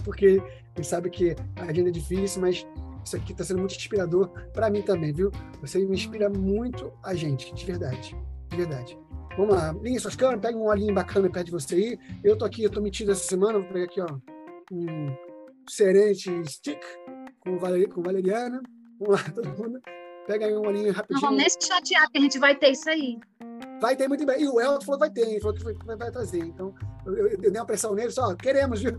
porque 0.04 0.42
a 0.74 0.80
gente 0.80 0.88
sabe 0.88 1.08
que 1.08 1.36
a 1.54 1.66
agenda 1.66 1.90
é 1.90 1.92
difícil, 1.92 2.42
mas 2.42 2.66
isso 3.04 3.16
aqui 3.16 3.30
está 3.30 3.44
sendo 3.44 3.60
muito 3.60 3.76
inspirador 3.76 4.28
para 4.52 4.68
mim 4.70 4.82
também, 4.82 5.12
viu? 5.12 5.30
Você 5.60 5.78
me 5.78 5.94
inspira 5.94 6.28
muito 6.28 6.92
a 7.04 7.14
gente, 7.14 7.54
de 7.54 7.64
verdade. 7.64 8.16
De 8.48 8.56
verdade. 8.56 8.98
Vamos 9.36 9.54
lá, 9.54 9.72
linha 9.72 10.00
suas 10.00 10.16
câmeras, 10.16 10.40
pega 10.40 10.58
um 10.58 10.66
olhinho 10.66 10.92
bacana 10.92 11.30
perto 11.30 11.46
de 11.46 11.52
você 11.52 11.76
aí. 11.76 11.98
Eu 12.24 12.36
tô 12.36 12.44
aqui, 12.44 12.64
eu 12.64 12.70
tô 12.70 12.80
metido 12.80 13.12
essa 13.12 13.24
semana, 13.24 13.60
vou 13.60 13.68
pegar 13.68 13.84
aqui, 13.84 14.00
ó, 14.00 14.08
um 14.72 15.16
Serente 15.68 16.28
Stick 16.50 16.82
com, 17.38 17.56
Valer, 17.56 17.88
com 17.88 18.02
Valeriana. 18.02 18.60
Vamos 19.02 19.08
lá, 19.22 19.30
todo 19.34 19.48
mundo. 19.58 19.80
Pega 20.26 20.46
aí 20.46 20.56
um 20.56 20.66
olhinho 20.66 20.92
rapidinho. 20.92 21.20
Não 21.20 21.30
vamos 21.30 21.38
nem 21.38 21.48
se 21.48 21.58
chatear 21.60 22.08
que 22.10 22.18
a 22.18 22.20
gente 22.20 22.38
vai 22.38 22.54
ter 22.54 22.70
isso 22.70 22.88
aí. 22.88 23.18
Vai 23.80 23.96
ter 23.96 24.06
muito 24.06 24.24
bem. 24.24 24.40
E 24.42 24.48
o 24.48 24.60
Elton 24.60 24.84
falou 24.84 25.00
que 25.00 25.06
vai 25.06 25.10
ter, 25.10 25.28
ele 25.28 25.40
falou 25.40 25.56
que 25.56 25.64
vai, 25.64 25.96
vai 25.96 26.10
trazer. 26.10 26.38
Então, 26.38 26.72
eu, 27.04 27.16
eu, 27.16 27.28
eu, 27.28 27.38
dei 27.38 27.60
uma 27.60 27.66
pressão 27.66 27.94
nele, 27.94 28.12
só, 28.12 28.34
queremos, 28.36 28.80
viu? 28.80 28.92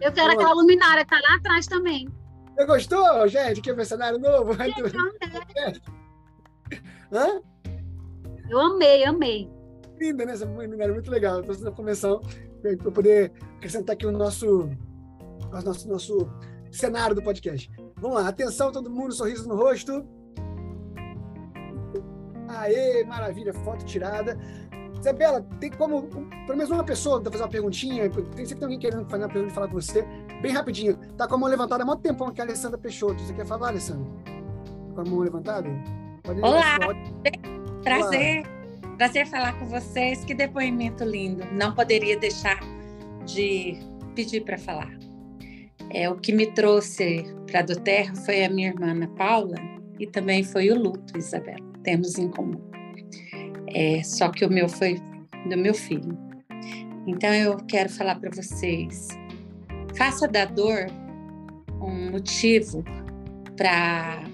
Eu 0.00 0.12
quero 0.12 0.32
aquela 0.32 0.52
luminária, 0.52 1.04
tá 1.04 1.16
lá 1.28 1.36
atrás 1.36 1.66
também. 1.66 2.08
Você 2.54 2.66
gostou, 2.66 3.26
gente? 3.28 3.60
Que 3.60 3.70
é 3.70 3.84
cenário 3.84 4.18
novo? 4.18 4.52
Hã? 7.12 7.40
Eu 8.48 8.60
amei, 8.60 9.04
amei. 9.04 9.50
Linda, 9.98 10.24
né? 10.24 10.32
Essa 10.32 10.44
luminária 10.44 10.92
muito 10.92 11.10
legal. 11.10 11.40
Estou 11.40 11.56
na 11.58 11.72
convenção 11.72 12.20
para 12.62 12.90
poder 12.92 13.32
acrescentar 13.56 13.94
aqui 13.94 14.06
o 14.06 14.12
nosso, 14.12 14.68
o 15.52 15.62
nosso, 15.64 15.88
nosso 15.88 16.28
cenário 16.70 17.14
do 17.16 17.22
podcast. 17.22 17.70
Vamos 18.04 18.20
lá, 18.20 18.28
atenção 18.28 18.70
todo 18.70 18.90
mundo, 18.90 19.14
sorriso 19.14 19.48
no 19.48 19.56
rosto. 19.56 20.06
Aê, 22.48 23.02
maravilha, 23.02 23.54
foto 23.54 23.82
tirada. 23.82 24.38
Isabela, 25.00 25.40
tem 25.58 25.70
como, 25.70 26.02
pelo 26.44 26.58
menos 26.58 26.70
uma 26.70 26.84
pessoa 26.84 27.24
fazer 27.24 27.42
uma 27.42 27.48
perguntinha? 27.48 28.10
Tem 28.36 28.44
sempre 28.44 28.64
alguém 28.64 28.78
querendo 28.78 29.08
fazer 29.08 29.22
uma 29.22 29.32
pergunta 29.32 29.52
e 29.52 29.54
falar 29.54 29.68
com 29.68 29.80
você. 29.80 30.02
Bem 30.42 30.52
rapidinho. 30.52 30.98
Tá 31.16 31.26
com 31.26 31.36
a 31.36 31.38
mão 31.38 31.48
levantada 31.48 31.82
há 31.82 31.86
muito 31.86 32.02
tempão 32.02 32.30
que 32.30 32.42
é 32.42 32.44
a 32.44 32.46
Alessandra 32.46 32.76
Peixoto. 32.76 33.22
Você 33.22 33.32
quer 33.32 33.46
falar, 33.46 33.68
Alessandra? 33.68 34.04
Tá 34.26 34.94
com 34.96 35.00
a 35.00 35.04
mão 35.04 35.20
levantada? 35.20 35.70
Pode 36.22 36.42
Olá! 36.42 36.76
Prazer. 37.82 38.42
Olá. 38.42 38.96
Prazer 38.98 39.26
falar 39.28 39.58
com 39.58 39.64
vocês. 39.64 40.26
Que 40.26 40.34
depoimento 40.34 41.04
lindo. 41.04 41.42
Não 41.54 41.74
poderia 41.74 42.18
deixar 42.18 42.60
de 43.24 43.78
pedir 44.14 44.44
para 44.44 44.58
falar. 44.58 45.03
É, 45.90 46.08
o 46.10 46.16
que 46.16 46.32
me 46.32 46.46
trouxe 46.52 47.24
para 47.46 47.62
do 47.62 47.78
Terra 47.80 48.14
foi 48.16 48.44
a 48.44 48.50
minha 48.50 48.68
irmã 48.68 48.90
Ana 48.90 49.08
Paula 49.08 49.56
e 49.98 50.06
também 50.06 50.42
foi 50.42 50.70
o 50.70 50.78
luto, 50.78 51.16
Isabela. 51.16 51.64
Temos 51.82 52.18
em 52.18 52.28
comum. 52.28 52.60
É, 53.68 54.02
só 54.02 54.28
que 54.28 54.44
o 54.44 54.50
meu 54.50 54.68
foi 54.68 55.00
do 55.48 55.56
meu 55.56 55.74
filho. 55.74 56.18
Então 57.06 57.32
eu 57.32 57.56
quero 57.68 57.88
falar 57.88 58.16
para 58.16 58.30
vocês: 58.30 59.08
faça 59.96 60.26
da 60.26 60.44
dor 60.44 60.86
um 61.80 62.10
motivo 62.10 62.82
para 63.56 64.24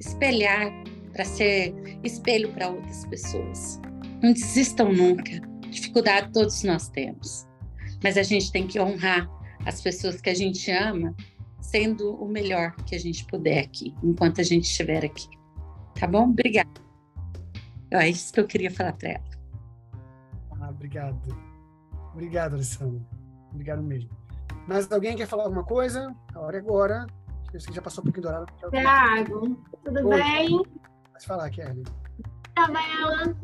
espelhar, 0.00 0.72
para 1.12 1.24
ser 1.24 1.74
espelho 2.02 2.50
para 2.52 2.70
outras 2.70 3.04
pessoas. 3.06 3.80
Não 4.22 4.32
desistam 4.32 4.92
nunca. 4.92 5.40
Dificuldade 5.70 6.32
todos 6.32 6.62
nós 6.62 6.88
temos, 6.88 7.46
mas 8.02 8.16
a 8.16 8.22
gente 8.22 8.50
tem 8.52 8.66
que 8.66 8.78
honrar 8.78 9.28
as 9.66 9.80
pessoas 9.80 10.20
que 10.20 10.30
a 10.30 10.34
gente 10.34 10.70
ama, 10.70 11.14
sendo 11.60 12.14
o 12.14 12.28
melhor 12.28 12.74
que 12.84 12.94
a 12.94 12.98
gente 12.98 13.24
puder 13.26 13.64
aqui, 13.64 13.94
enquanto 14.02 14.40
a 14.40 14.44
gente 14.44 14.64
estiver 14.64 15.04
aqui. 15.04 15.28
Tá 15.98 16.06
bom? 16.06 16.24
Obrigada. 16.24 16.70
É 17.90 18.08
isso 18.08 18.32
que 18.32 18.40
eu 18.40 18.46
queria 18.46 18.70
falar 18.70 18.92
para 18.94 19.10
ela. 19.10 19.24
Ah, 20.60 20.70
obrigado. 20.70 21.36
Obrigado, 22.12 22.54
Alessandra. 22.54 23.00
Obrigado 23.52 23.82
mesmo. 23.82 24.10
Mas 24.66 24.90
alguém 24.90 25.16
quer 25.16 25.26
falar 25.26 25.44
alguma 25.44 25.64
coisa? 25.64 26.14
A 26.34 26.40
hora 26.40 26.56
é 26.56 26.60
agora. 26.60 27.06
Acho 27.54 27.66
que 27.66 27.72
já 27.72 27.82
passou 27.82 28.02
um 28.02 28.06
pouquinho 28.06 28.22
do 28.22 28.28
horário. 28.28 28.46
Tiago, 28.70 29.64
tudo 29.84 30.08
Oi. 30.08 30.22
bem? 30.22 30.62
Pode 31.12 31.26
falar, 31.26 31.50
Kelly. 31.50 31.84
Isabela, 32.58 33.36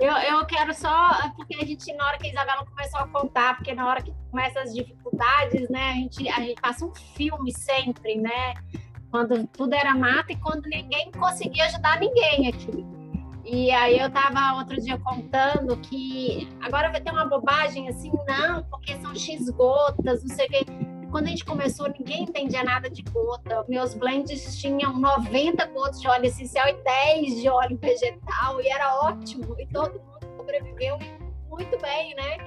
eu, 0.00 0.12
eu 0.12 0.46
quero 0.46 0.74
só, 0.74 1.30
porque 1.36 1.54
a 1.54 1.64
gente, 1.64 1.92
na 1.94 2.06
hora 2.06 2.18
que 2.18 2.26
a 2.26 2.30
Isabela 2.30 2.66
começou 2.66 3.00
a 3.00 3.08
contar, 3.08 3.56
porque 3.56 3.74
na 3.74 3.86
hora 3.86 4.02
que 4.02 4.12
começa 4.32 4.60
as 4.60 4.74
dificuldades, 4.74 5.68
né, 5.68 5.90
a 5.90 5.94
gente, 5.94 6.28
a 6.30 6.40
gente 6.40 6.60
passa 6.60 6.86
um 6.86 6.94
filme 6.94 7.52
sempre, 7.52 8.16
né, 8.16 8.54
quando 9.10 9.46
tudo 9.48 9.74
era 9.74 9.94
mata 9.94 10.32
e 10.32 10.36
quando 10.36 10.64
ninguém 10.64 11.12
conseguia 11.12 11.66
ajudar 11.66 12.00
ninguém 12.00 12.48
aqui. 12.48 12.84
E 13.44 13.70
aí 13.72 13.98
eu 13.98 14.08
tava 14.08 14.56
outro 14.58 14.80
dia 14.80 14.98
contando 14.98 15.76
que 15.76 16.48
agora 16.62 16.90
vai 16.90 17.00
ter 17.00 17.10
uma 17.10 17.26
bobagem 17.26 17.88
assim, 17.88 18.10
não, 18.26 18.64
porque 18.64 18.96
são 19.00 19.14
X 19.14 19.50
gotas, 19.50 20.24
não 20.24 20.34
sei 20.34 20.46
o 20.46 20.48
quê. 20.48 20.66
Quando 21.10 21.26
a 21.26 21.28
gente 21.28 21.44
começou, 21.44 21.88
ninguém 21.88 22.22
entendia 22.22 22.64
nada 22.64 22.88
de 22.88 23.02
gota. 23.02 23.66
Meus 23.68 23.94
blends 23.94 24.58
tinham 24.58 24.98
90 24.98 25.66
gotas 25.66 26.00
de 26.00 26.08
óleo 26.08 26.24
essencial 26.24 26.66
e 26.68 26.74
10 26.82 27.42
de 27.42 27.48
óleo 27.50 27.76
vegetal, 27.76 28.60
e 28.62 28.68
era 28.68 28.94
ótimo, 29.02 29.54
e 29.60 29.66
todo 29.66 30.00
mundo 30.00 30.36
sobreviveu 30.38 30.98
muito 31.50 31.78
bem, 31.82 32.14
né? 32.14 32.38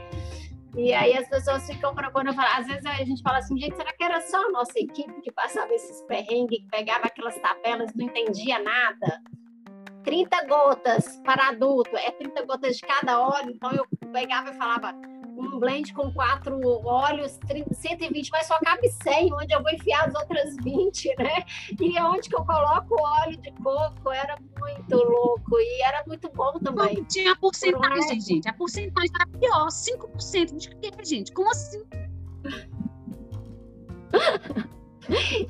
E 0.78 0.93
aí 0.93 1.17
as 1.17 1.28
pessoas 1.30 1.65
ficam 1.65 1.95
procurando 1.95 2.34
falar, 2.34 2.57
às 2.57 2.67
vezes 2.67 2.86
a 2.86 3.03
gente 3.03 3.21
fala 3.21 3.38
assim, 3.38 3.57
gente, 3.57 3.78
será 3.78 3.93
que 3.93 4.03
era 4.03 4.19
só 4.21 4.45
a 4.45 4.49
nossa 4.49 4.78
equipe 4.78 5.21
que 5.21 5.32
passava 5.32 5.73
esses 5.73 6.01
perrengues, 6.01 6.59
que 6.59 6.67
pegava 6.67 7.05
aquelas 7.05 7.38
tabelas, 7.39 7.93
não 7.95 8.05
entendia 8.05 8.59
nada? 8.59 9.21
30 10.03 10.45
gotas 10.45 11.17
para 11.23 11.47
adulto, 11.47 11.95
é 11.95 12.11
30 12.11 12.45
gotas 12.45 12.76
de 12.76 12.82
cada 12.82 13.19
óleo, 13.19 13.51
então 13.51 13.71
eu 13.71 13.86
pegava 14.11 14.51
e 14.51 14.53
falava, 14.53 14.93
um 15.38 15.60
blend 15.60 15.94
com 15.94 16.12
quatro 16.12 16.60
óleos, 16.86 17.38
30, 17.48 17.74
120, 17.74 18.30
mas 18.32 18.48
só 18.48 18.58
cabe 18.60 18.88
100, 18.90 19.34
onde 19.34 19.54
eu 19.54 19.62
vou 19.62 19.72
enfiar 19.72 20.08
as 20.08 20.16
outras 20.16 20.56
20, 20.64 21.16
né? 21.18 21.44
E 21.80 22.00
onde 22.02 22.30
que 22.30 22.36
eu 22.36 22.46
coloco 22.46 22.96
óleo 23.02 23.38
de 23.38 23.52
coco 23.52 24.12
era 24.12 24.38
muito 24.60 24.96
louco 24.96 25.60
e 25.60 25.82
era 25.82 26.04
muito 26.08 26.30
bom 26.30 26.54
também. 26.60 26.98
Não 26.98 27.06
tinha 27.06 27.34
a 27.34 27.36
porcentagem, 27.36 28.22
gente. 28.22 28.48
A 28.48 28.54
porcentagem 28.54 29.12
era 29.14 29.28
pior, 29.28 29.68
5% 29.68 30.58
de 30.58 30.70
que, 30.70 31.06
gente? 31.06 31.32
Como 31.34 31.50
assim? 31.50 31.84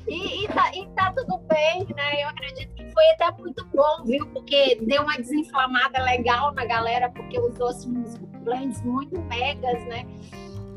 e, 0.08 0.44
e, 0.44 0.48
tá, 0.48 0.72
e 0.74 0.86
tá 0.90 1.12
tudo 1.12 1.38
bem, 1.48 1.86
né? 1.94 2.22
Eu 2.22 2.28
acredito 2.28 2.74
que 2.74 2.90
foi 2.90 3.04
até 3.10 3.30
muito 3.40 3.64
bom, 3.66 4.04
viu? 4.04 4.26
Porque 4.28 4.78
deu 4.82 5.02
uma 5.02 5.16
desinflamada 5.16 6.02
legal 6.02 6.52
na 6.52 6.64
galera, 6.64 7.10
porque 7.10 7.38
usou 7.38 7.68
assim, 7.68 8.04
blends 8.46 8.80
muito 8.82 9.20
megas, 9.22 9.84
né? 9.86 10.06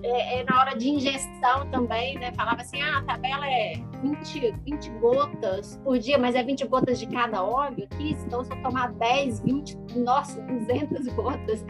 É, 0.02 0.40
é, 0.40 0.44
na 0.46 0.60
hora 0.60 0.78
de 0.78 0.90
ingestão 0.90 1.70
também, 1.72 2.18
né? 2.18 2.32
Falava 2.34 2.62
assim, 2.62 2.82
ah, 2.82 3.00
a 3.00 3.04
tabela 3.04 3.48
é 3.48 3.74
20, 4.02 4.52
20 4.66 4.90
gotas 5.02 5.80
por 5.84 6.00
dia, 6.00 6.18
mas 6.18 6.36
é 6.36 6.44
20 6.44 6.66
gotas 6.68 6.98
de 7.00 7.06
cada 7.08 7.44
óleo 7.44 7.88
aqui, 7.92 8.12
então 8.26 8.44
se 8.44 8.52
eu 8.52 8.62
tomar 8.62 8.94
10, 8.94 9.42
20, 9.42 9.78
nossa, 9.98 10.42
200 10.42 11.08
gotas. 11.14 11.66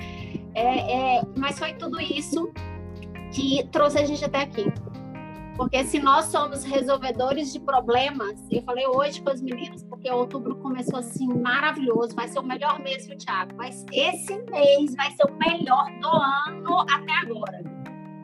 É, 0.56 1.18
é, 1.18 1.22
mas 1.36 1.60
foi 1.60 1.74
tudo 1.74 2.00
isso 2.00 2.52
que 3.34 3.68
trouxe 3.72 4.00
a 4.00 4.06
gente 4.06 4.24
até 4.24 4.42
aqui. 4.42 4.72
Porque 5.60 5.84
se 5.84 6.00
nós 6.00 6.28
somos 6.28 6.64
resolvedores 6.64 7.52
de 7.52 7.60
problemas, 7.60 8.42
eu 8.50 8.62
falei 8.62 8.88
hoje 8.88 9.22
com 9.22 9.30
as 9.30 9.42
meninas, 9.42 9.84
porque 9.84 10.10
outubro 10.10 10.56
começou 10.56 11.00
assim 11.00 11.28
maravilhoso, 11.28 12.16
vai 12.16 12.30
ser 12.30 12.40
o 12.40 12.44
melhor 12.44 12.80
mês, 12.80 13.06
viu, 13.06 13.18
Thiago? 13.18 13.52
Mas 13.58 13.86
esse 13.92 14.42
mês 14.44 14.96
vai 14.96 15.12
ser 15.12 15.26
o 15.26 15.34
melhor 15.38 15.92
do 16.00 16.08
ano 16.08 16.80
até 16.90 17.14
agora. 17.14 17.62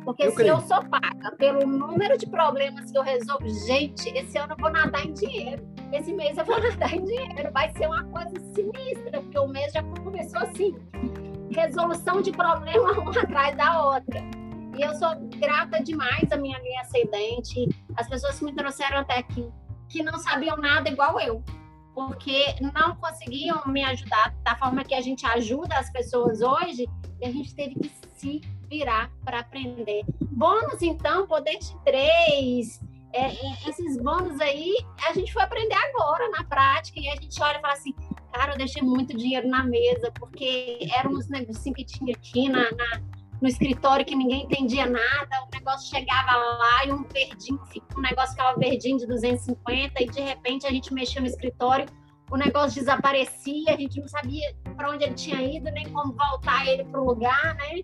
Porque 0.06 0.24
eu 0.24 0.30
se 0.30 0.38
creio. 0.38 0.54
eu 0.54 0.62
sou 0.62 0.82
paga 0.86 1.36
pelo 1.38 1.68
número 1.68 2.18
de 2.18 2.26
problemas 2.26 2.90
que 2.90 2.98
eu 2.98 3.04
resolvo, 3.04 3.50
gente, 3.68 4.08
esse 4.18 4.38
ano 4.38 4.54
eu 4.54 4.58
vou 4.58 4.72
nadar 4.72 5.06
em 5.06 5.12
dinheiro. 5.12 5.62
Esse 5.92 6.14
mês 6.14 6.38
eu 6.38 6.46
vou 6.46 6.58
nadar 6.64 6.94
em 6.94 7.04
dinheiro. 7.04 7.52
Vai 7.52 7.70
ser 7.72 7.88
uma 7.88 8.06
coisa 8.06 8.34
sinistra, 8.54 9.22
porque 9.22 9.40
o 9.40 9.48
mês 9.50 9.74
já 9.74 9.84
começou 9.84 10.40
assim. 10.40 10.74
Resolução 11.52 12.22
de 12.22 12.32
problema 12.32 12.94
uma 12.98 13.12
atrás 13.12 13.58
da 13.58 13.88
outra. 13.88 14.45
E 14.78 14.82
eu 14.82 14.94
sou 14.96 15.16
grata 15.38 15.82
demais 15.82 16.30
à 16.32 16.38
minha 16.38 16.60
linha 16.60 16.82
ascendente, 16.82 17.70
as 17.96 18.10
pessoas 18.10 18.38
que 18.38 18.46
me 18.46 18.54
trouxeram 18.54 18.98
até 18.98 19.20
aqui, 19.20 19.50
que 19.88 20.04
não 20.04 20.20
sabiam 20.20 20.58
nada 20.58 20.90
igual 20.90 21.20
eu, 21.20 21.42
porque 21.94 22.56
não 22.62 22.96
conseguiam 22.98 23.62
me 23.68 23.84
ajudar 23.86 24.36
da 24.44 24.56
forma 24.56 24.84
que 24.84 24.94
a 24.94 25.02
gente 25.02 25.26
ajuda 25.26 25.78
as 25.78 25.90
pessoas 25.92 26.42
hoje, 26.42 26.90
e 27.22 27.26
a 27.26 27.32
gente 27.32 27.56
teve 27.56 27.76
que 27.76 27.92
se 28.16 28.42
virar 28.70 29.10
para 29.24 29.40
aprender. 29.40 30.04
Bônus, 30.22 30.82
então, 30.82 31.26
poder 31.26 31.58
de 31.58 31.74
três, 31.86 32.82
é, 33.14 33.28
é, 33.28 33.70
esses 33.70 33.98
bônus 34.02 34.42
aí, 34.42 34.76
a 35.08 35.14
gente 35.14 35.32
foi 35.32 35.44
aprender 35.44 35.76
agora 35.76 36.30
na 36.32 36.44
prática, 36.44 37.00
e 37.00 37.08
a 37.08 37.16
gente 37.16 37.42
olha 37.42 37.58
e 37.58 37.62
fala 37.62 37.74
assim, 37.74 37.94
cara, 38.34 38.54
eu 38.54 38.58
deixei 38.58 38.82
muito 38.82 39.16
dinheiro 39.16 39.48
na 39.48 39.64
mesa, 39.64 40.12
porque 40.20 40.80
eram 40.98 41.12
uns 41.12 41.30
negocinhos 41.30 41.78
que 41.78 41.86
tinha 41.86 42.14
aqui 42.14 42.50
na, 42.50 42.70
na 42.72 43.15
no 43.42 43.48
escritório 43.48 44.06
que 44.06 44.16
ninguém 44.16 44.44
entendia 44.44 44.86
nada, 44.86 45.44
o 45.44 45.50
negócio 45.54 45.90
chegava 45.90 46.36
lá 46.36 46.86
e 46.86 46.92
um 46.92 47.04
verdinho, 47.04 47.60
um 47.98 48.02
negócio 48.02 48.32
ficava 48.32 48.58
verdinho 48.58 48.98
de 48.98 49.08
250 49.08 50.04
e 50.04 50.06
de 50.08 50.22
repente 50.22 50.66
a 50.66 50.72
gente 50.72 50.94
mexia 50.94 51.22
no 51.22 51.28
escritório, 51.28 51.86
o 52.32 52.38
negócio 52.38 52.80
desaparecia, 52.80 53.74
a 53.74 53.78
gente 53.78 54.00
não 54.00 54.08
sabia 54.08 54.56
para 54.76 54.90
onde 54.90 55.04
ele 55.04 55.14
tinha 55.14 55.42
ido, 55.42 55.70
nem 55.72 55.90
como 55.92 56.14
voltar 56.14 56.66
ele 56.68 56.84
para 56.86 57.00
o 57.00 57.06
lugar, 57.06 57.56
né? 57.56 57.82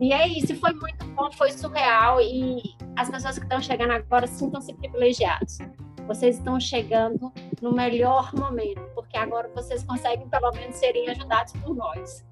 E 0.00 0.12
é 0.12 0.26
isso, 0.26 0.54
foi 0.56 0.72
muito 0.72 1.06
bom, 1.08 1.30
foi 1.32 1.52
surreal 1.52 2.20
e 2.20 2.60
as 2.96 3.08
pessoas 3.08 3.38
que 3.38 3.44
estão 3.44 3.62
chegando 3.62 3.92
agora 3.92 4.26
sintam-se 4.26 4.74
privilegiados. 4.74 5.58
Vocês 6.06 6.36
estão 6.36 6.60
chegando 6.60 7.32
no 7.62 7.72
melhor 7.72 8.34
momento, 8.34 8.82
porque 8.94 9.16
agora 9.16 9.50
vocês 9.54 9.82
conseguem 9.84 10.28
pelo 10.28 10.50
menos 10.52 10.76
serem 10.76 11.08
ajudados 11.08 11.52
por 11.54 11.74
nós. 11.74 12.24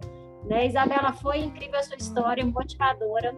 Né? 0.44 0.66
Isabela, 0.66 1.12
foi 1.12 1.38
incrível 1.38 1.78
a 1.78 1.82
sua 1.82 1.96
história, 1.96 2.44
motivadora. 2.44 3.36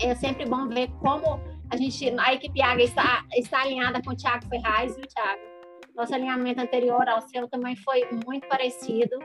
É 0.00 0.14
sempre 0.14 0.46
bom 0.46 0.68
ver 0.68 0.90
como 1.00 1.40
a 1.70 1.76
gente, 1.76 2.12
a 2.18 2.34
equipe 2.34 2.60
Águia 2.60 2.84
está, 2.84 3.24
está 3.32 3.62
alinhada 3.62 4.02
com 4.02 4.10
o 4.10 4.16
Thiago 4.16 4.46
Ferraz, 4.48 4.96
viu, 4.96 5.06
Thiago? 5.06 5.40
Nosso 5.94 6.14
alinhamento 6.14 6.60
anterior 6.60 7.08
ao 7.08 7.20
seu 7.20 7.46
também 7.48 7.76
foi 7.76 8.08
muito 8.26 8.48
parecido. 8.48 9.18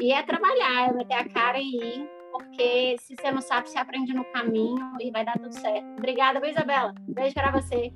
E 0.00 0.12
é 0.12 0.22
trabalhar, 0.22 0.88
é 0.88 0.92
meter 0.92 1.14
a 1.14 1.28
cara 1.28 1.58
e 1.58 1.76
ir, 1.76 2.08
porque 2.30 2.96
se 3.00 3.16
você 3.16 3.30
não 3.30 3.42
sabe, 3.42 3.68
você 3.68 3.78
aprende 3.78 4.14
no 4.14 4.24
caminho 4.32 4.96
e 5.00 5.10
vai 5.10 5.24
dar 5.24 5.38
tudo 5.38 5.52
certo. 5.52 5.86
Obrigada, 5.98 6.40
viu, 6.40 6.50
Isabela? 6.50 6.94
Beijo 7.08 7.34
para 7.34 7.50
você. 7.50 7.92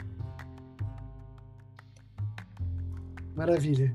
Maravilha. 3.34 3.92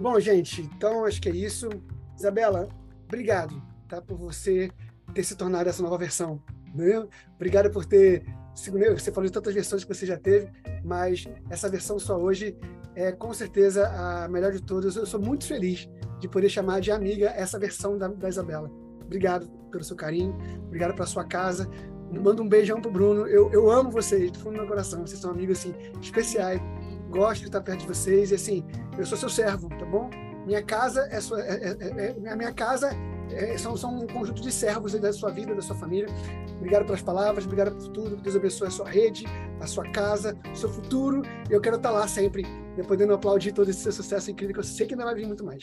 Bom, 0.00 0.18
gente, 0.18 0.62
então 0.62 1.04
acho 1.04 1.20
que 1.20 1.28
é 1.28 1.32
isso. 1.32 1.68
Isabela, 2.16 2.68
obrigado 3.10 3.60
tá, 3.88 4.00
por 4.00 4.16
você 4.16 4.70
ter 5.12 5.24
se 5.24 5.34
tornado 5.36 5.68
essa 5.68 5.82
nova 5.82 5.98
versão. 5.98 6.40
Né? 6.72 7.04
Obrigado 7.34 7.70
por 7.70 7.84
ter. 7.84 8.24
Você 8.54 9.10
falou 9.10 9.26
de 9.26 9.32
tantas 9.32 9.54
versões 9.54 9.84
que 9.84 9.92
você 9.92 10.06
já 10.06 10.16
teve, 10.16 10.50
mas 10.84 11.24
essa 11.48 11.68
versão 11.68 11.98
só 11.98 12.16
hoje 12.16 12.56
é 12.94 13.10
com 13.10 13.32
certeza 13.32 13.88
a 13.88 14.28
melhor 14.28 14.52
de 14.52 14.62
todas. 14.62 14.96
Eu 14.96 15.06
sou 15.06 15.20
muito 15.20 15.46
feliz 15.46 15.88
de 16.20 16.28
poder 16.28 16.48
chamar 16.48 16.80
de 16.80 16.92
amiga 16.92 17.30
essa 17.30 17.58
versão 17.58 17.98
da, 17.98 18.08
da 18.08 18.28
Isabela. 18.28 18.70
Obrigado 19.02 19.48
pelo 19.70 19.82
seu 19.82 19.96
carinho, 19.96 20.36
obrigado 20.66 20.94
pela 20.94 21.06
sua 21.06 21.24
casa. 21.24 21.68
Manda 22.12 22.42
um 22.42 22.48
beijão 22.48 22.80
pro 22.80 22.90
Bruno. 22.90 23.26
Eu, 23.26 23.50
eu 23.52 23.70
amo 23.70 23.90
vocês, 23.90 24.30
do 24.32 24.38
fundo 24.38 24.54
do 24.54 24.58
meu 24.58 24.66
coração. 24.66 25.06
Vocês 25.06 25.20
são 25.20 25.30
amigos 25.30 25.58
assim, 25.58 25.74
especiais. 26.00 26.60
Gosto 27.08 27.40
de 27.42 27.46
estar 27.46 27.60
perto 27.60 27.80
de 27.80 27.86
vocês 27.86 28.30
e 28.30 28.34
assim, 28.34 28.64
eu 28.98 29.06
sou 29.06 29.16
seu 29.16 29.28
servo, 29.28 29.68
tá 29.68 29.84
bom? 29.86 30.10
Minha 30.46 30.62
casa 30.62 31.06
é 31.10 31.20
sua, 31.20 31.40
é, 31.40 31.76
é, 31.80 32.16
é, 32.24 32.30
a 32.30 32.36
minha 32.36 32.52
casa 32.52 32.90
é, 33.30 33.56
são, 33.56 33.76
são 33.76 33.98
um 33.98 34.06
conjunto 34.06 34.42
de 34.42 34.50
servos 34.50 34.92
da 34.94 35.12
sua 35.12 35.30
vida, 35.30 35.54
da 35.54 35.62
sua 35.62 35.76
família. 35.76 36.08
Obrigado 36.56 36.84
pelas 36.84 37.02
palavras, 37.02 37.44
obrigado 37.44 37.74
por 37.76 37.88
tudo. 37.88 38.16
Deus 38.16 38.36
abençoe 38.36 38.68
a 38.68 38.70
sua 38.70 38.88
rede, 38.88 39.24
a 39.60 39.66
sua 39.66 39.88
casa, 39.90 40.38
o 40.52 40.56
seu 40.56 40.68
futuro. 40.68 41.22
Eu 41.48 41.60
quero 41.60 41.76
estar 41.76 41.90
lá 41.90 42.06
sempre, 42.06 42.44
podendo 42.86 43.14
aplaudir 43.14 43.52
todo 43.52 43.70
esse 43.70 43.80
seu 43.80 43.92
sucesso 43.92 44.30
incrível, 44.30 44.54
que 44.54 44.60
eu 44.60 44.64
sei 44.64 44.86
que 44.86 44.94
ainda 44.94 45.04
vai 45.04 45.14
vir 45.14 45.26
muito 45.26 45.44
mais. 45.44 45.62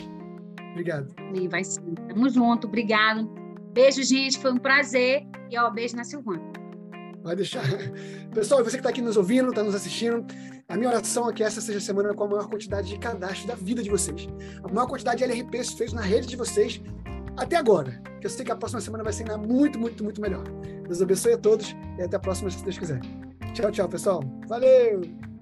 Obrigado. 0.71 1.13
E 1.33 1.47
vai 1.47 1.63
sim. 1.63 1.95
Tamo 2.07 2.29
junto, 2.29 2.67
obrigado. 2.67 3.27
Beijo, 3.73 4.03
gente. 4.03 4.39
Foi 4.39 4.51
um 4.51 4.57
prazer. 4.57 5.23
E 5.49 5.57
ó, 5.57 5.69
beijo 5.69 5.95
na 5.95 6.03
Silvana. 6.03 6.41
Vai 7.27 7.35
deixar. 7.35 7.61
Pessoal, 8.33 8.63
você 8.63 8.71
que 8.71 8.77
está 8.77 8.89
aqui 8.89 9.01
nos 9.01 9.17
ouvindo, 9.17 9.49
está 9.49 9.61
nos 9.61 9.75
assistindo, 9.75 10.25
a 10.69 10.77
minha 10.77 10.87
oração 10.89 11.29
é 11.29 11.33
que 11.33 11.43
essa 11.43 11.59
seja 11.59 11.77
a 11.77 11.81
semana 11.81 12.13
com 12.13 12.23
a 12.23 12.27
maior 12.27 12.47
quantidade 12.47 12.87
de 12.87 12.97
cadastros 12.97 13.45
da 13.45 13.53
vida 13.53 13.83
de 13.83 13.89
vocês. 13.89 14.29
A 14.63 14.67
maior 14.69 14.87
quantidade 14.87 15.17
de 15.17 15.25
LRPs 15.25 15.73
feitos 15.73 15.93
na 15.93 16.01
rede 16.01 16.25
de 16.25 16.37
vocês 16.37 16.81
até 17.35 17.57
agora. 17.57 18.01
Que 18.21 18.27
eu 18.27 18.29
sei 18.29 18.45
que 18.45 18.51
a 18.51 18.55
próxima 18.55 18.79
semana 18.79 19.03
vai 19.03 19.11
ser 19.11 19.29
ainda 19.29 19.37
muito, 19.37 19.77
muito, 19.77 20.05
muito 20.05 20.21
melhor. 20.21 20.45
Deus 20.85 21.01
abençoe 21.01 21.33
a 21.33 21.37
todos 21.37 21.75
e 21.99 22.01
até 22.01 22.15
a 22.15 22.19
próxima, 22.19 22.49
se 22.49 22.63
Deus 22.63 22.77
quiser. 22.77 23.01
Tchau, 23.53 23.71
tchau, 23.71 23.89
pessoal. 23.89 24.23
Valeu! 24.47 25.36